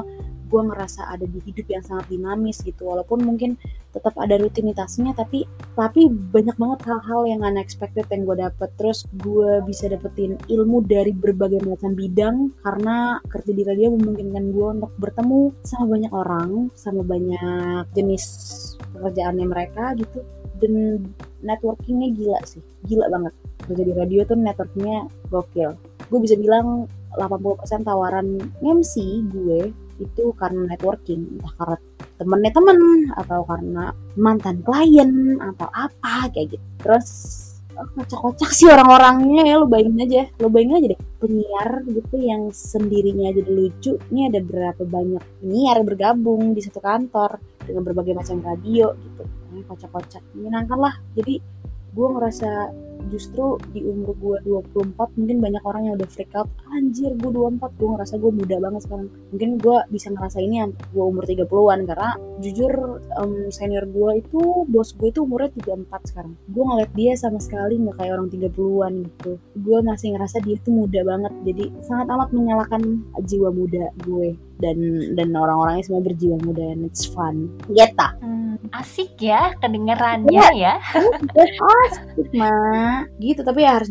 gue 0.48 0.62
ngerasa 0.64 1.12
ada 1.12 1.28
di 1.28 1.38
hidup 1.44 1.68
yang 1.68 1.84
sangat 1.84 2.08
dinamis 2.08 2.64
gitu. 2.64 2.88
Walaupun 2.88 3.20
mungkin 3.22 3.60
tetap 3.92 4.16
ada 4.20 4.36
rutinitasnya 4.36 5.16
tapi 5.16 5.48
tapi 5.72 6.08
banyak 6.08 6.56
banget 6.60 6.80
hal-hal 6.84 7.24
yang 7.24 7.40
unexpected 7.44 8.08
yang 8.08 8.24
gue 8.24 8.36
dapet. 8.40 8.68
Terus 8.80 9.04
gue 9.20 9.60
bisa 9.68 9.92
dapetin 9.92 10.40
ilmu 10.48 10.84
dari 10.84 11.12
berbagai 11.12 11.60
macam 11.64 11.92
bidang 11.92 12.36
karena 12.64 13.20
kerja 13.28 13.52
di 13.52 13.62
radio 13.64 13.92
memungkinkan 13.92 14.44
gue 14.52 14.68
untuk 14.80 14.92
bertemu 14.96 15.52
sama 15.64 15.86
banyak 15.96 16.12
orang 16.12 16.50
sama 16.72 17.02
banyak 17.04 17.84
jenis 17.92 18.24
pekerjaannya 18.96 19.46
mereka 19.46 19.92
gitu. 20.00 20.24
Dan 20.58 21.06
networkingnya 21.44 22.08
gila 22.18 22.40
sih 22.48 22.64
gila 22.88 23.06
banget. 23.12 23.32
Kerja 23.68 23.82
di 23.84 23.94
radio 23.94 24.20
tuh 24.26 24.38
networkingnya 24.40 25.06
gokil. 25.30 25.70
Gue 26.08 26.20
bisa 26.24 26.34
bilang 26.40 26.88
80% 27.16 27.88
tawaran 27.88 28.38
MC 28.62 29.24
gue 29.32 29.72
itu 29.98 30.32
karena 30.38 30.74
networking 30.74 31.38
entah 31.38 31.54
karena 31.58 31.78
temennya 32.18 32.50
temen 32.54 32.78
atau 33.14 33.40
karena 33.46 33.84
mantan 34.18 34.56
klien 34.62 35.38
atau 35.38 35.68
apa 35.70 36.30
kayak 36.34 36.58
gitu. 36.58 36.66
Terus 36.82 37.08
kocak-kocak 37.78 38.50
sih 38.50 38.66
orang-orangnya 38.66 39.46
ya 39.46 39.54
lo 39.62 39.70
bayangin 39.70 40.02
aja 40.02 40.22
lo 40.42 40.50
bayangin 40.50 40.78
aja 40.82 40.86
deh 40.90 41.00
penyiar 41.22 41.70
gitu 41.86 42.16
yang 42.18 42.50
sendirinya 42.50 43.30
jadi 43.30 43.50
lucu 43.54 43.92
ini 44.10 44.26
ada 44.26 44.42
berapa 44.42 44.82
banyak 44.82 45.22
penyiar 45.38 45.78
bergabung 45.86 46.58
di 46.58 46.60
satu 46.66 46.82
kantor 46.82 47.38
dengan 47.62 47.82
berbagai 47.84 48.16
macam 48.16 48.42
radio 48.42 48.96
gitu. 48.96 49.22
Kocak-kocak 49.68 50.22
menyenangkan 50.32 50.78
lah. 50.80 50.94
Jadi 51.12 51.57
gue 51.94 52.06
ngerasa 52.14 52.50
justru 53.08 53.56
di 53.70 53.86
umur 53.86 54.12
gue 54.18 54.36
24 54.66 55.16
mungkin 55.16 55.38
banyak 55.38 55.62
orang 55.62 55.82
yang 55.86 55.94
udah 55.96 56.10
freak 56.10 56.34
out 56.34 56.50
anjir 56.74 57.14
gue 57.14 57.30
24 57.30 57.78
gue 57.78 57.88
ngerasa 57.94 58.14
gue 58.18 58.32
muda 58.34 58.56
banget 58.58 58.80
sekarang. 58.84 59.08
Mungkin 59.30 59.50
gue 59.62 59.78
bisa 59.94 60.08
ngerasa 60.12 60.38
ini 60.42 60.56
gue 60.74 61.04
umur 61.04 61.24
30-an 61.24 61.80
karena 61.86 62.10
jujur 62.42 62.72
um, 63.16 63.48
senior 63.54 63.86
gue 63.86 64.10
itu 64.20 64.40
bos 64.68 64.90
gue 64.98 65.08
itu 65.08 65.22
umurnya 65.24 65.54
34 65.62 66.10
sekarang. 66.10 66.32
Gue 66.50 66.64
ngeliat 66.66 66.92
dia 66.98 67.12
sama 67.14 67.38
sekali 67.38 67.78
nggak 67.80 67.96
kayak 67.96 68.12
orang 68.18 68.28
30-an 68.28 68.92
gitu. 69.06 69.32
Gue 69.62 69.78
masih 69.80 70.08
ngerasa 70.18 70.36
dia 70.44 70.56
itu 70.58 70.70
muda 70.74 71.00
banget 71.06 71.32
jadi 71.46 71.64
sangat 71.86 72.06
amat 72.12 72.28
menyalakan 72.34 72.82
jiwa 73.24 73.54
muda 73.54 73.94
gue 74.04 74.47
dan 74.58 74.78
dan 75.14 75.28
orang-orangnya 75.34 75.84
semua 75.86 76.02
berjiwa 76.02 76.36
muda 76.42 76.64
and 76.74 76.86
it's 76.86 77.06
fun. 77.06 77.48
Geta. 77.70 78.14
Hmm, 78.20 78.58
asik 78.74 79.18
ya 79.18 79.54
kedengerannya 79.62 80.46
ya. 80.54 80.74
asik 81.88 82.28
mah 82.34 83.06
gitu 83.22 83.40
tapi 83.42 83.64
ya 83.64 83.78
harus 83.78 83.90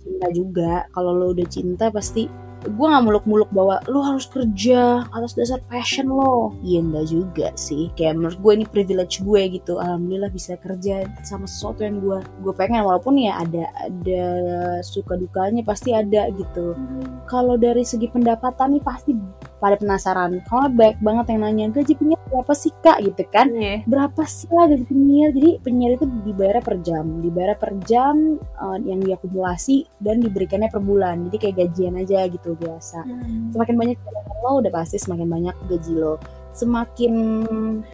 cinta 0.00 0.28
juga. 0.32 0.88
Kalau 0.92 1.12
lo 1.16 1.32
udah 1.32 1.46
cinta 1.48 1.92
pasti 1.92 2.28
gue 2.60 2.86
nggak 2.86 3.04
muluk-muluk 3.08 3.48
bahwa 3.56 3.80
lo 3.88 4.04
harus 4.04 4.28
kerja 4.28 5.08
atas 5.08 5.32
dasar 5.32 5.64
passion 5.72 6.12
lo. 6.12 6.52
Iya 6.60 6.84
enggak 6.84 7.06
juga 7.08 7.48
sih. 7.56 7.88
Kayak 7.96 8.20
menurut 8.20 8.38
gue 8.40 8.52
ini 8.60 8.66
privilege 8.68 9.24
gue 9.24 9.42
gitu. 9.56 9.80
Alhamdulillah 9.80 10.28
bisa 10.28 10.60
kerja 10.60 11.08
sama 11.24 11.48
sesuatu 11.48 11.80
yang 11.80 12.04
gue 12.04 12.20
gue 12.20 12.52
pengen. 12.52 12.84
Walaupun 12.84 13.16
ya 13.16 13.40
ada 13.40 13.64
ada 13.80 14.24
suka 14.84 15.16
dukanya 15.16 15.64
pasti 15.64 15.96
ada 15.96 16.28
gitu. 16.36 16.76
Kalau 17.24 17.56
dari 17.56 17.84
segi 17.86 18.12
pendapatan 18.12 18.76
nih 18.76 18.84
pasti 18.84 19.16
pada 19.60 19.76
penasaran. 19.76 20.40
Kalau 20.48 20.72
baik 20.72 20.98
banget 21.04 21.36
yang 21.36 21.40
nanya 21.44 21.64
gaji 21.70 21.92
penyiar 21.94 22.20
berapa 22.32 22.52
sih 22.56 22.72
kak? 22.80 22.98
Gitu 23.04 23.22
kan? 23.28 23.52
Iya. 23.52 23.84
berapa 23.84 24.22
sih 24.24 24.48
lah 24.48 24.66
gaji 24.72 24.84
penyiar? 24.88 25.30
Jadi 25.36 25.50
penyiar 25.60 25.90
itu 26.00 26.06
dibayar 26.24 26.56
per 26.64 26.76
jam. 26.80 27.04
Dibayar 27.20 27.54
per 27.60 27.72
jam 27.84 28.40
eh, 28.40 28.78
yang 28.88 29.00
diakumulasi 29.04 29.86
dan 30.00 30.24
diberikannya 30.24 30.72
per 30.72 30.80
bulan. 30.80 31.28
Jadi 31.28 31.36
kayak 31.36 31.56
gajian 31.60 32.00
aja 32.00 32.26
gitu 32.26 32.56
biasa. 32.56 33.04
Semakin 33.52 33.76
banyak 33.76 33.96
lo 34.40 34.64
udah 34.64 34.72
pasti 34.72 34.96
semakin 34.96 35.28
banyak 35.28 35.56
gaji 35.68 35.94
lo. 36.00 36.16
Semakin 36.50 37.14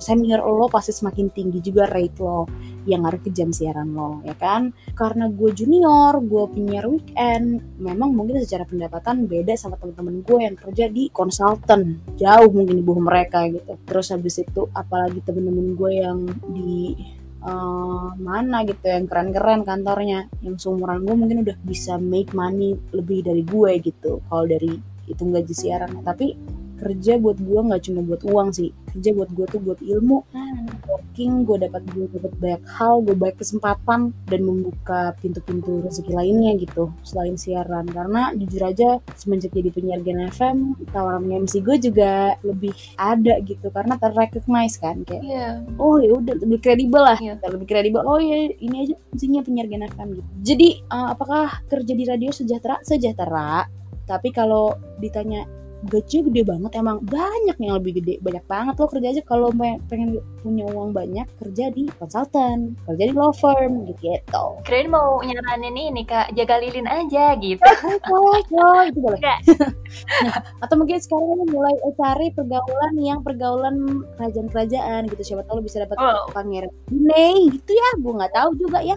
senior 0.00 0.40
lo 0.46 0.70
pasti 0.70 0.94
semakin 0.94 1.28
tinggi 1.34 1.58
juga 1.60 1.90
rate 1.90 2.18
lo 2.22 2.48
yang 2.86 3.02
ngaruh 3.04 3.20
ke 3.20 3.30
jam 3.34 3.50
siaran 3.50 3.92
lo 3.92 4.22
ya 4.22 4.32
kan? 4.38 4.70
Karena 4.94 5.26
gue 5.28 5.50
junior 5.52 6.16
gue 6.22 6.44
penyiar 6.54 6.86
weekend 6.86 7.76
memang 7.82 8.14
mungkin 8.14 8.40
secara 8.40 8.64
pendapatan 8.64 9.26
beda 9.26 9.58
sama 9.58 9.76
teman-teman 9.76 10.22
gue 10.22 10.38
yang 10.40 10.56
kerja 10.56 10.86
di 10.88 11.10
konsultan. 11.10 12.00
Jauh 12.14 12.50
mungkin 12.54 12.86
bawah 12.86 13.02
mereka 13.02 13.50
gitu. 13.50 13.74
Terus 13.84 14.14
habis 14.14 14.38
itu 14.40 14.70
apalagi 14.72 15.20
temen-temen 15.26 15.74
gue 15.74 15.92
yang 15.98 16.18
di 16.54 16.94
eh, 17.42 18.08
mana 18.16 18.62
gitu 18.62 18.86
yang 18.86 19.10
keren-keren 19.10 19.66
kantornya. 19.66 20.30
Yang 20.40 20.64
seumuran 20.64 21.02
gue 21.02 21.14
mungkin 21.18 21.38
udah 21.42 21.56
bisa 21.66 21.98
make 21.98 22.32
money 22.32 22.78
lebih 22.94 23.26
dari 23.26 23.42
gue 23.42 23.72
gitu 23.82 24.22
kalau 24.30 24.46
dari 24.46 24.78
hitung 25.10 25.34
gaji 25.34 25.54
siaran. 25.54 25.90
Tapi 26.02 26.56
kerja 26.76 27.16
buat 27.16 27.36
gue 27.36 27.60
nggak 27.60 27.82
cuma 27.88 28.00
buat 28.04 28.22
uang 28.24 28.48
sih. 28.52 28.70
Kerja 28.92 29.10
buat 29.12 29.30
gue 29.32 29.46
tuh 29.48 29.60
buat 29.60 29.80
ilmu 29.80 30.24
working 30.86 31.44
gue 31.44 31.56
dapat 31.60 31.82
gue 31.90 32.06
dapat 32.12 32.32
banyak 32.36 32.62
hal 32.76 33.02
gue 33.02 33.14
banyak 33.16 33.36
kesempatan 33.36 34.00
dan 34.28 34.40
membuka 34.40 35.12
pintu-pintu 35.20 35.82
rezeki 35.84 36.12
lainnya 36.12 36.52
gitu 36.60 36.92
selain 37.02 37.34
siaran. 37.36 37.84
Karena 37.88 38.32
jujur 38.36 38.62
aja 38.62 38.88
semenjak 39.16 39.52
jadi 39.52 39.68
penyiar 39.72 40.00
Gen 40.04 40.22
FM 40.28 40.56
tawaran 40.92 41.24
MC 41.26 41.60
gue 41.60 41.76
juga 41.80 42.36
lebih 42.44 42.72
ada 42.96 43.40
gitu 43.42 43.68
karena 43.72 43.96
terrecognize 43.96 44.76
kan 44.78 45.02
kayak 45.04 45.22
Iya. 45.26 45.48
oh 45.80 45.98
ya 45.98 46.12
udah 46.14 46.34
lebih 46.38 46.60
kredibel 46.62 47.02
lah. 47.02 47.18
Iya. 47.18 47.40
lebih 47.40 47.66
kredibel 47.66 48.04
oh 48.04 48.20
ya 48.20 48.52
ini 48.56 48.86
aja 48.86 48.94
fungsinya 49.10 49.40
penyiar 49.42 49.66
Gen 49.66 49.84
FM 49.88 50.08
gitu. 50.20 50.28
Jadi 50.44 50.68
eh, 50.80 51.08
apakah 51.10 51.64
kerja 51.66 51.92
di 51.96 52.04
radio 52.04 52.30
sejahtera? 52.30 52.78
Sejahtera. 52.84 53.66
Tapi 54.06 54.30
kalau 54.30 54.70
ditanya 55.02 55.42
gajinya 55.84 56.22
gede 56.26 56.42
banget 56.42 56.70
emang 56.74 56.98
banyak 57.02 57.56
yang 57.56 57.74
lebih 57.76 57.92
gede 57.98 58.14
banyak 58.18 58.44
banget 58.44 58.74
lo 58.74 58.86
kerja 58.86 59.08
aja. 59.10 59.22
Kalau 59.22 59.48
pe- 59.50 59.80
pengen 59.86 60.16
punya 60.40 60.64
uang 60.66 60.90
banyak 60.90 61.26
kerja 61.36 61.68
di 61.68 61.86
konsultan 61.92 62.74
kerja 62.84 63.04
di 63.04 63.12
law 63.12 63.30
firm 63.30 63.84
gitu. 63.84 64.00
Gitu 64.16 64.44
Kirain 64.62 64.88
mau 64.88 65.18
nyaranin 65.18 65.74
ini 65.74 66.02
kak 66.02 66.32
jaga 66.32 66.58
lilin 66.58 66.84
aja 66.84 67.36
gitu. 67.36 67.60
boleh 68.04 68.42
boleh 68.46 68.84
itu 68.88 68.98
boleh. 68.98 69.18
Enggak. 69.18 69.40
atau 70.60 70.74
mungkin 70.76 70.98
sekarang 70.98 71.46
mulai 71.46 71.74
eh, 71.78 71.94
cari 71.94 72.26
pergaulan 72.30 72.94
yang 72.96 73.20
pergaulan 73.20 73.76
kerajaan-kerajaan 74.16 75.08
gitu. 75.08 75.22
Siapa 75.24 75.42
tahu 75.44 75.58
lo 75.58 75.62
bisa 75.62 75.80
dapat 75.80 75.96
Oh. 75.96 76.28
pangeran 76.30 76.70
Brunei 76.86 77.50
gitu 77.50 77.72
ya. 77.72 77.88
Gue 77.98 78.12
nggak 78.14 78.32
tahu 78.32 78.50
juga 78.56 78.78
ya. 78.80 78.96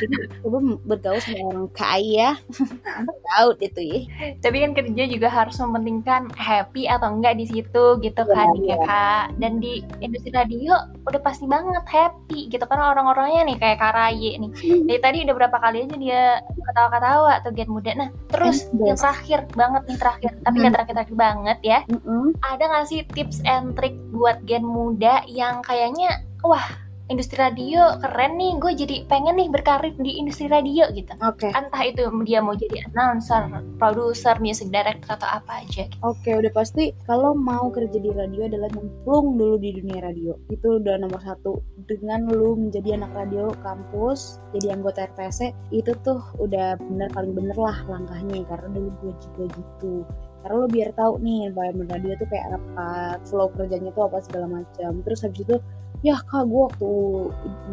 Jadi 0.00 0.14
coba 0.40 0.58
bergaul 0.84 1.18
sama 1.18 1.44
orang 1.46 1.68
kaya. 1.72 2.30
Tahu 3.28 3.48
tuh 3.60 3.84
ya. 3.84 4.00
Tapi 4.40 4.56
kan 4.58 4.72
kerja 4.72 5.02
juga 5.04 5.28
harus 5.28 5.54
mementingkan 5.58 6.17
happy 6.34 6.84
atau 6.84 7.08
enggak 7.10 7.34
di 7.34 7.46
situ 7.46 7.84
gitu 7.98 8.20
Iya, 8.20 8.34
kan 8.34 8.48
iya. 8.56 8.68
ya 8.68 8.76
kak. 8.82 9.24
Dan 9.38 9.52
di 9.58 9.80
industri 9.98 10.34
radio 10.34 10.74
udah 11.04 11.20
pasti 11.22 11.46
banget 11.46 11.84
happy 11.84 12.48
gitu 12.48 12.64
karena 12.64 12.90
orang-orangnya 12.90 13.42
nih 13.46 13.56
kayak 13.56 13.78
Karaye 13.78 14.34
nih. 14.36 14.50
Dari 14.82 14.98
tadi 14.98 15.18
udah 15.22 15.34
berapa 15.36 15.56
kali 15.56 15.76
aja 15.84 15.96
dia 15.96 16.22
ketawa-ketawa 16.42 17.32
tuh 17.42 17.52
Gen 17.52 17.70
Muda. 17.70 17.92
Nah 17.94 18.08
terus 18.28 18.66
Eh, 18.68 18.84
yang 18.84 18.98
terakhir 18.98 19.40
banget 19.52 19.82
nih 19.86 19.98
terakhir 19.98 20.30
tapi 20.38 20.54
Hmm. 20.54 20.62
nggak 20.64 20.74
terakhir-terakhir 20.74 21.16
banget 21.16 21.58
ya. 21.62 21.78
Mm-mm. 21.86 22.24
Ada 22.40 22.64
nggak 22.64 22.86
sih 22.86 23.00
tips 23.12 23.38
and 23.44 23.74
trick 23.74 23.94
buat 24.10 24.42
Gen 24.42 24.64
Muda 24.64 25.22
yang 25.26 25.62
kayaknya 25.62 26.10
wah 26.40 26.64
industri 27.10 27.42
radio 27.42 27.98
keren 27.98 28.38
nih 28.38 28.52
gue 28.62 28.72
jadi 28.86 28.96
pengen 29.10 29.34
nih 29.40 29.48
berkarir 29.50 29.96
di 29.98 30.22
industri 30.22 30.46
radio 30.46 30.86
gitu 30.94 31.10
oke 31.18 31.50
entah 31.50 31.82
itu 31.82 32.06
dia 32.22 32.38
mau 32.38 32.54
jadi 32.54 32.86
announcer, 32.92 33.48
producer, 33.80 34.38
music 34.38 34.70
director 34.70 35.18
atau 35.18 35.28
apa 35.28 35.64
aja 35.64 35.88
gitu. 35.88 36.06
Oke, 36.06 36.30
udah 36.36 36.52
pasti 36.54 36.94
kalau 37.08 37.34
mau 37.34 37.72
kerja 37.72 37.98
di 37.98 38.10
radio 38.12 38.46
adalah 38.46 38.70
nyemplung 38.70 39.40
dulu 39.40 39.56
di 39.58 39.70
dunia 39.80 40.04
radio. 40.04 40.36
Itu 40.52 40.78
udah 40.78 41.00
nomor 41.00 41.20
satu. 41.24 41.58
Dengan 41.88 42.28
lu 42.28 42.54
menjadi 42.54 43.00
anak 43.00 43.12
radio 43.16 43.50
kampus, 43.64 44.38
jadi 44.54 44.76
anggota 44.78 45.08
RTC, 45.10 45.56
itu 45.74 45.92
tuh 46.04 46.20
udah 46.38 46.78
bener 46.78 47.08
paling 47.10 47.34
bener 47.34 47.56
lah 47.56 47.78
langkahnya. 47.88 48.44
Karena 48.46 48.68
dulu 48.70 48.90
gue 49.02 49.12
juga 49.18 49.44
gitu. 49.56 49.94
Karena 50.38 50.54
lo 50.54 50.66
biar 50.70 50.90
tahu 50.94 51.12
nih 51.18 51.50
environment 51.50 51.90
radio 51.90 52.12
tuh 52.14 52.28
kayak 52.30 52.46
apa, 52.54 52.88
flow 53.26 53.48
kerjanya 53.58 53.90
tuh 53.90 54.04
apa 54.06 54.18
segala 54.22 54.46
macam. 54.62 54.92
Terus 55.02 55.20
habis 55.26 55.42
itu, 55.42 55.56
ya 56.06 56.14
kak 56.30 56.46
gue 56.46 56.62
waktu 56.70 56.90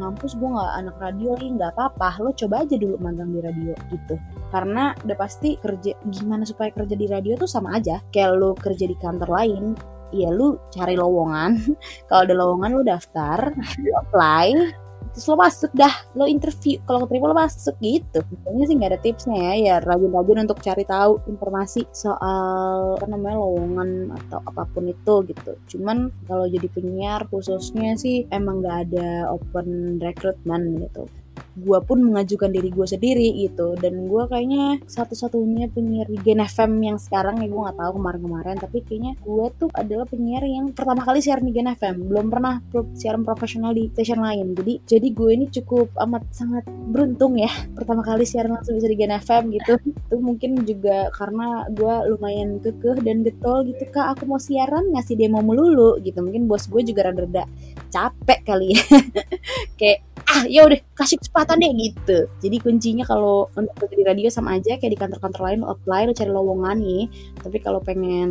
ngampus 0.02 0.34
gue 0.38 0.50
nggak 0.50 0.74
anak 0.82 0.96
radio 0.98 1.38
lagi 1.38 1.48
nggak 1.54 1.72
apa-apa. 1.78 2.10
Lo 2.22 2.32
coba 2.34 2.66
aja 2.66 2.76
dulu 2.76 2.96
magang 2.98 3.30
di 3.30 3.40
radio 3.42 3.74
gitu. 3.94 4.16
Karena 4.50 4.98
udah 5.06 5.18
pasti 5.18 5.58
kerja 5.62 5.94
gimana 6.10 6.44
supaya 6.46 6.74
kerja 6.74 6.96
di 6.98 7.08
radio 7.10 7.38
tuh 7.38 7.50
sama 7.50 7.78
aja. 7.78 8.02
Kayak 8.10 8.38
lu 8.38 8.52
kerja 8.58 8.86
di 8.90 8.96
kantor 8.98 9.30
lain 9.30 9.78
ya 10.14 10.30
lu 10.34 10.58
cari 10.74 10.98
lowongan. 10.98 11.60
Kalau 12.10 12.22
ada 12.26 12.34
lowongan 12.34 12.70
lu 12.76 12.84
daftar 12.86 13.40
lu 13.84 13.92
apply 14.02 14.85
terus 15.16 15.32
lo 15.32 15.40
masuk 15.40 15.72
dah 15.72 15.96
lo 16.20 16.28
interview. 16.28 16.76
Kalau 16.84 17.08
keterima 17.08 17.32
lo 17.32 17.38
masuk 17.40 17.76
gitu. 17.80 18.20
Pokoknya 18.20 18.64
sih 18.68 18.76
nggak 18.76 18.92
ada 18.92 19.00
tipsnya 19.00 19.36
ya 19.40 19.54
ya 19.56 19.76
rajin-rajin 19.80 20.44
untuk 20.44 20.60
cari 20.60 20.84
tahu 20.84 21.24
informasi 21.32 21.88
soal 21.96 23.00
apa 23.00 23.08
namanya 23.08 23.40
lowongan 23.40 24.12
atau 24.12 24.44
apa 24.44 24.68
pun 24.76 24.92
itu 24.92 25.16
gitu. 25.32 25.52
Cuman 25.72 26.12
kalau 26.28 26.46
jadi 26.52 26.68
penyiar 26.68 27.24
khususnya 27.32 27.96
sih 27.96 28.28
emang 28.28 28.60
nggak 28.60 28.92
ada 28.92 29.32
open 29.32 29.98
recruitment 30.04 30.84
gitu 30.84 31.08
gue 31.56 31.80
pun 31.88 31.98
mengajukan 32.04 32.52
diri 32.52 32.70
gue 32.72 32.88
sendiri 32.88 33.28
gitu. 33.48 33.76
Dan 33.80 34.08
gue 34.12 34.24
kayaknya 34.28 34.80
satu-satunya 34.86 35.72
penyiar 35.72 36.08
di 36.12 36.20
Gen 36.22 36.44
FM 36.44 36.84
yang 36.84 36.98
sekarang 37.00 37.40
ya 37.40 37.48
gue 37.48 37.62
nggak 37.62 37.80
tahu 37.80 37.92
kemarin-kemarin 38.00 38.56
tapi 38.60 38.84
kayaknya 38.84 39.14
gue 39.24 39.46
tuh 39.56 39.70
adalah 39.72 40.06
penyiar 40.08 40.44
yang 40.44 40.72
pertama 40.76 41.02
kali 41.04 41.20
siaran 41.24 41.48
di 41.48 41.54
Gen 41.56 41.72
FM 41.72 42.12
belum 42.12 42.28
pernah 42.28 42.60
siaran 42.96 43.24
profesional 43.24 43.72
di 43.72 43.88
station 43.92 44.20
lain. 44.20 44.56
Jadi 44.56 44.74
jadi 44.84 45.08
gue 45.12 45.30
ini 45.32 45.46
cukup 45.52 45.92
amat 46.08 46.24
sangat 46.36 46.64
beruntung 46.92 47.40
ya 47.40 47.50
pertama 47.74 48.04
kali 48.04 48.28
siaran 48.28 48.60
langsung 48.60 48.76
bisa 48.76 48.88
di 48.92 48.98
Gen 49.00 49.16
FM 49.16 49.44
gitu. 49.56 49.74
Itu 50.06 50.16
mungkin 50.22 50.64
juga 50.68 51.10
karena 51.16 51.66
gue 51.72 51.96
lumayan 52.16 52.60
kekeh 52.62 53.02
dan 53.02 53.24
getol 53.24 53.66
gitu 53.68 53.84
kak 53.90 54.16
aku 54.16 54.30
mau 54.30 54.40
siaran 54.40 54.92
ngasih 54.92 55.16
demo 55.16 55.40
melulu 55.40 55.98
gitu. 56.04 56.20
Mungkin 56.20 56.46
bos 56.46 56.68
gue 56.68 56.82
juga 56.84 57.10
rada-rada 57.10 57.48
capek 57.96 58.40
kali 58.44 58.76
ya. 58.76 58.84
Kayak 59.80 60.00
ah 60.26 60.44
ya 60.50 60.66
udah 60.66 60.80
kasih 60.98 61.22
kesempatan 61.22 61.62
deh 61.62 61.72
gitu. 61.78 62.18
Jadi 62.42 62.58
kuncinya 62.58 63.06
kalau 63.06 63.48
untuk 63.54 63.88
di 63.94 64.02
radio 64.02 64.28
sama 64.28 64.58
aja 64.58 64.76
kayak 64.76 64.92
di 64.92 65.00
kantor-kantor 65.00 65.42
lain 65.46 65.58
lo 65.62 65.68
apply 65.78 66.10
lo 66.10 66.14
cari 66.18 66.32
lowongan 66.34 66.78
nih. 66.82 67.04
Tapi 67.40 67.58
kalau 67.62 67.80
pengen 67.80 68.30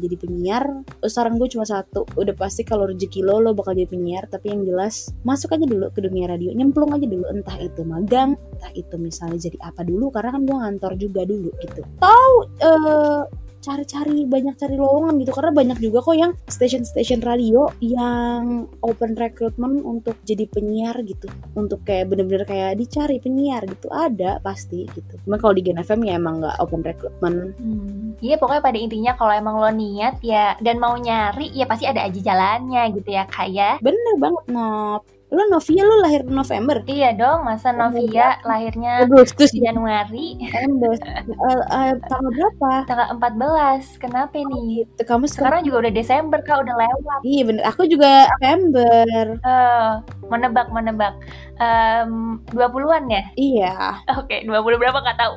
jadi 0.00 0.16
penyiar 0.16 0.64
eh, 1.04 1.10
saran 1.12 1.36
gue 1.36 1.48
cuma 1.52 1.68
satu 1.68 2.08
udah 2.16 2.34
pasti 2.34 2.64
kalau 2.64 2.88
rezeki 2.88 3.20
lo 3.22 3.38
lo 3.44 3.52
bakal 3.52 3.76
jadi 3.76 3.86
penyiar. 3.86 4.24
Tapi 4.26 4.50
yang 4.50 4.64
jelas 4.64 5.12
masuk 5.22 5.54
aja 5.54 5.68
dulu 5.68 5.92
ke 5.92 6.00
dunia 6.00 6.26
radio 6.26 6.50
nyemplung 6.56 6.90
aja 6.96 7.04
dulu 7.04 7.28
entah 7.28 7.56
itu 7.60 7.84
magang 7.84 8.34
entah 8.56 8.72
itu 8.72 8.96
misalnya 8.96 9.38
jadi 9.38 9.58
apa 9.60 9.84
dulu. 9.84 10.08
Karena 10.08 10.34
kan 10.34 10.42
gue 10.48 10.56
ngantor 10.56 10.92
juga 10.96 11.22
dulu 11.28 11.52
gitu. 11.60 11.84
Tahu 12.00 12.34
eh 12.64 13.45
cari-cari 13.62 14.28
banyak 14.28 14.54
cari 14.56 14.76
lowongan 14.76 15.20
gitu. 15.22 15.32
Karena 15.32 15.52
banyak 15.52 15.78
juga 15.80 15.98
kok 16.04 16.16
yang 16.16 16.32
station-station 16.48 17.20
radio 17.24 17.70
yang 17.82 18.70
open 18.84 19.16
recruitment 19.16 19.82
untuk 19.82 20.16
jadi 20.22 20.46
penyiar 20.50 20.96
gitu. 21.02 21.26
Untuk 21.56 21.82
kayak 21.84 22.12
bener-bener 22.12 22.44
kayak 22.44 22.78
dicari 22.78 23.18
penyiar 23.18 23.64
gitu. 23.66 23.88
Ada 23.90 24.38
pasti 24.40 24.86
gitu. 24.92 25.14
Cuma 25.24 25.40
kalau 25.40 25.56
di 25.56 25.62
Gen 25.64 25.80
FM 25.80 26.06
ya 26.06 26.18
emang 26.18 26.44
nggak 26.44 26.56
open 26.62 26.82
recruitment. 26.84 27.56
Hmm. 27.58 28.14
Iya 28.20 28.36
pokoknya 28.40 28.62
pada 28.62 28.78
intinya 28.78 29.12
kalau 29.16 29.32
emang 29.32 29.56
lo 29.60 29.70
niat 29.72 30.20
ya 30.20 30.56
dan 30.60 30.80
mau 30.80 30.96
nyari 30.96 31.52
ya 31.52 31.68
pasti 31.68 31.84
ada 31.84 32.04
aja 32.06 32.20
jalannya 32.20 32.82
gitu 32.96 33.08
ya 33.12 33.24
kak 33.28 33.48
ya. 33.50 33.78
bener 33.82 34.14
banget 34.18 34.44
Nop 34.50 35.15
lo 35.34 35.42
Novia 35.50 35.82
lo 35.82 35.96
lahir 36.06 36.22
November? 36.24 36.86
Iya 36.86 37.10
dong 37.18 37.42
masa 37.48 37.74
Novia 37.74 38.38
lahirnya 38.46 39.02
Agustus 39.02 39.50
Januari. 39.50 40.38
Eh, 40.38 41.62
eh, 41.74 41.92
tanggal 42.06 42.30
berapa? 42.30 42.70
Tanggal 42.86 43.08
14 43.18 43.98
kenapa 43.98 44.38
nih? 44.38 44.86
Itu 44.86 45.02
kamu 45.02 45.26
sekarang 45.26 45.62
Sekarang 45.62 45.62
juga 45.66 45.76
udah 45.82 45.92
Desember 45.94 46.38
kak 46.46 46.58
udah 46.62 46.74
lewat. 46.78 47.18
iya 47.26 47.42
bener. 47.42 47.62
Aku 47.70 47.82
juga 47.90 48.30
November. 48.38 49.24
Eh, 49.42 49.92
menebak 50.28 50.68
menebak. 50.70 51.14
Em, 51.56 52.36
20-an 52.52 53.08
ya? 53.08 53.22
iya 53.40 53.74
Oke, 54.20 54.44
20 54.44 54.52
berapa 54.76 54.98
nggak 55.00 55.18
tahu. 55.18 55.34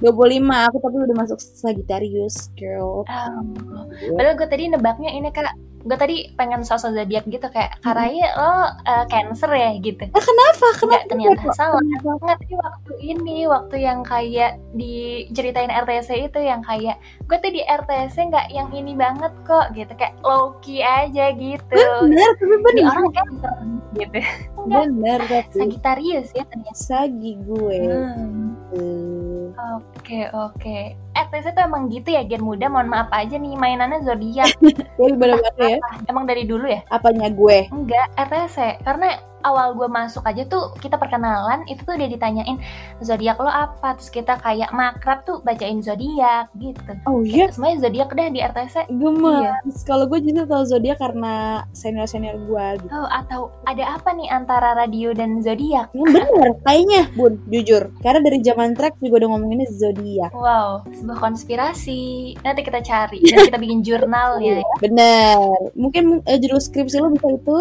25 0.04 0.68
aku 0.70 0.76
tapi 0.80 0.96
udah 1.04 1.16
masuk 1.16 1.38
Sagittarius 1.40 2.48
girl 2.56 3.04
Padahal 4.16 4.36
gue 4.36 4.48
tadi 4.48 4.64
nebaknya 4.72 5.10
ini 5.12 5.28
kak, 5.30 5.52
gue 5.84 5.96
tadi 6.00 6.16
pengen 6.40 6.64
sosok 6.64 6.96
zodiak 6.96 7.28
gitu 7.28 7.44
kayak 7.52 7.76
Karaya 7.84 8.32
lo 8.36 8.72
eh, 8.88 9.04
Cancer 9.12 9.52
ya 9.52 9.76
gitu. 9.78 10.08
Ah, 10.10 10.22
kenapa 10.24 10.66
kenapa 10.80 11.04
ternyata 11.12 11.44
salah. 11.52 11.80
Kenapa? 11.80 12.08
Enggak 12.24 12.38
tapi 12.40 12.54
waktu 12.56 12.92
ini 13.00 13.36
waktu 13.46 13.76
yang 13.84 14.00
kayak 14.02 14.56
diceritain 14.74 15.68
RTC 15.70 16.32
itu 16.32 16.40
yang 16.40 16.64
kayak 16.64 16.96
gue 17.28 17.36
tuh 17.36 17.52
di 17.52 17.62
RTC 17.64 18.16
nggak 18.32 18.48
yang 18.50 18.68
ini 18.72 18.96
banget 18.96 19.32
kok 19.44 19.72
gitu 19.76 19.92
kayak 19.94 20.16
low 20.24 20.56
key 20.64 20.80
aja 20.80 21.32
gitu. 21.36 21.80
bener 22.08 22.30
tapi 22.40 22.56
Di 22.56 22.62
bener 22.64 22.84
orang 22.88 23.06
Cancer 23.12 23.54
gitu. 24.08 24.18
Enggak. 24.64 24.84
bener 24.88 25.18
tapi 25.28 25.54
Sagittarius 25.56 26.28
ya 26.32 26.44
ternyata. 26.48 26.76
Sagi 26.76 27.32
gue 27.44 27.78
Hmm. 28.74 29.54
Oke 29.78 30.26
oke. 30.34 30.80
RTC 31.14 31.54
tuh 31.54 31.62
emang 31.62 31.86
gitu 31.88 32.10
ya 32.10 32.26
gen 32.26 32.42
muda. 32.42 32.66
Mohon 32.66 32.88
maaf 32.90 33.08
aja 33.14 33.38
nih 33.38 33.54
mainannya 33.54 34.02
zodiak. 34.02 34.50
Gue 34.98 35.08
bener-bener 35.14 35.78
ya. 35.78 35.78
Emang 36.10 36.26
dari 36.26 36.44
dulu 36.44 36.66
ya? 36.66 36.82
apanya 36.90 37.30
gue? 37.30 37.70
Enggak, 37.70 38.06
RTC. 38.18 38.82
Karena 38.82 39.18
awal 39.44 39.76
gue 39.76 39.86
masuk 39.86 40.24
aja 40.24 40.42
tuh 40.48 40.72
kita 40.80 40.96
perkenalan 40.96 41.62
itu 41.68 41.84
tuh 41.84 41.94
udah 41.94 42.08
ditanyain 42.08 42.56
zodiak 43.04 43.36
lo 43.38 43.52
apa? 43.52 43.94
Terus 44.00 44.10
kita 44.10 44.40
kayak 44.40 44.72
makrab 44.72 45.22
tuh 45.28 45.44
bacain 45.44 45.84
zodiak 45.84 46.48
gitu. 46.56 46.92
Oh 47.04 47.20
iya? 47.22 47.52
semuanya 47.52 47.86
zodiak 47.86 48.10
deh 48.16 48.28
di 48.32 48.40
RTC 48.40 48.88
gemes. 48.88 49.44
Iya. 49.44 49.54
kalau 49.84 50.08
gue 50.08 50.18
justru 50.24 50.48
tahu 50.48 50.64
zodiak 50.64 50.98
karena 50.98 51.62
senior 51.76 52.08
senior 52.08 52.40
gue 52.40 52.66
gitu. 52.80 52.90
Oh 52.90 53.06
atau 53.12 53.52
ada 53.68 54.00
apa 54.00 54.16
nih 54.16 54.32
antara 54.32 54.72
radio 54.74 55.12
dan 55.12 55.44
zodiak? 55.44 55.92
Yang 55.92 56.24
bener 56.24 56.50
kayaknya 56.64 57.00
bun 57.12 57.36
jujur. 57.52 57.92
Karena 58.00 58.20
dari 58.24 58.38
zaman 58.40 58.72
track 58.72 58.96
juga 59.04 59.24
udah 59.24 59.28
ngomonginnya 59.36 59.68
zodiak. 59.76 60.32
Wow 60.32 60.82
sebuah 61.04 61.20
konspirasi. 61.20 62.32
Nanti 62.40 62.64
kita 62.64 62.80
cari 62.80 63.20
dan 63.20 63.52
kita 63.52 63.60
bikin 63.60 63.84
jurnalnya 63.84 64.64
ya. 64.64 64.74
bener. 64.80 65.36
Mungkin 65.76 66.24
eh, 66.24 66.40
judul 66.40 66.56
skripsi 66.56 66.96
lo 67.04 67.12
bisa 67.12 67.28
itu. 67.28 67.58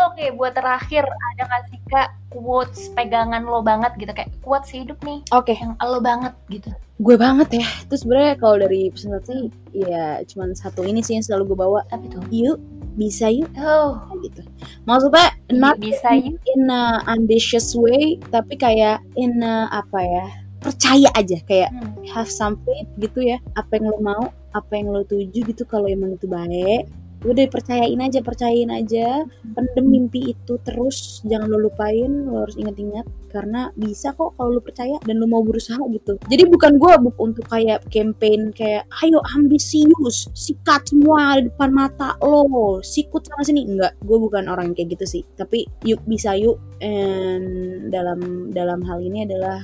Oke 0.00 0.32
buat 0.34 0.56
terakhir 0.56 1.06
ada 1.06 1.42
nggak 1.46 1.62
sih 1.70 1.80
kak 1.92 2.08
quotes 2.34 2.90
pegangan 2.98 3.46
lo 3.46 3.62
banget 3.62 3.94
gitu? 3.94 4.10
Kayak 4.10 4.34
quotes 4.42 4.74
hidup 4.74 4.98
nih 5.06 5.22
oke. 5.30 5.54
yang 5.54 5.78
lo 5.78 6.02
banget 6.02 6.34
gitu. 6.50 6.74
Gue 6.98 7.14
banget 7.14 7.62
ya. 7.62 7.66
Terus 7.86 8.02
sebenarnya 8.02 8.34
kalau 8.42 8.56
dari 8.58 8.90
presentasi 8.90 9.54
ya 9.72 10.20
cuman 10.26 10.58
satu 10.58 10.82
ini 10.82 10.98
sih 11.00 11.14
yang 11.14 11.24
selalu 11.24 11.54
gue 11.54 11.58
bawa. 11.62 11.80
Apa 11.94 12.04
tuh? 12.10 12.26
Yuk 12.34 12.58
bisa 12.98 13.30
yuk. 13.30 13.48
Oh. 13.60 14.02
Gitu. 14.18 14.42
Maksudnya 14.88 15.30
not 15.54 15.78
bisa 15.78 16.16
ya 16.16 16.32
in 16.32 16.66
a 16.66 17.04
ambitious 17.06 17.76
way 17.76 18.16
tapi 18.32 18.56
kayak 18.56 19.04
in 19.20 19.40
a, 19.44 19.68
apa 19.68 20.00
ya 20.00 20.26
percaya 20.60 21.08
aja 21.16 21.40
kayak 21.48 21.72
Hmm. 21.72 22.04
have 22.12 22.28
some 22.30 22.60
faith 22.68 22.88
gitu 23.00 23.24
ya. 23.24 23.38
Apa 23.56 23.80
yang 23.80 23.90
lo 23.90 23.98
mau 24.00 24.22
apa 24.52 24.72
yang 24.76 24.92
lo 24.92 25.02
tuju 25.06 25.46
gitu 25.46 25.64
kalau 25.64 25.88
emang 25.88 26.14
itu 26.14 26.28
baik. 26.28 26.86
Udah 27.20 27.44
percayain 27.52 28.00
aja 28.00 28.24
percayain 28.24 28.72
aja. 28.72 29.28
Pendem 29.52 29.84
mimpi 29.84 30.32
itu 30.32 30.56
terus 30.64 31.20
jangan 31.28 31.52
lo 31.52 31.68
lupain 31.68 32.08
lo 32.08 32.48
harus 32.48 32.56
ingat-ingat. 32.56 33.04
Karena 33.28 33.68
bisa 33.76 34.16
kok 34.16 34.40
kalau 34.40 34.56
lo 34.56 34.60
percaya 34.64 34.96
dan 35.04 35.20
lo 35.20 35.28
mau 35.28 35.44
berusaha 35.44 35.78
gitu. 35.92 36.16
Jadi 36.32 36.48
bukan 36.48 36.80
gue 36.80 36.92
untuk 37.20 37.44
kayak 37.44 37.84
campaign 37.92 38.56
kayak 38.56 38.88
ayo 39.04 39.20
ambisius 39.36 40.32
sikat 40.32 40.88
semua 40.88 41.36
di 41.38 41.52
depan 41.52 41.70
mata 41.76 42.16
lo 42.24 42.80
sikut 42.80 43.28
sana 43.28 43.44
sini. 43.44 43.68
Enggak 43.68 44.00
gue 44.00 44.16
bukan 44.16 44.48
orang 44.48 44.72
yang 44.72 44.76
kayak 44.80 44.96
gitu 44.96 45.20
sih. 45.20 45.22
Tapi 45.36 45.68
yuk 45.84 46.00
bisa 46.08 46.32
yuk. 46.40 46.56
And 46.80 47.92
dalam 47.92 48.48
dalam 48.48 48.80
hal 48.80 49.04
ini 49.04 49.28
adalah 49.28 49.60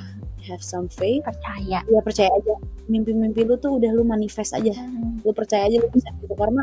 have 0.47 0.63
some 0.63 0.87
faith. 0.87 1.27
Percaya. 1.27 1.83
Ya 1.83 2.01
percaya 2.01 2.31
aja. 2.31 2.55
Mimpi-mimpi 2.87 3.43
lu 3.43 3.59
tuh 3.59 3.83
udah 3.83 3.91
lu 3.91 4.07
manifest 4.07 4.55
aja. 4.55 4.73
Hmm. 4.73 5.19
lu 5.27 5.35
percaya 5.35 5.67
aja 5.67 5.83
lu 5.83 5.89
bisa 5.91 6.09
gitu. 6.23 6.35
Karena 6.39 6.63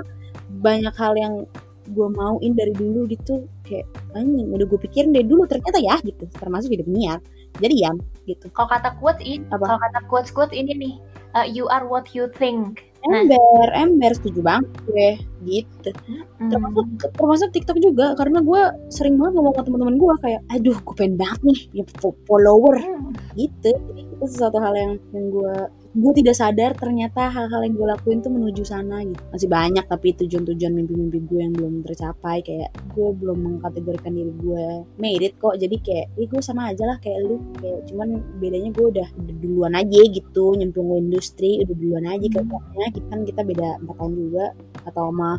banyak 0.64 0.96
hal 0.96 1.14
yang 1.20 1.44
gue 1.84 2.08
mauin 2.16 2.56
dari 2.56 2.72
dulu 2.72 3.04
gitu 3.12 3.44
kayak 3.68 3.84
anjing 4.16 4.48
udah 4.56 4.64
gue 4.64 4.80
pikirin 4.88 5.12
dari 5.12 5.28
dulu. 5.28 5.44
Ternyata 5.46 5.84
ya 5.84 6.00
gitu. 6.02 6.26
Termasuk 6.40 6.72
hidup 6.72 6.88
niat 6.88 7.22
jadi 7.62 7.76
ya 7.90 7.92
gitu. 8.26 8.50
Kalau 8.56 8.70
kata 8.72 8.98
quotes 8.98 9.22
ini, 9.22 9.46
kalau 9.52 9.78
kata 9.78 10.00
quotes 10.10 10.32
quotes 10.34 10.56
ini 10.56 10.74
nih, 10.74 10.94
uh, 11.38 11.46
you 11.46 11.70
are 11.70 11.86
what 11.86 12.16
you 12.18 12.26
think. 12.34 12.93
Nah. 13.04 13.20
ember 13.20 13.68
ember 13.74 14.12
setuju 14.14 14.40
banget 14.42 14.68
gue 14.86 15.10
gitu 15.44 15.90
Hmm. 16.34 16.48
termasuk 16.48 16.86
termasuk 17.14 17.50
TikTok 17.52 17.78
juga 17.78 18.16
karena 18.16 18.40
gue 18.40 18.62
sering 18.90 19.16
banget 19.16 19.34
ngomong 19.34 19.54
ke 19.54 19.62
teman-teman 19.62 19.96
gue 19.98 20.14
kayak 20.20 20.42
aduh 20.50 20.78
gue 20.78 20.96
pengen 20.96 21.16
banget 21.18 21.42
nih 21.44 21.60
ya 21.74 21.84
fo- 21.98 22.16
follower 22.24 22.80
Hmm. 22.80 23.12
gitu 23.34 23.72
jadi 23.92 24.02
itu 24.24 24.40
sesuatu 24.40 24.64
hal 24.64 24.72
yang 24.72 24.92
yang 25.12 25.28
gue 25.28 25.56
gue 25.94 26.14
tidak 26.24 26.36
sadar 26.40 26.72
ternyata 26.74 27.30
hal-hal 27.30 27.62
yang 27.68 27.76
gue 27.76 27.88
lakuin 27.92 28.24
tuh 28.24 28.32
menuju 28.32 28.64
sana 28.64 29.04
gitu. 29.04 29.20
Masih 29.30 29.50
banyak 29.52 29.86
tapi 29.86 30.16
tujuan-tujuan 30.16 30.74
mimpi-mimpi 30.74 31.20
gue 31.28 31.40
yang 31.44 31.54
belum 31.54 31.84
tercapai 31.84 32.42
kayak 32.42 32.72
gue 32.96 33.10
belum 33.14 33.38
mengkategorikan 33.38 34.16
diri 34.16 34.34
gue 34.42 34.66
made 34.98 35.22
it 35.22 35.36
kok. 35.38 35.60
Jadi 35.60 35.76
kayak 35.84 36.08
ya 36.16 36.26
gue 36.26 36.42
sama 36.42 36.72
aja 36.72 36.88
lah 36.88 36.98
kayak 37.04 37.20
lu. 37.28 37.38
Kayak 37.62 37.86
cuman 37.92 38.10
bedanya 38.42 38.72
gue 38.72 38.86
udah, 38.90 39.08
udah 39.12 39.36
duluan 39.44 39.74
aja 39.76 40.02
gitu 40.08 40.56
nyemplung 40.56 40.90
ke 40.90 40.96
industri 41.04 41.52
udah 41.62 41.76
duluan 41.76 42.06
aja 42.08 42.26
kayaknya 42.32 42.90
kita 42.96 43.08
kan 43.12 43.20
kita 43.28 43.42
beda 43.44 43.70
empat 43.84 43.96
tahun 44.00 44.14
juga 44.16 44.46
atau 44.88 45.04
sama 45.12 45.32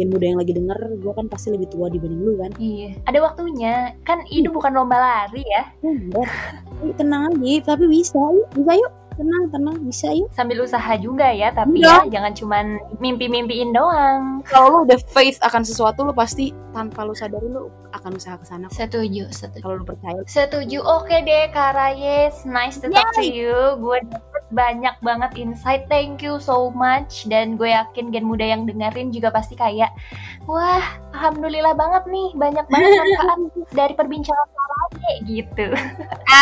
gen 0.00 0.08
muda 0.08 0.24
yang 0.24 0.40
lagi 0.40 0.56
denger 0.56 0.80
gue 0.96 1.12
kan 1.12 1.28
pasti 1.28 1.52
lebih 1.52 1.68
tua 1.68 1.92
dibanding 1.92 2.24
lu 2.24 2.40
kan? 2.40 2.50
Iya, 2.56 2.96
ada 3.04 3.18
waktunya. 3.20 3.92
Kan 4.08 4.24
hidup 4.32 4.56
bukan 4.56 4.72
lomba 4.72 4.96
lari 4.96 5.44
ya. 5.44 5.68
Yuk, 5.84 6.96
tenang 6.96 7.36
aja 7.36 7.76
tapi 7.76 7.84
bisa. 7.84 8.16
Yuk 8.16 8.48
bisa 8.56 8.72
yuk 8.80 8.92
tenang 9.20 9.44
tenang 9.52 9.76
bisa 9.84 10.08
yuk 10.08 10.32
Sambil 10.32 10.64
usaha 10.64 10.92
juga 10.96 11.28
ya, 11.28 11.52
tapi 11.52 11.84
Iya. 11.84 12.08
ya 12.08 12.16
jangan 12.16 12.32
cuman 12.32 12.64
mimpi-mimpiin 12.98 13.70
doang. 13.70 14.40
kalau 14.48 14.66
lu 14.72 14.78
udah 14.88 14.96
faith 15.12 15.36
akan 15.44 15.60
sesuatu 15.60 16.02
lu 16.02 16.16
pasti 16.16 16.56
tanpa 16.72 17.04
lu 17.04 17.12
sadari 17.12 17.44
lu 17.44 17.68
akan 17.92 18.16
usaha 18.16 18.38
ke 18.38 18.46
sana. 18.46 18.70
Setuju, 18.70 19.28
setuju. 19.28 19.60
kalau 19.60 19.76
lu 19.82 19.84
percaya 19.84 20.16
Setuju. 20.24 20.80
Oke 20.80 21.20
deh, 21.20 21.50
Kak 21.50 21.74
Rayes. 21.74 22.46
Nice 22.48 22.80
to 22.80 22.88
talk 22.88 23.10
to 23.18 23.26
you. 23.26 23.52
Gue 23.76 23.98
dapet 24.06 24.42
banyak 24.50 24.94
banget 25.02 25.30
insight. 25.36 25.90
Thank 25.90 26.22
you 26.22 26.38
so 26.38 26.70
much. 26.70 27.26
Dan 27.26 27.58
gue 27.58 27.68
yakin 27.68 28.14
gen 28.14 28.24
muda 28.24 28.46
yang 28.46 28.62
dengerin 28.64 29.10
juga 29.10 29.34
pasti 29.34 29.58
kayak, 29.58 29.90
wah, 30.50 30.84
alhamdulillah 31.14 31.74
banget 31.78 32.02
nih. 32.10 32.28
Banyak 32.34 32.66
banget 32.66 32.90
manfaat 32.98 33.38
dari 33.78 33.94
perbincangan 33.94 34.48
Kak 34.50 34.66
Rayes. 34.70 35.18
gitu. 35.22 35.66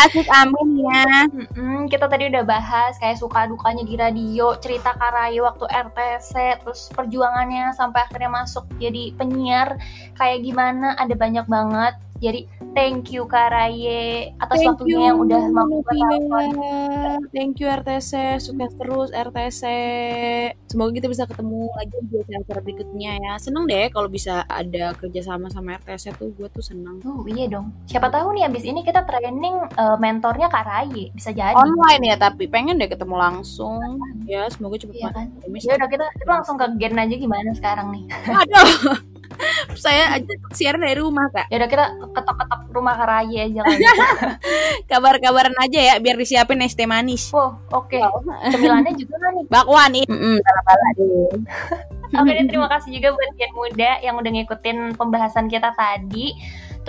Asik 0.01 0.27
amin 0.33 0.69
ya. 0.81 1.29
Mm-mm, 1.29 1.85
kita 1.85 2.09
tadi 2.09 2.27
udah 2.33 2.43
bahas 2.43 2.97
kayak 2.97 3.21
suka 3.21 3.45
dukanya 3.45 3.85
di 3.85 3.93
radio, 3.93 4.57
cerita 4.57 4.97
Karayu 4.97 5.45
waktu 5.45 5.69
RTC, 5.69 6.65
terus 6.65 6.89
perjuangannya 6.91 7.71
sampai 7.77 8.09
akhirnya 8.09 8.31
masuk 8.33 8.65
jadi 8.81 9.13
penyiar 9.13 9.77
kayak 10.17 10.41
gimana, 10.41 10.97
ada 10.97 11.13
banyak 11.13 11.45
banget. 11.45 11.93
Jadi 12.19 12.45
thank 12.75 13.15
you 13.15 13.23
Karaye 13.25 14.35
atas 14.35 14.59
Thank 14.59 14.69
waktunya 14.75 14.95
you, 14.99 15.07
yang 15.07 15.17
udah 15.23 15.41
telepon. 15.49 16.49
Thank 17.31 17.63
you 17.63 17.67
RTC, 17.71 18.11
sukses 18.43 18.71
terus 18.75 19.09
RTC. 19.15 19.63
Semoga 20.67 20.91
kita 20.93 21.07
bisa 21.07 21.23
ketemu 21.25 21.71
lagi 21.73 21.97
di 22.05 22.35
acara 22.35 22.59
berikutnya 22.59 23.11
ya. 23.17 23.33
Seneng 23.39 23.65
deh 23.65 23.87
kalau 23.89 24.11
bisa 24.11 24.43
ada 24.45 24.91
kerjasama 24.99 25.47
sama 25.47 25.79
RTC 25.79 26.15
tuh, 26.19 26.35
gue 26.35 26.47
tuh 26.51 26.63
seneng. 26.63 26.99
Oh 27.07 27.23
iya 27.25 27.47
dong. 27.47 27.71
Siapa 27.87 28.11
tahu 28.11 28.35
nih 28.35 28.51
abis 28.51 28.63
ini 28.67 28.83
kita 28.83 29.07
training 29.07 29.55
eh, 29.73 29.97
mentornya 29.97 30.51
Karaye, 30.51 31.15
bisa 31.15 31.31
jadi. 31.31 31.55
Online 31.55 32.03
ya 32.03 32.15
tapi 32.19 32.51
pengen 32.51 32.77
deh 32.77 32.91
ketemu 32.91 33.15
langsung. 33.15 33.79
Ya 34.27 34.45
semoga 34.51 34.77
cepet 34.77 34.99
Iya 34.99 35.09
kan? 35.15 35.27
Ya 35.47 35.79
udah 35.79 35.89
kita, 35.89 36.05
kita 36.19 36.31
langsung 36.31 36.59
ke 36.59 36.65
gen 36.75 36.99
aja 36.99 37.15
gimana 37.15 37.49
sekarang 37.55 37.87
nih. 37.95 38.03
Aduh. 38.27 38.99
Saya 39.77 40.17
aja 40.17 40.33
siaran 40.55 40.81
dari 40.81 40.97
rumah 40.97 41.29
kak. 41.29 41.51
Ya 41.51 41.61
udah 41.61 41.69
kita 41.69 41.85
ketok-ketok 42.15 42.61
rumah 42.73 42.95
Karaye 42.97 43.49
aja 43.49 43.61
kali. 43.61 43.85
Kabar-kabaran 44.91 45.55
aja 45.61 45.79
ya 45.79 45.93
biar 46.01 46.17
disiapin 46.17 46.63
es 46.65 46.73
teh 46.73 46.89
manis. 46.89 47.29
Oh, 47.33 47.57
oke. 47.73 47.99
Cemilannya 48.49 48.93
juga 48.97 49.15
kan 49.21 49.31
nih. 49.37 49.45
Bakwan 49.49 49.91
ih. 49.99 50.05
Mm 50.09 50.37
deh. 50.39 51.33
Oke 52.09 52.31
deh, 52.33 52.45
terima 52.49 52.65
kasih 52.65 52.89
juga 52.89 53.13
buat 53.13 53.31
Gen 53.37 53.51
Muda 53.53 53.91
yang 54.01 54.15
udah 54.17 54.31
ngikutin 54.33 54.77
pembahasan 54.97 55.45
kita 55.45 55.77
tadi. 55.77 56.33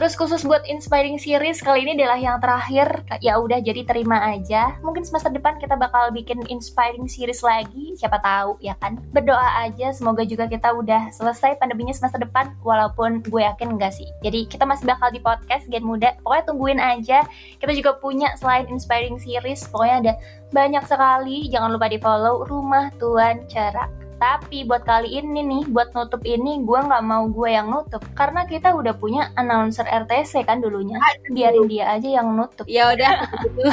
Terus 0.00 0.16
khusus 0.16 0.48
buat 0.48 0.64
inspiring 0.64 1.20
series 1.20 1.60
kali 1.60 1.84
ini 1.84 1.92
adalah 1.92 2.16
yang 2.16 2.40
terakhir. 2.40 3.04
Ya 3.20 3.36
udah 3.36 3.60
jadi 3.60 3.84
terima 3.84 4.16
aja. 4.32 4.80
Mungkin 4.80 5.04
semester 5.04 5.28
depan 5.28 5.60
kita 5.60 5.76
bakal 5.76 6.08
bikin 6.08 6.40
inspiring 6.48 7.04
series 7.04 7.44
lagi, 7.44 7.92
siapa 8.00 8.16
tahu 8.16 8.56
ya 8.64 8.72
kan. 8.80 8.96
Berdoa 9.12 9.60
aja 9.60 9.92
semoga 9.92 10.24
juga 10.24 10.48
kita 10.48 10.72
udah 10.72 11.12
selesai 11.12 11.60
pandeminya 11.60 11.92
semester 11.92 12.16
depan 12.16 12.56
walaupun 12.64 13.20
gue 13.28 13.44
yakin 13.44 13.76
enggak 13.76 13.92
sih. 13.92 14.08
Jadi 14.24 14.48
kita 14.48 14.64
masih 14.64 14.88
bakal 14.88 15.12
di 15.12 15.20
podcast 15.20 15.68
Gen 15.68 15.84
Muda. 15.84 16.16
Pokoknya 16.24 16.44
tungguin 16.48 16.80
aja. 16.80 17.20
Kita 17.60 17.76
juga 17.76 18.00
punya 18.00 18.32
selain 18.40 18.72
inspiring 18.72 19.20
series, 19.20 19.68
pokoknya 19.68 19.96
ada 20.00 20.12
banyak 20.48 20.84
sekali. 20.88 21.52
Jangan 21.52 21.76
lupa 21.76 21.92
di-follow 21.92 22.48
Rumah 22.48 22.88
Tuan 22.96 23.44
Cerak. 23.52 24.09
Tapi 24.20 24.68
buat 24.68 24.84
kali 24.84 25.16
ini 25.16 25.40
nih, 25.40 25.62
buat 25.72 25.96
nutup 25.96 26.20
ini, 26.28 26.60
gue 26.60 26.76
nggak 26.76 27.04
mau 27.08 27.24
gue 27.24 27.48
yang 27.48 27.72
nutup. 27.72 28.04
Karena 28.12 28.44
kita 28.44 28.76
udah 28.76 28.92
punya 28.92 29.32
announcer 29.40 29.88
RTC 29.88 30.44
kan 30.44 30.60
dulunya. 30.60 31.00
Biarin 31.32 31.64
dia 31.64 31.88
aja 31.88 32.20
yang 32.20 32.36
nutup. 32.36 32.68
Ya 32.68 32.92
udah 32.92 33.24
gitu. 33.48 33.64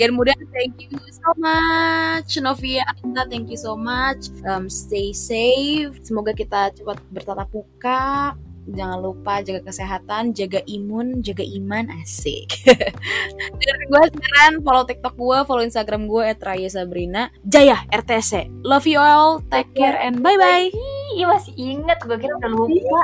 Gen 0.00 0.16
muda 0.16 0.32
thank 0.56 0.88
you 0.88 0.96
so 1.12 1.28
much. 1.36 2.40
Novia 2.40 2.88
thank 3.28 3.52
you 3.52 3.60
so 3.60 3.76
much. 3.76 4.32
Um, 4.48 4.72
stay 4.72 5.12
safe. 5.12 5.92
Semoga 6.00 6.32
kita 6.32 6.72
cepat 6.72 6.96
bertatap 7.12 7.52
muka. 7.52 8.32
Jangan 8.70 8.98
lupa 9.02 9.42
jaga 9.42 9.66
kesehatan, 9.66 10.30
jaga 10.38 10.62
imun, 10.70 11.18
jaga 11.18 11.42
iman, 11.42 11.90
asik. 11.98 12.62
Dengerin 13.58 13.86
gue 13.90 14.02
sekarang, 14.14 14.52
follow 14.62 14.84
TikTok 14.86 15.14
gue, 15.18 15.38
follow 15.42 15.64
Instagram 15.66 16.06
gue 16.06 16.30
@raya 16.38 16.68
Sabrina. 16.70 17.34
Jaya 17.42 17.82
RTC. 17.90 18.62
Love 18.62 18.86
you 18.86 19.02
all, 19.02 19.42
take 19.50 19.70
care 19.74 19.98
and 19.98 20.22
bye 20.22 20.38
bye. 20.38 20.70
Ih, 21.12 21.26
masih 21.26 21.52
inget. 21.58 21.98
Gue 22.06 22.16
kira 22.16 22.38
udah 22.38 22.50
lupa. 22.54 23.00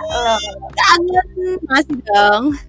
Kangen, 0.79 1.27
masih 1.67 1.99
dong. 2.15 2.55